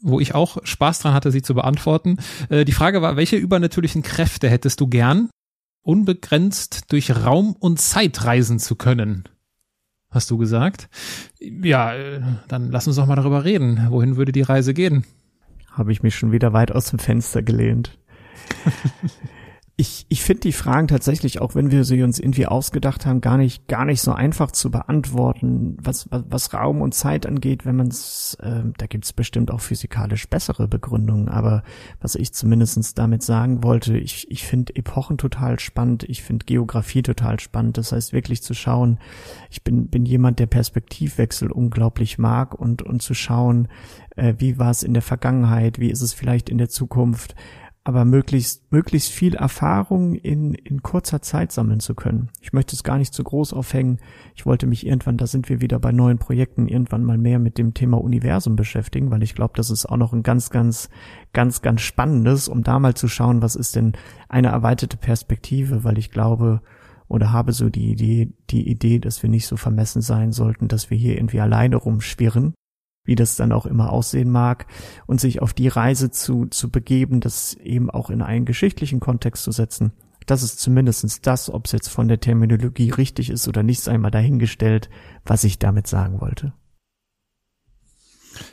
wo 0.00 0.20
ich 0.20 0.34
auch 0.34 0.58
Spaß 0.62 1.00
dran 1.00 1.14
hatte, 1.14 1.32
sie 1.32 1.42
zu 1.42 1.54
beantworten. 1.54 2.18
Äh, 2.50 2.64
die 2.64 2.72
Frage 2.72 3.02
war, 3.02 3.16
welche 3.16 3.36
übernatürlichen 3.36 4.02
Kräfte 4.02 4.48
hättest 4.48 4.80
du 4.80 4.86
gern, 4.86 5.28
unbegrenzt 5.82 6.92
durch 6.92 7.10
Raum 7.24 7.56
und 7.58 7.80
Zeit 7.80 8.24
reisen 8.24 8.58
zu 8.58 8.76
können? 8.76 9.24
Hast 10.10 10.30
du 10.30 10.38
gesagt. 10.38 10.88
Ja, 11.40 11.94
äh, 11.94 12.20
dann 12.48 12.70
lass 12.70 12.86
uns 12.86 12.96
doch 12.96 13.06
mal 13.06 13.16
darüber 13.16 13.44
reden. 13.44 13.86
Wohin 13.90 14.16
würde 14.16 14.32
die 14.32 14.42
Reise 14.42 14.74
gehen? 14.74 15.04
Habe 15.70 15.92
ich 15.92 16.02
mich 16.02 16.16
schon 16.16 16.32
wieder 16.32 16.52
weit 16.52 16.72
aus 16.72 16.90
dem 16.90 16.98
Fenster 16.98 17.42
gelehnt. 17.42 17.98
ich, 19.80 20.06
ich 20.08 20.24
finde 20.24 20.40
die 20.40 20.52
Fragen 20.52 20.88
tatsächlich, 20.88 21.40
auch 21.40 21.54
wenn 21.54 21.70
wir 21.70 21.84
sie 21.84 22.02
uns 22.02 22.18
irgendwie 22.18 22.46
ausgedacht 22.46 23.06
haben, 23.06 23.20
gar 23.20 23.36
nicht, 23.36 23.68
gar 23.68 23.84
nicht 23.84 24.00
so 24.00 24.10
einfach 24.10 24.50
zu 24.50 24.72
beantworten, 24.72 25.76
was, 25.80 26.10
was, 26.10 26.24
was 26.28 26.52
Raum 26.52 26.82
und 26.82 26.94
Zeit 26.94 27.26
angeht, 27.26 27.64
wenn 27.64 27.76
man 27.76 27.86
es, 27.86 28.36
äh, 28.42 28.64
da 28.76 28.86
gibt 28.86 29.04
es 29.04 29.12
bestimmt 29.12 29.52
auch 29.52 29.60
physikalisch 29.60 30.28
bessere 30.28 30.66
Begründungen, 30.66 31.28
aber 31.28 31.62
was 32.00 32.16
ich 32.16 32.34
zumindestens 32.34 32.94
damit 32.94 33.22
sagen 33.22 33.62
wollte, 33.62 33.96
ich, 33.96 34.28
ich 34.32 34.44
finde 34.44 34.74
Epochen 34.74 35.16
total 35.16 35.60
spannend, 35.60 36.02
ich 36.02 36.24
finde 36.24 36.44
Geografie 36.44 37.02
total 37.02 37.38
spannend, 37.38 37.78
das 37.78 37.92
heißt 37.92 38.12
wirklich 38.12 38.42
zu 38.42 38.54
schauen, 38.54 38.98
ich 39.48 39.62
bin, 39.62 39.86
bin 39.86 40.04
jemand, 40.04 40.40
der 40.40 40.46
Perspektivwechsel 40.46 41.52
unglaublich 41.52 42.18
mag 42.18 42.52
und, 42.52 42.82
und 42.82 43.00
zu 43.00 43.14
schauen, 43.14 43.68
äh, 44.16 44.34
wie 44.38 44.58
war 44.58 44.72
es 44.72 44.82
in 44.82 44.92
der 44.92 45.02
Vergangenheit, 45.02 45.78
wie 45.78 45.90
ist 45.92 46.02
es 46.02 46.14
vielleicht 46.14 46.48
in 46.50 46.58
der 46.58 46.68
Zukunft, 46.68 47.36
aber 47.88 48.04
möglichst, 48.04 48.70
möglichst 48.70 49.10
viel 49.12 49.34
Erfahrung 49.34 50.14
in, 50.14 50.52
in 50.52 50.82
kurzer 50.82 51.22
Zeit 51.22 51.52
sammeln 51.52 51.80
zu 51.80 51.94
können. 51.94 52.28
Ich 52.42 52.52
möchte 52.52 52.76
es 52.76 52.84
gar 52.84 52.98
nicht 52.98 53.14
zu 53.14 53.24
groß 53.24 53.54
aufhängen. 53.54 53.98
Ich 54.34 54.44
wollte 54.44 54.66
mich 54.66 54.86
irgendwann, 54.86 55.16
da 55.16 55.26
sind 55.26 55.48
wir 55.48 55.62
wieder 55.62 55.78
bei 55.78 55.90
neuen 55.90 56.18
Projekten, 56.18 56.68
irgendwann 56.68 57.02
mal 57.02 57.16
mehr 57.16 57.38
mit 57.38 57.56
dem 57.56 57.72
Thema 57.72 57.98
Universum 57.98 58.56
beschäftigen, 58.56 59.10
weil 59.10 59.22
ich 59.22 59.34
glaube, 59.34 59.54
das 59.56 59.70
ist 59.70 59.86
auch 59.86 59.96
noch 59.96 60.12
ein 60.12 60.22
ganz, 60.22 60.50
ganz, 60.50 60.90
ganz, 61.32 61.62
ganz 61.62 61.80
spannendes, 61.80 62.48
um 62.48 62.62
da 62.62 62.78
mal 62.78 62.92
zu 62.92 63.08
schauen, 63.08 63.40
was 63.40 63.56
ist 63.56 63.74
denn 63.74 63.94
eine 64.28 64.48
erweiterte 64.48 64.98
Perspektive, 64.98 65.82
weil 65.82 65.96
ich 65.96 66.10
glaube, 66.10 66.60
oder 67.08 67.32
habe 67.32 67.54
so 67.54 67.70
die 67.70 67.90
Idee, 67.90 68.34
die 68.50 68.68
Idee, 68.68 68.98
dass 68.98 69.22
wir 69.22 69.30
nicht 69.30 69.46
so 69.46 69.56
vermessen 69.56 70.02
sein 70.02 70.32
sollten, 70.32 70.68
dass 70.68 70.90
wir 70.90 70.98
hier 70.98 71.16
irgendwie 71.16 71.40
alleine 71.40 71.76
rumschwirren, 71.76 72.52
wie 73.08 73.14
das 73.14 73.36
dann 73.36 73.52
auch 73.52 73.64
immer 73.64 73.90
aussehen 73.90 74.30
mag, 74.30 74.66
und 75.06 75.18
sich 75.18 75.40
auf 75.40 75.54
die 75.54 75.68
Reise 75.68 76.10
zu, 76.10 76.46
zu 76.46 76.70
begeben, 76.70 77.20
das 77.20 77.54
eben 77.54 77.90
auch 77.90 78.10
in 78.10 78.20
einen 78.20 78.44
geschichtlichen 78.44 79.00
Kontext 79.00 79.42
zu 79.42 79.50
setzen. 79.50 79.92
Das 80.26 80.42
ist 80.42 80.60
zumindestens 80.60 81.22
das, 81.22 81.48
ob 81.48 81.64
es 81.64 81.72
jetzt 81.72 81.88
von 81.88 82.06
der 82.06 82.20
Terminologie 82.20 82.90
richtig 82.90 83.30
ist 83.30 83.48
oder 83.48 83.62
nicht, 83.62 83.88
einmal 83.88 84.10
dahingestellt, 84.10 84.90
was 85.24 85.42
ich 85.42 85.58
damit 85.58 85.86
sagen 85.86 86.20
wollte. 86.20 86.52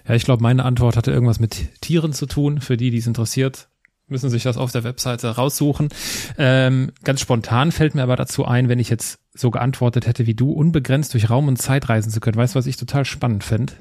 Ja, 0.08 0.16
ich 0.16 0.24
glaube, 0.24 0.42
meine 0.42 0.64
Antwort 0.64 0.96
hatte 0.96 1.12
irgendwas 1.12 1.40
mit 1.42 1.82
Tieren 1.82 2.14
zu 2.14 2.28
tun. 2.28 2.62
Für 2.62 2.78
die, 2.78 2.92
die 2.92 3.00
es 3.00 3.08
interessiert, 3.08 3.68
müssen 4.08 4.30
sich 4.30 4.44
das 4.44 4.56
auf 4.56 4.72
der 4.72 4.86
Webseite 4.86 5.28
raussuchen. 5.36 5.90
Ähm, 6.38 6.94
ganz 7.04 7.20
spontan 7.20 7.74
fällt 7.74 7.94
mir 7.94 8.04
aber 8.04 8.16
dazu 8.16 8.46
ein, 8.46 8.70
wenn 8.70 8.80
ich 8.80 8.90
jetzt 8.90 9.20
so 9.34 9.52
geantwortet 9.52 10.08
hätte 10.08 10.26
wie 10.26 10.34
du, 10.34 10.54
unbegrenzt 10.54 11.14
durch 11.14 11.30
Raum 11.30 11.50
und 11.50 11.58
Zeit 11.58 11.90
reisen 11.90 12.10
zu 12.10 12.22
können. 12.22 12.38
Weißt 12.38 12.56
du, 12.56 12.60
was 12.60 12.68
ich 12.68 12.78
total 12.78 13.04
spannend 13.04 13.44
fände? 13.44 13.74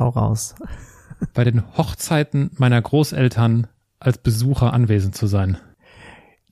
Hau 0.00 0.08
raus. 0.08 0.54
Bei 1.34 1.44
den 1.44 1.76
Hochzeiten 1.76 2.50
meiner 2.56 2.80
Großeltern 2.80 3.66
als 4.00 4.18
Besucher 4.18 4.72
anwesend 4.72 5.14
zu 5.14 5.26
sein. 5.26 5.58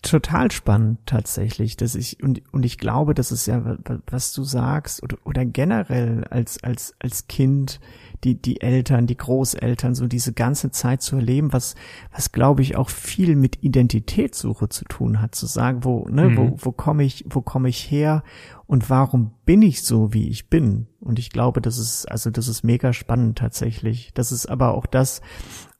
Total 0.02 0.52
spannend 0.52 1.00
tatsächlich, 1.06 1.76
dass 1.76 1.96
ich 1.96 2.22
und 2.22 2.42
und 2.52 2.64
ich 2.64 2.78
glaube, 2.78 3.14
das 3.14 3.32
ist 3.32 3.46
ja 3.46 3.78
was 4.06 4.32
du 4.32 4.44
sagst 4.44 5.02
oder 5.02 5.16
oder 5.24 5.44
generell 5.44 6.24
als 6.30 6.62
als 6.62 6.94
als 7.00 7.26
Kind 7.26 7.80
die 8.24 8.40
die 8.40 8.60
Eltern, 8.60 9.06
die 9.06 9.16
Großeltern 9.16 9.94
so 9.94 10.06
diese 10.06 10.32
ganze 10.32 10.70
Zeit 10.70 11.02
zu 11.02 11.16
erleben, 11.16 11.52
was 11.52 11.74
was 12.12 12.32
glaube 12.32 12.62
ich 12.62 12.76
auch 12.76 12.90
viel 12.90 13.36
mit 13.36 13.62
Identitätssuche 13.62 14.68
zu 14.68 14.84
tun 14.84 15.20
hat, 15.20 15.34
zu 15.34 15.46
sagen, 15.46 15.84
wo 15.84 16.08
ne, 16.08 16.30
mhm. 16.30 16.36
wo 16.36 16.56
wo 16.58 16.72
komme 16.72 17.04
ich 17.04 17.24
wo 17.28 17.40
komme 17.42 17.68
ich 17.68 17.90
her 17.90 18.22
und 18.68 18.90
warum 18.90 19.30
bin 19.46 19.62
ich 19.62 19.82
so, 19.82 20.12
wie 20.12 20.28
ich 20.28 20.50
bin? 20.50 20.88
Und 21.00 21.18
ich 21.18 21.30
glaube, 21.30 21.62
das 21.62 21.78
ist, 21.78 22.04
also 22.04 22.28
das 22.28 22.48
ist 22.48 22.64
mega 22.64 22.92
spannend 22.92 23.38
tatsächlich. 23.38 24.10
Das 24.12 24.30
ist 24.30 24.44
aber 24.44 24.74
auch 24.74 24.84
das, 24.84 25.22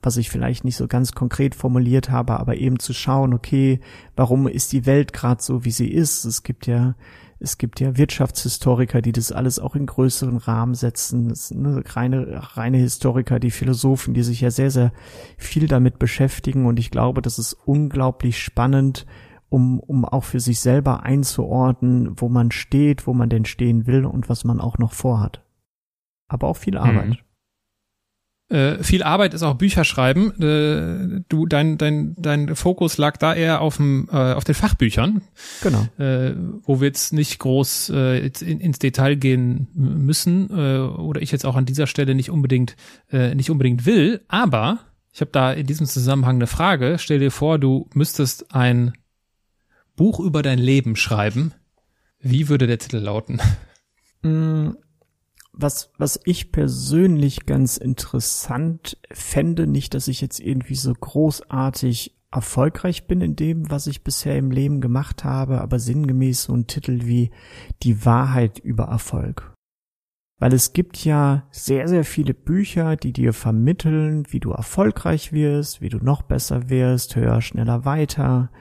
was 0.00 0.16
ich 0.16 0.30
vielleicht 0.30 0.64
nicht 0.64 0.76
so 0.76 0.88
ganz 0.88 1.12
konkret 1.12 1.54
formuliert 1.54 2.10
habe, 2.10 2.40
aber 2.40 2.56
eben 2.56 2.78
zu 2.78 2.94
schauen, 2.94 3.34
okay, 3.34 3.80
warum 4.16 4.48
ist 4.48 4.72
die 4.72 4.86
Welt 4.86 5.12
gerade 5.12 5.42
so, 5.42 5.66
wie 5.66 5.70
sie 5.70 5.88
ist? 5.88 6.24
Es 6.24 6.44
gibt 6.44 6.66
ja, 6.66 6.94
es 7.40 7.56
gibt 7.56 7.78
ja 7.78 7.96
Wirtschaftshistoriker, 7.96 9.00
die 9.00 9.12
das 9.12 9.30
alles 9.30 9.60
auch 9.60 9.76
in 9.76 9.86
größeren 9.86 10.38
Rahmen 10.38 10.74
setzen. 10.74 11.28
Das 11.28 11.48
sind 11.48 11.62
ne, 11.62 11.82
reine, 11.86 12.56
reine 12.56 12.78
Historiker, 12.78 13.38
die 13.38 13.52
Philosophen, 13.52 14.12
die 14.12 14.24
sich 14.24 14.40
ja 14.40 14.50
sehr, 14.50 14.70
sehr 14.70 14.92
viel 15.36 15.68
damit 15.68 15.98
beschäftigen. 15.98 16.66
Und 16.66 16.78
ich 16.78 16.90
glaube, 16.90 17.22
das 17.22 17.38
ist 17.38 17.52
unglaublich 17.64 18.42
spannend, 18.42 19.06
um, 19.48 19.78
um 19.78 20.04
auch 20.04 20.24
für 20.24 20.40
sich 20.40 20.60
selber 20.60 21.04
einzuordnen, 21.04 22.20
wo 22.20 22.28
man 22.28 22.50
steht, 22.50 23.06
wo 23.06 23.14
man 23.14 23.28
denn 23.28 23.44
stehen 23.44 23.86
will 23.86 24.04
und 24.04 24.28
was 24.28 24.44
man 24.44 24.60
auch 24.60 24.78
noch 24.78 24.92
vorhat. 24.92 25.44
Aber 26.26 26.48
auch 26.48 26.56
viel 26.56 26.76
Arbeit. 26.76 27.08
Mhm. 27.08 27.18
Äh, 28.48 28.82
viel 28.82 29.02
Arbeit 29.02 29.34
ist 29.34 29.42
auch 29.42 29.54
Bücher 29.54 29.84
schreiben. 29.84 30.32
Äh, 30.40 31.22
du, 31.28 31.46
dein, 31.46 31.76
dein, 31.76 32.14
dein 32.16 32.56
Fokus 32.56 32.96
lag 32.96 33.18
da 33.18 33.34
eher 33.34 33.60
auf, 33.60 33.76
dem, 33.76 34.08
äh, 34.10 34.32
auf 34.32 34.44
den 34.44 34.54
Fachbüchern. 34.54 35.20
Genau. 35.62 35.86
Äh, 35.98 36.34
wo 36.62 36.80
wir 36.80 36.86
jetzt 36.86 37.12
nicht 37.12 37.38
groß 37.40 37.90
äh, 37.94 38.22
jetzt 38.22 38.40
in, 38.40 38.58
ins 38.60 38.78
Detail 38.78 39.16
gehen 39.16 39.68
müssen 39.74 40.48
äh, 40.50 40.78
oder 40.78 41.20
ich 41.20 41.30
jetzt 41.30 41.44
auch 41.44 41.56
an 41.56 41.66
dieser 41.66 41.86
Stelle 41.86 42.14
nicht 42.14 42.30
unbedingt, 42.30 42.76
nicht 43.10 43.50
unbedingt 43.50 43.86
will. 43.86 44.22
Aber 44.28 44.80
ich 45.12 45.20
habe 45.20 45.30
da 45.30 45.52
in 45.52 45.66
diesem 45.66 45.86
Zusammenhang 45.86 46.36
eine 46.36 46.46
Frage. 46.46 46.96
Stell 46.98 47.18
dir 47.18 47.30
vor, 47.30 47.58
du 47.58 47.88
müsstest 47.94 48.54
ein 48.54 48.92
Buch 49.96 50.20
über 50.20 50.42
dein 50.42 50.58
Leben 50.58 50.96
schreiben. 50.96 51.52
Wie 52.20 52.48
würde 52.48 52.66
der 52.66 52.78
Titel 52.78 52.98
lauten? 52.98 53.40
Was, 55.60 55.90
was 55.98 56.20
ich 56.24 56.52
persönlich 56.52 57.44
ganz 57.44 57.78
interessant 57.78 58.96
fände, 59.10 59.66
nicht, 59.66 59.92
dass 59.92 60.06
ich 60.06 60.20
jetzt 60.20 60.38
irgendwie 60.38 60.76
so 60.76 60.92
großartig 60.92 62.16
erfolgreich 62.30 63.08
bin 63.08 63.20
in 63.20 63.34
dem, 63.34 63.68
was 63.68 63.88
ich 63.88 64.04
bisher 64.04 64.36
im 64.36 64.52
Leben 64.52 64.80
gemacht 64.80 65.24
habe, 65.24 65.60
aber 65.60 65.80
sinngemäß 65.80 66.44
so 66.44 66.54
ein 66.54 66.68
Titel 66.68 67.00
wie 67.06 67.32
Die 67.82 68.04
Wahrheit 68.04 68.60
über 68.60 68.84
Erfolg. 68.84 69.52
Weil 70.38 70.52
es 70.52 70.72
gibt 70.72 71.04
ja 71.04 71.48
sehr, 71.50 71.88
sehr 71.88 72.04
viele 72.04 72.34
Bücher, 72.34 72.94
die 72.94 73.12
dir 73.12 73.32
vermitteln, 73.32 74.24
wie 74.30 74.38
du 74.38 74.52
erfolgreich 74.52 75.32
wirst, 75.32 75.80
wie 75.80 75.88
du 75.88 75.98
noch 75.98 76.22
besser 76.22 76.70
wirst, 76.70 77.16
höher, 77.16 77.40
schneller, 77.42 77.84
weiter, 77.84 78.52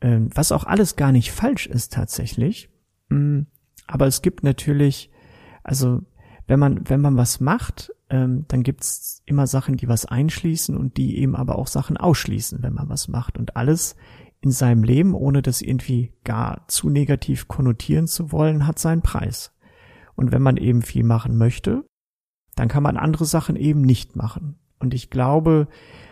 ähm, 0.00 0.30
was 0.32 0.52
auch 0.52 0.64
alles 0.64 0.94
gar 0.94 1.10
nicht 1.10 1.32
falsch 1.32 1.66
ist 1.66 1.92
tatsächlich. 1.92 2.70
Mm, 3.08 3.40
aber 3.88 4.06
es 4.06 4.22
gibt 4.22 4.44
natürlich, 4.44 5.10
also 5.64 6.02
wenn 6.46 6.60
man, 6.60 6.88
wenn 6.88 7.00
man 7.00 7.16
was 7.16 7.40
macht, 7.40 7.92
ähm, 8.10 8.44
dann 8.48 8.62
gibt's 8.62 9.22
immer 9.24 9.46
Sachen, 9.46 9.76
die 9.76 9.88
was 9.88 10.06
einschließen 10.06 10.76
und 10.76 10.96
die 10.96 11.18
eben 11.18 11.34
aber 11.34 11.58
auch 11.58 11.66
Sachen 11.66 11.96
ausschließen, 11.96 12.62
wenn 12.62 12.74
man 12.74 12.88
was 12.88 13.08
macht. 13.08 13.38
Und 13.38 13.56
alles 13.56 13.96
in 14.40 14.50
seinem 14.50 14.84
Leben, 14.84 15.14
ohne 15.14 15.40
das 15.40 15.62
irgendwie 15.62 16.12
gar 16.22 16.68
zu 16.68 16.90
negativ 16.90 17.48
konnotieren 17.48 18.06
zu 18.06 18.30
wollen, 18.30 18.66
hat 18.66 18.78
seinen 18.78 19.02
Preis. 19.02 19.52
Und 20.16 20.32
wenn 20.32 20.42
man 20.42 20.58
eben 20.58 20.82
viel 20.82 21.02
machen 21.02 21.36
möchte, 21.38 21.84
dann 22.54 22.68
kann 22.68 22.82
man 22.82 22.98
andere 22.98 23.24
Sachen 23.24 23.56
eben 23.56 23.80
nicht 23.80 24.14
machen. 24.14 24.56
Und 24.78 24.92
ich 24.92 25.08
glaube, 25.08 25.66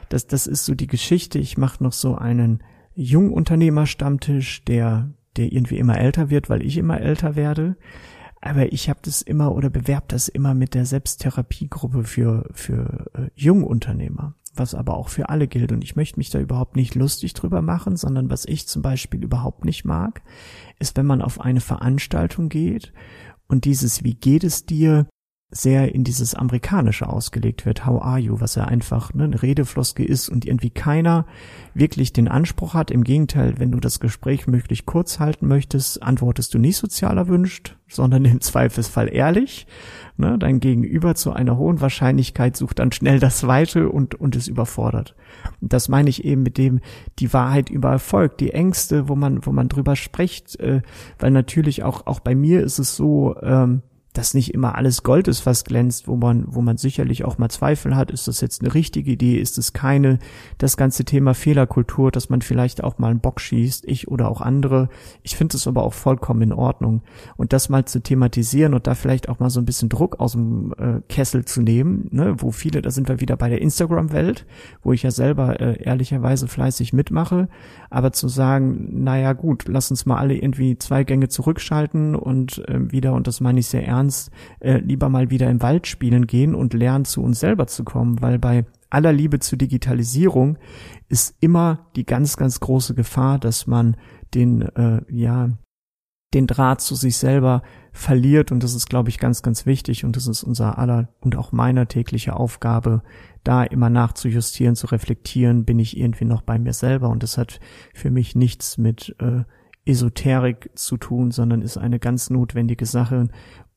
dass 0.08 0.26
das 0.26 0.46
ist 0.46 0.64
so 0.64 0.74
die 0.74 0.86
Geschichte. 0.86 1.38
Ich 1.38 1.58
mache 1.58 1.84
noch 1.84 1.92
so 1.92 2.16
einen 2.16 2.62
Jungunternehmerstammtisch, 2.94 4.64
der, 4.64 5.12
der 5.36 5.52
irgendwie 5.52 5.78
immer 5.78 5.98
älter 5.98 6.30
wird, 6.30 6.48
weil 6.50 6.62
ich 6.62 6.78
immer 6.78 7.00
älter 7.00 7.36
werde. 7.36 7.76
Aber 8.44 8.72
ich 8.72 8.90
habe 8.90 8.98
das 9.02 9.22
immer 9.22 9.54
oder 9.54 9.70
bewerb 9.70 10.08
das 10.08 10.26
immer 10.26 10.52
mit 10.52 10.74
der 10.74 10.84
Selbsttherapiegruppe 10.84 12.02
für, 12.02 12.50
für 12.52 13.06
äh, 13.14 13.30
Jungunternehmer, 13.36 14.34
was 14.54 14.74
aber 14.74 14.96
auch 14.96 15.08
für 15.08 15.28
alle 15.28 15.46
gilt. 15.46 15.70
Und 15.70 15.84
ich 15.84 15.94
möchte 15.94 16.18
mich 16.18 16.30
da 16.30 16.40
überhaupt 16.40 16.74
nicht 16.74 16.96
lustig 16.96 17.34
drüber 17.34 17.62
machen, 17.62 17.96
sondern 17.96 18.30
was 18.30 18.44
ich 18.44 18.66
zum 18.66 18.82
Beispiel 18.82 19.22
überhaupt 19.22 19.64
nicht 19.64 19.84
mag, 19.84 20.22
ist, 20.80 20.96
wenn 20.96 21.06
man 21.06 21.22
auf 21.22 21.40
eine 21.40 21.60
Veranstaltung 21.60 22.48
geht 22.48 22.92
und 23.46 23.64
dieses 23.64 24.02
Wie 24.02 24.14
geht 24.14 24.42
es 24.42 24.66
dir 24.66 25.06
sehr 25.54 25.94
in 25.94 26.02
dieses 26.02 26.34
Amerikanische 26.34 27.06
ausgelegt 27.08 27.66
wird, 27.66 27.84
how 27.84 28.02
are 28.02 28.18
you, 28.18 28.40
was 28.40 28.54
ja 28.54 28.64
einfach 28.64 29.12
ne, 29.12 29.24
eine 29.24 29.42
Redefloske 29.42 30.02
ist 30.02 30.30
und 30.30 30.46
irgendwie 30.46 30.70
keiner 30.70 31.26
wirklich 31.74 32.14
den 32.14 32.26
Anspruch 32.26 32.72
hat. 32.72 32.90
Im 32.90 33.04
Gegenteil, 33.04 33.54
wenn 33.58 33.70
du 33.70 33.78
das 33.78 34.00
Gespräch 34.00 34.46
möglichst 34.46 34.86
kurz 34.86 35.20
halten 35.20 35.46
möchtest, 35.46 36.02
antwortest 36.02 36.54
du 36.54 36.58
nicht 36.58 36.78
sozial 36.78 37.18
erwünscht, 37.18 37.76
sondern 37.86 38.24
im 38.24 38.40
Zweifelsfall 38.40 39.12
ehrlich. 39.12 39.66
Ne, 40.16 40.38
dein 40.38 40.60
Gegenüber 40.60 41.14
zu 41.14 41.32
einer 41.32 41.58
hohen 41.58 41.82
Wahrscheinlichkeit 41.82 42.56
sucht 42.56 42.78
dann 42.78 42.92
schnell 42.92 43.18
das 43.18 43.46
Weite 43.46 43.90
und, 43.90 44.14
und 44.14 44.36
ist 44.36 44.48
überfordert. 44.48 45.14
Und 45.60 45.72
das 45.74 45.88
meine 45.88 46.08
ich 46.08 46.24
eben 46.24 46.42
mit 46.42 46.56
dem, 46.56 46.80
die 47.18 47.32
Wahrheit 47.32 47.68
über 47.68 47.90
Erfolg, 47.90 48.38
die 48.38 48.52
Ängste, 48.52 49.08
wo 49.08 49.16
man, 49.16 49.44
wo 49.44 49.52
man 49.52 49.68
drüber 49.68 49.96
spricht, 49.96 50.58
äh, 50.60 50.80
weil 51.18 51.30
natürlich 51.30 51.82
auch, 51.82 52.06
auch 52.06 52.20
bei 52.20 52.34
mir 52.34 52.62
ist 52.62 52.78
es 52.78 52.96
so, 52.96 53.36
ähm, 53.42 53.82
dass 54.12 54.34
nicht 54.34 54.52
immer 54.52 54.74
alles 54.76 55.02
Gold 55.02 55.26
ist, 55.26 55.46
was 55.46 55.64
glänzt, 55.64 56.06
wo 56.06 56.16
man, 56.16 56.44
wo 56.46 56.60
man 56.60 56.76
sicherlich 56.76 57.24
auch 57.24 57.38
mal 57.38 57.48
Zweifel 57.48 57.96
hat, 57.96 58.10
ist 58.10 58.28
das 58.28 58.40
jetzt 58.42 58.60
eine 58.60 58.74
richtige 58.74 59.10
Idee, 59.10 59.38
ist 59.38 59.56
es 59.56 59.72
keine, 59.72 60.18
das 60.58 60.76
ganze 60.76 61.04
Thema 61.04 61.34
Fehlerkultur, 61.34 62.10
dass 62.10 62.28
man 62.28 62.42
vielleicht 62.42 62.84
auch 62.84 62.98
mal 62.98 63.10
einen 63.10 63.20
Bock 63.20 63.40
schießt, 63.40 63.86
ich 63.86 64.08
oder 64.08 64.28
auch 64.28 64.42
andere. 64.42 64.90
Ich 65.22 65.36
finde 65.36 65.56
es 65.56 65.66
aber 65.66 65.82
auch 65.82 65.94
vollkommen 65.94 66.42
in 66.42 66.52
Ordnung. 66.52 67.00
Und 67.36 67.54
das 67.54 67.70
mal 67.70 67.86
zu 67.86 68.02
thematisieren 68.02 68.74
und 68.74 68.86
da 68.86 68.94
vielleicht 68.94 69.30
auch 69.30 69.38
mal 69.38 69.50
so 69.50 69.60
ein 69.60 69.64
bisschen 69.64 69.88
Druck 69.88 70.20
aus 70.20 70.32
dem 70.32 70.74
äh, 70.78 71.00
Kessel 71.08 71.46
zu 71.46 71.62
nehmen, 71.62 72.08
ne, 72.10 72.34
wo 72.38 72.50
viele, 72.50 72.82
da 72.82 72.90
sind 72.90 73.08
wir 73.08 73.20
wieder 73.20 73.36
bei 73.36 73.48
der 73.48 73.62
Instagram-Welt, 73.62 74.44
wo 74.82 74.92
ich 74.92 75.04
ja 75.04 75.10
selber 75.10 75.58
äh, 75.60 75.82
ehrlicherweise 75.82 76.48
fleißig 76.48 76.92
mitmache, 76.92 77.48
aber 77.88 78.12
zu 78.12 78.28
sagen, 78.28 79.02
naja 79.02 79.32
gut, 79.32 79.64
lass 79.68 79.90
uns 79.90 80.04
mal 80.04 80.18
alle 80.18 80.36
irgendwie 80.36 80.76
zwei 80.78 81.04
Gänge 81.04 81.28
zurückschalten 81.28 82.14
und 82.14 82.66
äh, 82.68 82.92
wieder, 82.92 83.14
und 83.14 83.26
das 83.26 83.40
meine 83.40 83.60
ich 83.60 83.68
sehr 83.68 83.86
ernst, 83.86 84.01
ernst, 84.02 84.30
äh, 84.60 84.78
lieber 84.78 85.08
mal 85.08 85.30
wieder 85.30 85.48
im 85.50 85.62
Wald 85.62 85.86
spielen 85.86 86.26
gehen 86.26 86.54
und 86.54 86.74
lernen, 86.74 87.04
zu 87.04 87.22
uns 87.22 87.40
selber 87.40 87.66
zu 87.66 87.84
kommen, 87.84 88.20
weil 88.20 88.38
bei 88.38 88.64
aller 88.90 89.12
Liebe 89.12 89.38
zur 89.38 89.58
Digitalisierung 89.58 90.58
ist 91.08 91.36
immer 91.40 91.86
die 91.96 92.04
ganz, 92.04 92.36
ganz 92.36 92.60
große 92.60 92.94
Gefahr, 92.94 93.38
dass 93.38 93.66
man 93.66 93.96
den, 94.34 94.62
äh, 94.62 95.00
ja, 95.08 95.50
den 96.34 96.46
Draht 96.46 96.80
zu 96.80 96.94
sich 96.94 97.16
selber 97.16 97.62
verliert. 97.92 98.52
Und 98.52 98.62
das 98.62 98.74
ist, 98.74 98.88
glaube 98.88 99.10
ich, 99.10 99.18
ganz, 99.18 99.42
ganz 99.42 99.66
wichtig. 99.66 100.04
Und 100.04 100.16
das 100.16 100.26
ist 100.26 100.42
unser 100.42 100.78
aller 100.78 101.08
und 101.20 101.36
auch 101.36 101.52
meiner 101.52 101.88
tägliche 101.88 102.34
Aufgabe, 102.34 103.02
da 103.44 103.62
immer 103.64 103.90
nachzujustieren, 103.90 104.76
zu 104.76 104.86
reflektieren, 104.86 105.64
bin 105.64 105.78
ich 105.78 105.96
irgendwie 105.96 106.24
noch 106.24 106.42
bei 106.42 106.58
mir 106.58 106.72
selber. 106.72 107.08
Und 107.08 107.22
das 107.22 107.36
hat 107.38 107.60
für 107.94 108.10
mich 108.10 108.34
nichts 108.34 108.78
mit 108.78 109.14
äh, 109.20 109.44
Esoterik 109.84 110.70
zu 110.74 110.96
tun, 110.96 111.32
sondern 111.32 111.60
ist 111.60 111.76
eine 111.76 111.98
ganz 111.98 112.30
notwendige 112.30 112.86
Sache 112.86 113.28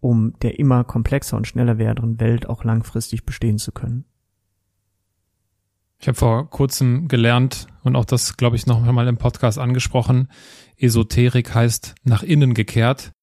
um 0.06 0.38
der 0.44 0.60
immer 0.60 0.84
komplexer 0.84 1.36
und 1.36 1.48
schneller 1.48 1.80
werdenden 1.80 2.20
Welt 2.20 2.48
auch 2.48 2.64
langfristig 2.64 3.26
bestehen 3.26 3.58
zu 3.58 3.72
können. 3.72 4.06
Ich 5.98 6.08
habe 6.08 6.16
vor 6.16 6.48
kurzem 6.48 7.08
gelernt 7.08 7.66
und 7.82 7.96
auch 7.96 8.06
das, 8.06 8.38
glaube 8.38 8.56
ich, 8.56 8.68
noch 8.68 8.86
einmal 8.86 9.08
im 9.08 9.18
Podcast 9.18 9.58
angesprochen. 9.58 10.30
Esoterik 10.78 11.56
heißt 11.56 11.96
nach 12.04 12.22
innen 12.22 12.54
gekehrt. 12.54 13.14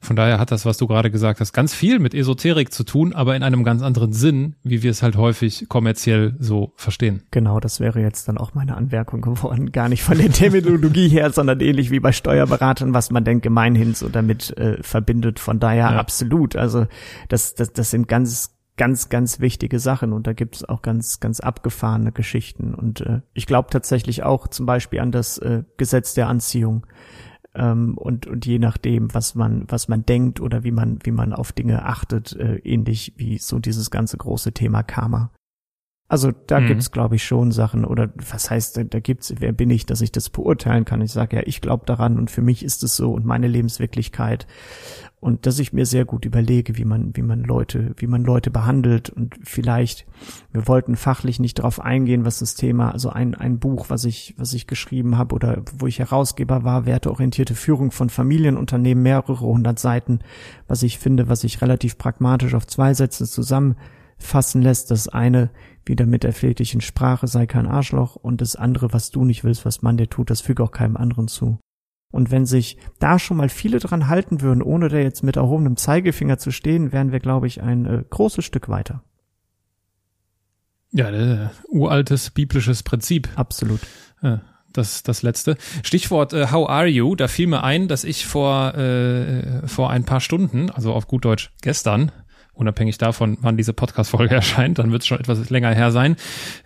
Von 0.00 0.14
daher 0.14 0.38
hat 0.38 0.52
das, 0.52 0.64
was 0.64 0.78
du 0.78 0.86
gerade 0.86 1.10
gesagt 1.10 1.40
hast, 1.40 1.52
ganz 1.52 1.74
viel 1.74 1.98
mit 1.98 2.14
Esoterik 2.14 2.72
zu 2.72 2.84
tun, 2.84 3.12
aber 3.12 3.34
in 3.34 3.42
einem 3.42 3.64
ganz 3.64 3.82
anderen 3.82 4.12
Sinn, 4.12 4.54
wie 4.62 4.84
wir 4.84 4.92
es 4.92 5.02
halt 5.02 5.16
häufig 5.16 5.68
kommerziell 5.68 6.36
so 6.38 6.72
verstehen. 6.76 7.24
Genau, 7.32 7.58
das 7.58 7.80
wäre 7.80 8.00
jetzt 8.00 8.28
dann 8.28 8.38
auch 8.38 8.54
meine 8.54 8.76
Anmerkung 8.76 9.22
geworden. 9.22 9.72
Gar 9.72 9.88
nicht 9.88 10.04
von 10.04 10.16
der 10.16 10.30
Terminologie 10.32 11.08
her, 11.08 11.32
sondern 11.32 11.60
ähnlich 11.60 11.90
wie 11.90 11.98
bei 11.98 12.12
Steuerberatern, 12.12 12.94
was 12.94 13.10
man 13.10 13.24
denn 13.24 13.40
gemeinhin 13.40 13.94
so 13.94 14.08
damit 14.08 14.56
äh, 14.56 14.80
verbindet. 14.82 15.40
Von 15.40 15.58
daher 15.58 15.90
ja. 15.90 15.96
absolut. 15.98 16.54
Also 16.54 16.86
das, 17.28 17.56
das, 17.56 17.72
das 17.72 17.90
sind 17.90 18.06
ganz, 18.06 18.56
ganz, 18.76 19.08
ganz 19.08 19.40
wichtige 19.40 19.80
Sachen 19.80 20.12
und 20.12 20.28
da 20.28 20.32
gibt 20.32 20.56
es 20.56 20.64
auch 20.64 20.80
ganz, 20.80 21.18
ganz 21.18 21.40
abgefahrene 21.40 22.12
Geschichten. 22.12 22.72
Und 22.72 23.00
äh, 23.00 23.20
ich 23.34 23.46
glaube 23.46 23.68
tatsächlich 23.70 24.22
auch 24.22 24.46
zum 24.46 24.64
Beispiel 24.64 25.00
an 25.00 25.10
das 25.10 25.38
äh, 25.38 25.64
Gesetz 25.76 26.14
der 26.14 26.28
Anziehung 26.28 26.86
ähm, 27.54 27.96
und 27.96 28.26
und 28.26 28.46
je 28.46 28.58
nachdem, 28.58 29.12
was 29.14 29.34
man 29.34 29.64
was 29.68 29.88
man 29.88 30.04
denkt 30.04 30.40
oder 30.40 30.64
wie 30.64 30.70
man 30.70 30.98
wie 31.02 31.10
man 31.10 31.32
auf 31.32 31.52
Dinge 31.52 31.84
achtet, 31.84 32.34
äh, 32.36 32.56
ähnlich 32.58 33.14
wie 33.16 33.38
so 33.38 33.58
dieses 33.58 33.90
ganze 33.90 34.16
große 34.16 34.52
Thema 34.52 34.82
Karma. 34.82 35.30
Also 36.08 36.32
da 36.46 36.60
mhm. 36.60 36.68
gibt's 36.68 36.90
glaube 36.90 37.16
ich 37.16 37.24
schon 37.24 37.52
Sachen 37.52 37.84
oder 37.84 38.08
was 38.30 38.50
heißt 38.50 38.82
da 38.90 39.00
gibt's 39.00 39.34
wer 39.38 39.52
bin 39.52 39.70
ich, 39.70 39.84
dass 39.84 40.00
ich 40.00 40.10
das 40.10 40.30
beurteilen 40.30 40.84
kann? 40.84 41.02
Ich 41.02 41.12
sage 41.12 41.36
ja, 41.36 41.42
ich 41.44 41.60
glaube 41.60 41.84
daran 41.86 42.18
und 42.18 42.30
für 42.30 42.42
mich 42.42 42.64
ist 42.64 42.82
es 42.82 42.96
so 42.96 43.12
und 43.12 43.26
meine 43.26 43.46
Lebenswirklichkeit 43.46 44.46
und 45.20 45.46
dass 45.46 45.58
ich 45.58 45.72
mir 45.72 45.84
sehr 45.84 46.04
gut 46.04 46.24
überlege, 46.24 46.76
wie 46.76 46.84
man, 46.84 47.16
wie 47.16 47.22
man 47.22 47.42
Leute, 47.42 47.92
wie 47.96 48.06
man 48.06 48.22
Leute 48.22 48.50
behandelt 48.50 49.10
und 49.10 49.36
vielleicht, 49.42 50.06
wir 50.52 50.68
wollten 50.68 50.94
fachlich 50.94 51.40
nicht 51.40 51.58
darauf 51.58 51.80
eingehen, 51.80 52.24
was 52.24 52.38
das 52.38 52.54
Thema, 52.54 52.92
also 52.92 53.10
ein, 53.10 53.34
ein 53.34 53.58
Buch, 53.58 53.86
was 53.88 54.04
ich, 54.04 54.34
was 54.38 54.52
ich 54.52 54.68
geschrieben 54.68 55.18
habe 55.18 55.34
oder 55.34 55.62
wo 55.76 55.86
ich 55.86 55.98
Herausgeber 55.98 56.62
war, 56.62 56.86
werteorientierte 56.86 57.56
Führung 57.56 57.90
von 57.90 58.10
Familienunternehmen, 58.10 59.02
mehrere 59.02 59.40
hundert 59.40 59.80
Seiten, 59.80 60.20
was 60.68 60.84
ich 60.84 60.98
finde, 60.98 61.28
was 61.28 61.40
sich 61.40 61.60
relativ 61.62 61.98
pragmatisch 61.98 62.54
auf 62.54 62.66
zwei 62.66 62.94
Sätze 62.94 63.26
zusammenfassen 64.18 64.62
lässt. 64.62 64.90
Das 64.90 65.08
eine, 65.08 65.50
wieder 65.84 66.06
mit 66.06 66.22
der 66.22 66.32
flätlichen 66.32 66.80
Sprache, 66.80 67.26
sei 67.26 67.46
kein 67.46 67.66
Arschloch 67.66 68.16
und 68.16 68.40
das 68.40 68.56
andere, 68.56 68.92
was 68.92 69.10
du 69.10 69.24
nicht 69.24 69.44
willst, 69.44 69.64
was 69.64 69.82
man 69.82 69.96
dir 69.96 70.08
tut, 70.08 70.30
das 70.30 70.40
füge 70.40 70.62
auch 70.62 70.72
keinem 70.72 70.96
anderen 70.96 71.28
zu. 71.28 71.58
Und 72.10 72.30
wenn 72.30 72.46
sich 72.46 72.78
da 72.98 73.18
schon 73.18 73.36
mal 73.36 73.50
viele 73.50 73.80
dran 73.80 74.08
halten 74.08 74.40
würden, 74.40 74.62
ohne 74.62 74.88
da 74.88 74.96
jetzt 74.96 75.22
mit 75.22 75.36
erhobenem 75.36 75.76
Zeigefinger 75.76 76.38
zu 76.38 76.50
stehen, 76.50 76.92
wären 76.92 77.12
wir, 77.12 77.20
glaube 77.20 77.46
ich, 77.46 77.60
ein 77.62 77.84
äh, 77.84 78.04
großes 78.08 78.44
Stück 78.44 78.68
weiter. 78.68 79.02
Ja, 80.90 81.10
äh, 81.10 81.48
uraltes 81.68 82.30
biblisches 82.30 82.82
Prinzip. 82.82 83.28
Absolut. 83.36 83.80
Ja, 84.22 84.40
das 84.72 85.02
das 85.02 85.20
letzte. 85.20 85.58
Stichwort 85.82 86.32
äh, 86.32 86.50
How 86.50 86.66
are 86.66 86.86
you? 86.86 87.14
Da 87.14 87.28
fiel 87.28 87.46
mir 87.46 87.62
ein, 87.62 87.88
dass 87.88 88.04
ich 88.04 88.24
vor 88.24 88.74
äh, 88.74 89.68
vor 89.68 89.90
ein 89.90 90.04
paar 90.04 90.20
Stunden, 90.20 90.70
also 90.70 90.94
auf 90.94 91.08
gut 91.08 91.26
Deutsch 91.26 91.52
gestern, 91.60 92.10
unabhängig 92.58 92.98
davon, 92.98 93.38
wann 93.40 93.56
diese 93.56 93.72
Podcast-Folge 93.72 94.34
erscheint, 94.36 94.78
dann 94.78 94.92
wird 94.92 95.02
es 95.02 95.08
schon 95.08 95.20
etwas 95.20 95.48
länger 95.50 95.74
her 95.74 95.90
sein, 95.90 96.16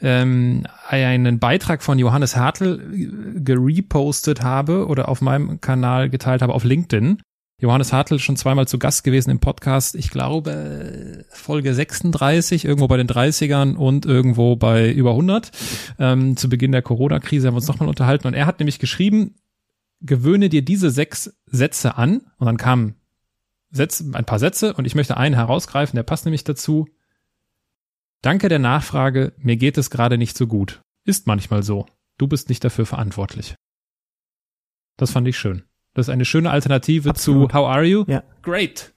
ähm, 0.00 0.64
einen 0.88 1.38
Beitrag 1.38 1.82
von 1.82 1.98
Johannes 1.98 2.36
Hartl 2.36 2.80
äh, 2.92 3.40
gerepostet 3.40 4.42
habe 4.42 4.86
oder 4.86 5.08
auf 5.08 5.20
meinem 5.20 5.60
Kanal 5.60 6.10
geteilt 6.10 6.42
habe 6.42 6.54
auf 6.54 6.64
LinkedIn. 6.64 7.18
Johannes 7.60 7.92
Hartl 7.92 8.18
schon 8.18 8.36
zweimal 8.36 8.66
zu 8.66 8.78
Gast 8.78 9.04
gewesen 9.04 9.30
im 9.30 9.38
Podcast, 9.38 9.94
ich 9.94 10.10
glaube 10.10 11.24
Folge 11.30 11.72
36, 11.72 12.64
irgendwo 12.64 12.88
bei 12.88 12.96
den 12.96 13.06
30ern 13.06 13.76
und 13.76 14.04
irgendwo 14.04 14.56
bei 14.56 14.90
über 14.90 15.10
100. 15.10 15.52
Ähm, 16.00 16.36
zu 16.36 16.48
Beginn 16.48 16.72
der 16.72 16.82
Corona-Krise 16.82 17.46
haben 17.46 17.54
wir 17.54 17.58
uns 17.58 17.68
nochmal 17.68 17.88
unterhalten 17.88 18.26
und 18.26 18.34
er 18.34 18.46
hat 18.46 18.58
nämlich 18.58 18.80
geschrieben, 18.80 19.36
gewöhne 20.00 20.48
dir 20.48 20.62
diese 20.62 20.90
sechs 20.90 21.36
Sätze 21.46 21.96
an 21.96 22.22
und 22.38 22.46
dann 22.46 22.56
kamen 22.56 22.96
Sätze, 23.72 24.04
ein 24.12 24.24
paar 24.24 24.38
Sätze 24.38 24.74
und 24.74 24.84
ich 24.84 24.94
möchte 24.94 25.16
einen 25.16 25.34
herausgreifen, 25.34 25.96
der 25.96 26.02
passt 26.04 26.24
nämlich 26.24 26.44
dazu. 26.44 26.86
Danke 28.20 28.48
der 28.48 28.58
Nachfrage, 28.58 29.32
mir 29.38 29.56
geht 29.56 29.78
es 29.78 29.90
gerade 29.90 30.18
nicht 30.18 30.36
so 30.36 30.46
gut. 30.46 30.80
Ist 31.04 31.26
manchmal 31.26 31.62
so. 31.62 31.86
Du 32.18 32.28
bist 32.28 32.48
nicht 32.48 32.62
dafür 32.62 32.86
verantwortlich. 32.86 33.56
Das 34.96 35.10
fand 35.10 35.26
ich 35.26 35.38
schön. 35.38 35.64
Das 35.94 36.06
ist 36.06 36.10
eine 36.10 36.24
schöne 36.24 36.50
Alternative 36.50 37.10
Absolut. 37.10 37.50
zu 37.50 37.56
How 37.56 37.66
are 37.66 37.84
you? 37.84 38.04
Ja. 38.06 38.22
Great. 38.42 38.94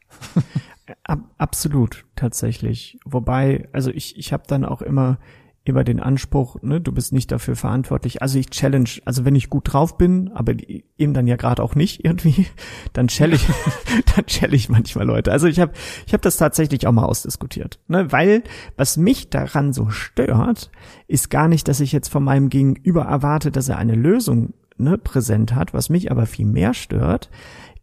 Ab, 1.04 1.20
absolut, 1.40 2.06
tatsächlich. 2.16 3.00
Wobei, 3.06 3.68
also 3.74 3.90
ich, 3.90 4.18
ich 4.18 4.32
habe 4.32 4.44
dann 4.46 4.64
auch 4.64 4.84
immer 4.84 5.18
immer 5.66 5.84
den 5.84 6.00
Anspruch, 6.00 6.62
ne, 6.62 6.80
du 6.80 6.92
bist 6.92 7.12
nicht 7.12 7.32
dafür 7.32 7.56
verantwortlich. 7.56 8.22
Also 8.22 8.38
ich 8.38 8.52
challenge, 8.52 9.02
also 9.04 9.26
wenn 9.26 9.36
ich 9.36 9.50
gut 9.50 9.74
drauf 9.74 9.98
bin, 9.98 10.32
aber 10.34 10.54
eben 10.98 11.14
dann 11.14 11.28
ja 11.28 11.36
gerade 11.36 11.62
auch 11.62 11.74
nicht 11.76 12.06
irgendwie, 12.06 12.46
dann 12.94 13.08
challenge 13.08 13.42
ich, 13.42 14.06
dann 14.16 14.26
challenge 14.28 14.56
ich 14.56 14.70
manchmal 14.70 15.06
Leute. 15.06 15.32
Also 15.32 15.48
ich 15.48 15.60
habe 15.60 15.74
ich 16.06 16.14
hab 16.14 16.22
das 16.22 16.38
tatsächlich 16.38 16.86
auch 16.86 16.92
mal 16.92 17.06
ausdiskutiert, 17.06 17.80
ne, 17.88 18.12
weil 18.12 18.44
was 18.78 18.96
mich 18.96 19.30
daran 19.32 19.74
so 19.74 19.90
stört, 19.90 20.70
ist 21.08 21.30
gar 21.32 21.48
nicht, 21.48 21.68
dass 21.68 21.80
ich 21.80 21.92
jetzt 21.92 22.10
von 22.10 22.24
meinem 22.24 22.50
Gegenüber 22.50 23.04
erwarte, 23.04 23.52
dass 23.52 23.68
er 23.68 23.78
eine 23.78 23.96
Lösung 23.96 24.54
ne, 24.78 24.98
präsent 24.98 25.56
hat. 25.56 25.74
Was 25.74 25.90
mich 25.90 26.12
aber 26.12 26.26
viel 26.26 26.46
mehr 26.46 26.74
stört, 26.74 27.30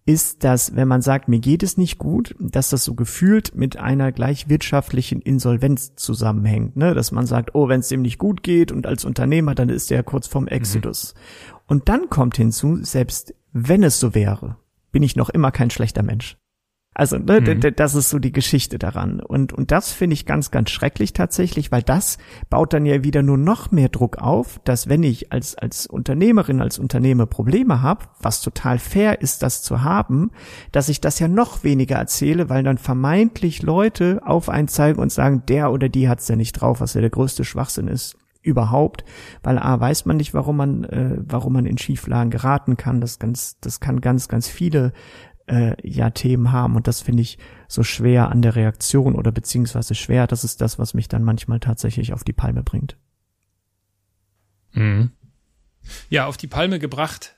ist, 0.04 0.42
dass 0.42 0.74
wenn 0.74 0.88
man 0.88 1.02
sagt, 1.02 1.28
mir 1.28 1.38
geht 1.38 1.62
es 1.62 1.76
nicht 1.76 1.98
gut, 1.98 2.34
dass 2.38 2.70
das 2.70 2.84
so 2.84 2.94
gefühlt 2.94 3.54
mit 3.54 3.76
einer 3.76 4.10
gleich 4.10 4.48
wirtschaftlichen 4.48 5.20
Insolvenz 5.20 5.94
zusammenhängt. 5.94 6.76
Ne? 6.76 6.94
Dass 6.94 7.12
man 7.12 7.26
sagt, 7.26 7.54
oh, 7.54 7.68
wenn 7.68 7.80
es 7.80 7.88
dem 7.88 8.02
nicht 8.02 8.18
gut 8.18 8.42
geht 8.42 8.72
und 8.72 8.86
als 8.86 9.04
Unternehmer, 9.04 9.54
dann 9.54 9.68
ist 9.68 9.92
er 9.92 10.02
kurz 10.02 10.26
vorm 10.26 10.48
Exodus. 10.48 11.14
Mhm. 11.14 11.56
Und 11.66 11.88
dann 11.88 12.10
kommt 12.10 12.36
hinzu, 12.36 12.78
selbst 12.82 13.34
wenn 13.52 13.82
es 13.82 14.00
so 14.00 14.14
wäre, 14.14 14.56
bin 14.90 15.02
ich 15.02 15.16
noch 15.16 15.30
immer 15.30 15.52
kein 15.52 15.70
schlechter 15.70 16.02
Mensch. 16.02 16.36
Also 16.94 17.16
ne, 17.16 17.40
mhm. 17.40 17.74
das 17.74 17.94
ist 17.94 18.10
so 18.10 18.18
die 18.18 18.32
Geschichte 18.32 18.78
daran. 18.78 19.20
Und, 19.20 19.54
und 19.54 19.70
das 19.70 19.92
finde 19.92 20.12
ich 20.14 20.26
ganz, 20.26 20.50
ganz 20.50 20.70
schrecklich 20.70 21.14
tatsächlich, 21.14 21.72
weil 21.72 21.82
das 21.82 22.18
baut 22.50 22.74
dann 22.74 22.84
ja 22.84 23.02
wieder 23.02 23.22
nur 23.22 23.38
noch 23.38 23.70
mehr 23.70 23.88
Druck 23.88 24.18
auf, 24.18 24.60
dass 24.64 24.88
wenn 24.90 25.02
ich 25.02 25.32
als, 25.32 25.54
als 25.54 25.86
Unternehmerin, 25.86 26.60
als 26.60 26.78
Unternehmer 26.78 27.24
Probleme 27.24 27.80
habe, 27.80 28.04
was 28.20 28.42
total 28.42 28.78
fair 28.78 29.22
ist, 29.22 29.42
das 29.42 29.62
zu 29.62 29.82
haben, 29.82 30.32
dass 30.70 30.90
ich 30.90 31.00
das 31.00 31.18
ja 31.18 31.28
noch 31.28 31.64
weniger 31.64 31.96
erzähle, 31.96 32.50
weil 32.50 32.62
dann 32.62 32.78
vermeintlich 32.78 33.62
Leute 33.62 34.20
auf 34.24 34.50
einen 34.50 34.68
zeigen 34.68 35.00
und 35.00 35.10
sagen, 35.10 35.44
der 35.48 35.72
oder 35.72 35.88
die 35.88 36.10
hat's 36.10 36.28
ja 36.28 36.36
nicht 36.36 36.52
drauf, 36.52 36.80
was 36.82 36.92
ja 36.92 37.00
der 37.00 37.10
größte 37.10 37.44
Schwachsinn 37.44 37.88
ist 37.88 38.18
überhaupt, 38.42 39.04
weil 39.42 39.58
a 39.58 39.78
weiß 39.78 40.04
man 40.04 40.16
nicht, 40.16 40.34
warum 40.34 40.56
man 40.56 40.84
äh, 40.84 41.16
warum 41.18 41.52
man 41.52 41.66
in 41.66 41.78
Schieflagen 41.78 42.30
geraten 42.30 42.76
kann. 42.76 43.00
Das 43.00 43.18
ganz 43.18 43.58
das 43.60 43.80
kann 43.80 44.00
ganz 44.00 44.28
ganz 44.28 44.48
viele 44.48 44.92
äh, 45.52 45.76
ja 45.86 46.10
Themen 46.10 46.50
haben 46.50 46.74
und 46.76 46.88
das 46.88 47.02
finde 47.02 47.22
ich 47.22 47.38
so 47.68 47.82
schwer 47.82 48.30
an 48.30 48.42
der 48.42 48.56
Reaktion 48.56 49.14
oder 49.14 49.30
beziehungsweise 49.30 49.94
schwer, 49.94 50.26
das 50.26 50.44
ist 50.44 50.60
das, 50.60 50.78
was 50.78 50.94
mich 50.94 51.08
dann 51.08 51.22
manchmal 51.22 51.60
tatsächlich 51.60 52.12
auf 52.12 52.24
die 52.24 52.32
Palme 52.32 52.62
bringt. 52.62 52.96
Mhm. 54.72 55.10
Ja, 56.08 56.26
auf 56.26 56.36
die 56.36 56.46
Palme 56.46 56.78
gebracht 56.78 57.36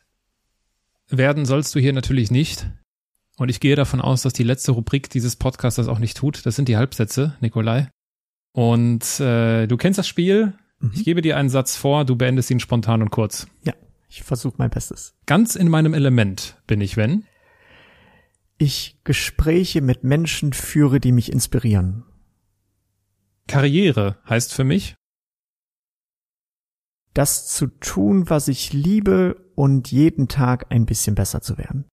werden 1.08 1.44
sollst 1.44 1.74
du 1.74 1.80
hier 1.80 1.92
natürlich 1.92 2.30
nicht. 2.30 2.70
Und 3.36 3.48
ich 3.48 3.60
gehe 3.60 3.74
davon 3.74 4.00
aus, 4.00 4.22
dass 4.22 4.32
die 4.32 4.44
letzte 4.44 4.72
Rubrik 4.72 5.10
dieses 5.10 5.36
Podcasts 5.36 5.76
das 5.76 5.88
auch 5.88 5.98
nicht 5.98 6.16
tut. 6.16 6.46
Das 6.46 6.54
sind 6.54 6.68
die 6.68 6.76
Halbsätze, 6.76 7.36
Nikolai. 7.40 7.88
Und 8.52 9.18
äh, 9.18 9.66
du 9.66 9.76
kennst 9.76 9.98
das 9.98 10.06
Spiel. 10.06 10.54
Mhm. 10.78 10.92
Ich 10.94 11.04
gebe 11.04 11.20
dir 11.20 11.36
einen 11.36 11.48
Satz 11.48 11.76
vor, 11.76 12.04
du 12.04 12.14
beendest 12.14 12.50
ihn 12.50 12.60
spontan 12.60 13.02
und 13.02 13.10
kurz. 13.10 13.48
Ja, 13.64 13.74
ich 14.08 14.22
versuche 14.22 14.54
mein 14.58 14.70
Bestes. 14.70 15.14
Ganz 15.26 15.56
in 15.56 15.68
meinem 15.68 15.94
Element 15.94 16.56
bin 16.68 16.80
ich, 16.80 16.96
wenn 16.96 17.24
ich 18.64 18.98
Gespräche 19.04 19.80
mit 19.80 20.02
Menschen 20.02 20.52
führe, 20.52 20.98
die 20.98 21.12
mich 21.12 21.30
inspirieren. 21.30 22.04
Karriere 23.46 24.18
heißt 24.28 24.52
für 24.52 24.64
mich 24.64 24.96
das 27.14 27.46
zu 27.46 27.68
tun, 27.68 28.28
was 28.28 28.48
ich 28.48 28.72
liebe 28.72 29.36
und 29.54 29.92
jeden 29.92 30.26
Tag 30.28 30.66
ein 30.70 30.84
bisschen 30.84 31.14
besser 31.14 31.40
zu 31.40 31.56
werden. 31.56 31.86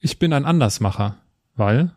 Ich 0.00 0.18
bin 0.18 0.32
ein 0.32 0.44
Andersmacher, 0.44 1.22
weil 1.54 1.94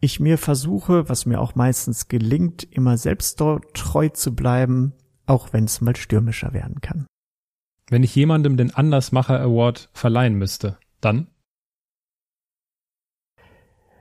ich 0.00 0.20
mir 0.20 0.38
versuche, 0.38 1.08
was 1.08 1.26
mir 1.26 1.40
auch 1.40 1.54
meistens 1.54 2.08
gelingt, 2.08 2.64
immer 2.64 2.96
selbst 2.96 3.38
treu 3.38 4.08
zu 4.08 4.34
bleiben, 4.34 4.94
auch 5.26 5.52
wenn 5.52 5.64
es 5.64 5.80
mal 5.80 5.96
stürmischer 5.96 6.52
werden 6.52 6.80
kann. 6.80 7.06
Wenn 7.88 8.02
ich 8.02 8.14
jemandem 8.14 8.56
den 8.56 8.74
Andersmacher 8.74 9.40
Award 9.40 9.90
verleihen 9.92 10.34
müsste, 10.34 10.78
dann 11.00 11.28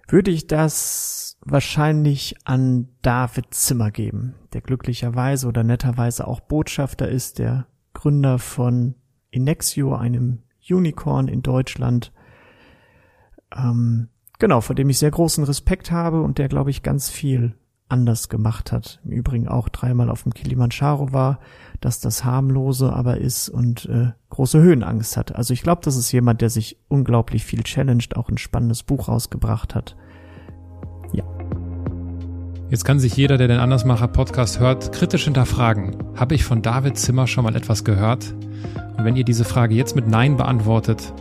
würde 0.07 0.31
ich 0.31 0.47
das 0.47 1.38
wahrscheinlich 1.41 2.36
an 2.45 2.89
David 3.01 3.53
Zimmer 3.53 3.91
geben, 3.91 4.36
der 4.53 4.61
glücklicherweise 4.61 5.47
oder 5.47 5.63
netterweise 5.63 6.27
auch 6.27 6.39
Botschafter 6.39 7.07
ist, 7.07 7.39
der 7.39 7.67
Gründer 7.93 8.39
von 8.39 8.95
Inexio, 9.29 9.95
einem 9.95 10.43
Unicorn 10.67 11.27
in 11.27 11.43
Deutschland. 11.43 12.11
Ähm, 13.55 14.09
genau, 14.39 14.61
vor 14.61 14.75
dem 14.75 14.89
ich 14.89 14.97
sehr 14.97 15.11
großen 15.11 15.43
Respekt 15.43 15.91
habe 15.91 16.21
und 16.21 16.39
der, 16.39 16.47
glaube 16.47 16.71
ich, 16.71 16.81
ganz 16.81 17.09
viel 17.09 17.55
anders 17.88 18.29
gemacht 18.29 18.71
hat. 18.71 18.99
Im 19.05 19.11
Übrigen 19.11 19.47
auch 19.47 19.69
dreimal 19.69 20.09
auf 20.09 20.23
dem 20.23 20.33
Kilimanjaro 20.33 21.13
war, 21.13 21.39
dass 21.81 21.99
das 21.99 22.25
harmlose 22.25 22.91
aber 22.91 23.17
ist 23.17 23.49
und 23.49 23.86
äh, 23.86 24.11
große 24.29 24.59
Höhenangst 24.59 25.17
hat. 25.17 25.36
Also 25.36 25.53
ich 25.53 25.61
glaube, 25.61 25.81
das 25.83 25.95
ist 25.95 26.11
jemand, 26.11 26.41
der 26.41 26.49
sich 26.49 26.77
unglaublich 26.88 27.45
viel 27.45 27.63
challenged, 27.63 28.15
auch 28.15 28.29
ein 28.29 28.38
spannendes 28.38 28.83
Buch 28.83 29.07
rausgebracht 29.07 29.75
hat. 29.75 29.95
Ja. 31.13 31.23
Jetzt 32.71 32.86
kann 32.86 32.99
sich 32.99 33.15
jeder, 33.15 33.38
der 33.38 33.47
den 33.47 33.59
Andersmacher 33.59 34.07
Podcast 34.07 34.59
hört, 34.59 34.91
kritisch 34.91 35.25
hinterfragen. 35.25 35.95
Habe 36.15 36.33
ich 36.33 36.43
von 36.43 36.63
David 36.63 36.97
Zimmer 36.97 37.27
schon 37.27 37.43
mal 37.43 37.55
etwas 37.55 37.83
gehört? 37.83 38.33
Und 38.97 39.05
wenn 39.05 39.15
ihr 39.15 39.25
diese 39.25 39.45
Frage 39.45 39.75
jetzt 39.75 39.95
mit 39.95 40.07
Nein 40.07 40.38
beantwortet, 40.38 41.13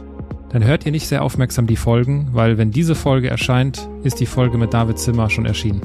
dann 0.49 0.65
hört 0.65 0.87
ihr 0.87 0.93
nicht 0.93 1.09
sehr 1.09 1.23
aufmerksam 1.23 1.67
die 1.67 1.77
Folgen, 1.77 2.29
weil 2.33 2.57
wenn 2.57 2.71
diese 2.71 2.95
Folge 2.95 3.29
erscheint, 3.29 3.89
ist 4.05 4.21
die 4.21 4.27
Folge 4.27 4.57
mit 4.57 4.73
David 4.73 4.99
Zimmer 4.99 5.29
schon 5.29 5.45
erschienen. 5.45 5.83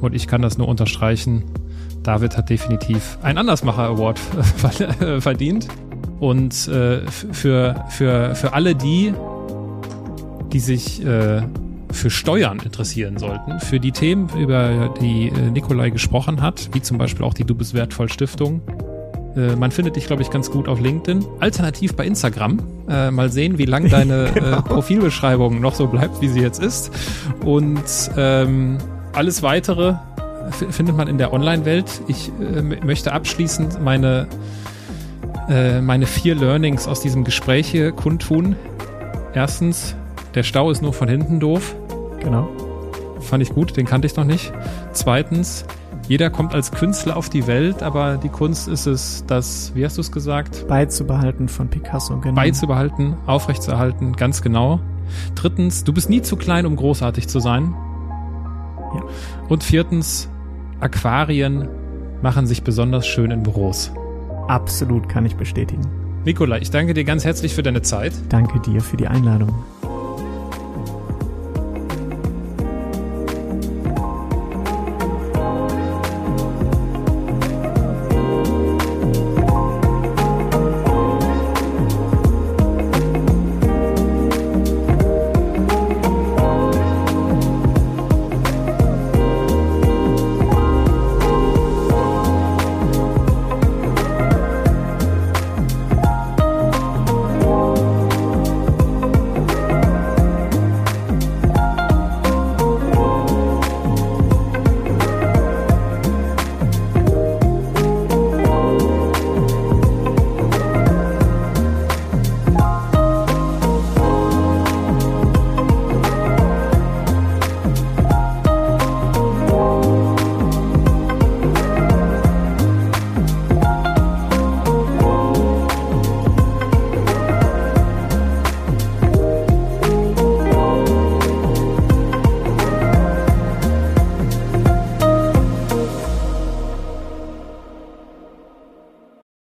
Und 0.00 0.14
ich 0.14 0.26
kann 0.26 0.42
das 0.42 0.58
nur 0.58 0.68
unterstreichen. 0.68 1.44
David 2.02 2.36
hat 2.36 2.48
definitiv 2.48 3.18
einen 3.22 3.38
Andersmacher 3.38 3.82
Award 3.82 4.18
verdient. 5.20 5.68
Und 6.18 6.68
äh, 6.68 7.06
für, 7.08 7.84
für, 7.88 8.34
für 8.34 8.52
alle 8.52 8.74
die, 8.74 9.12
die 10.52 10.60
sich 10.60 11.04
äh, 11.04 11.42
für 11.90 12.10
Steuern 12.10 12.60
interessieren 12.60 13.18
sollten, 13.18 13.58
für 13.60 13.80
die 13.80 13.92
Themen, 13.92 14.28
über 14.38 14.94
die 15.00 15.28
äh, 15.28 15.50
Nikolai 15.50 15.90
gesprochen 15.90 16.40
hat, 16.40 16.70
wie 16.72 16.82
zum 16.82 16.98
Beispiel 16.98 17.24
auch 17.24 17.34
die 17.34 17.44
Du 17.44 17.54
bist 17.54 17.74
wertvoll 17.74 18.10
Stiftung, 18.10 18.62
äh, 19.36 19.56
man 19.56 19.70
findet 19.70 19.96
dich, 19.96 20.06
glaube 20.06 20.22
ich, 20.22 20.30
ganz 20.30 20.50
gut 20.50 20.68
auf 20.68 20.80
LinkedIn. 20.80 21.24
Alternativ 21.40 21.94
bei 21.94 22.04
Instagram. 22.04 22.58
Äh, 22.88 23.10
mal 23.10 23.30
sehen, 23.30 23.58
wie 23.58 23.64
lang 23.64 23.88
deine 23.88 24.30
genau. 24.34 24.46
äh, 24.58 24.62
Profilbeschreibung 24.62 25.60
noch 25.60 25.74
so 25.74 25.86
bleibt, 25.86 26.20
wie 26.20 26.28
sie 26.28 26.40
jetzt 26.40 26.62
ist. 26.62 26.90
Und 27.44 27.82
ähm, 28.16 28.78
alles 29.12 29.42
weitere 29.42 29.94
findet 30.70 30.96
man 30.96 31.08
in 31.08 31.18
der 31.18 31.32
Online-Welt. 31.32 32.02
Ich 32.08 32.30
äh, 32.40 32.62
möchte 32.62 33.12
abschließend 33.12 33.80
meine, 33.82 34.26
äh, 35.48 35.80
meine 35.80 36.06
vier 36.06 36.34
Learnings 36.34 36.88
aus 36.88 37.00
diesem 37.00 37.24
Gespräch 37.24 37.68
hier 37.68 37.92
kundtun. 37.92 38.56
Erstens, 39.34 39.94
der 40.34 40.42
Stau 40.42 40.70
ist 40.70 40.82
nur 40.82 40.92
von 40.92 41.08
hinten 41.08 41.40
doof. 41.40 41.74
Genau. 42.20 42.48
Fand 43.20 43.42
ich 43.42 43.50
gut, 43.50 43.76
den 43.76 43.86
kannte 43.86 44.06
ich 44.06 44.16
noch 44.16 44.24
nicht. 44.24 44.52
Zweitens, 44.92 45.64
jeder 46.08 46.30
kommt 46.30 46.54
als 46.54 46.72
Künstler 46.72 47.16
auf 47.16 47.28
die 47.28 47.46
Welt, 47.46 47.82
aber 47.82 48.16
die 48.16 48.28
Kunst 48.28 48.66
ist 48.66 48.86
es, 48.86 49.24
das, 49.26 49.72
wie 49.74 49.84
hast 49.84 49.96
du 49.96 50.00
es 50.00 50.10
gesagt? 50.10 50.66
Beizubehalten 50.66 51.48
von 51.48 51.68
Picasso, 51.68 52.18
genau. 52.18 52.34
Beizubehalten, 52.34 53.14
aufrechtzuerhalten, 53.26 54.16
ganz 54.16 54.42
genau. 54.42 54.80
Drittens, 55.34 55.84
du 55.84 55.92
bist 55.92 56.10
nie 56.10 56.22
zu 56.22 56.36
klein, 56.36 56.66
um 56.66 56.74
großartig 56.74 57.28
zu 57.28 57.38
sein. 57.38 57.74
Ja. 58.94 59.02
Und 59.48 59.62
viertens, 59.62 60.28
Aquarien 60.80 61.68
machen 62.22 62.46
sich 62.46 62.62
besonders 62.62 63.06
schön 63.06 63.30
in 63.30 63.42
Büros. 63.42 63.92
Absolut 64.48 65.08
kann 65.08 65.26
ich 65.26 65.36
bestätigen. 65.36 65.82
Nikolai, 66.24 66.58
ich 66.60 66.70
danke 66.70 66.92
dir 66.92 67.04
ganz 67.04 67.24
herzlich 67.24 67.54
für 67.54 67.62
deine 67.62 67.82
Zeit. 67.82 68.12
Danke 68.28 68.60
dir 68.60 68.80
für 68.80 68.96
die 68.96 69.06
Einladung. 69.06 69.54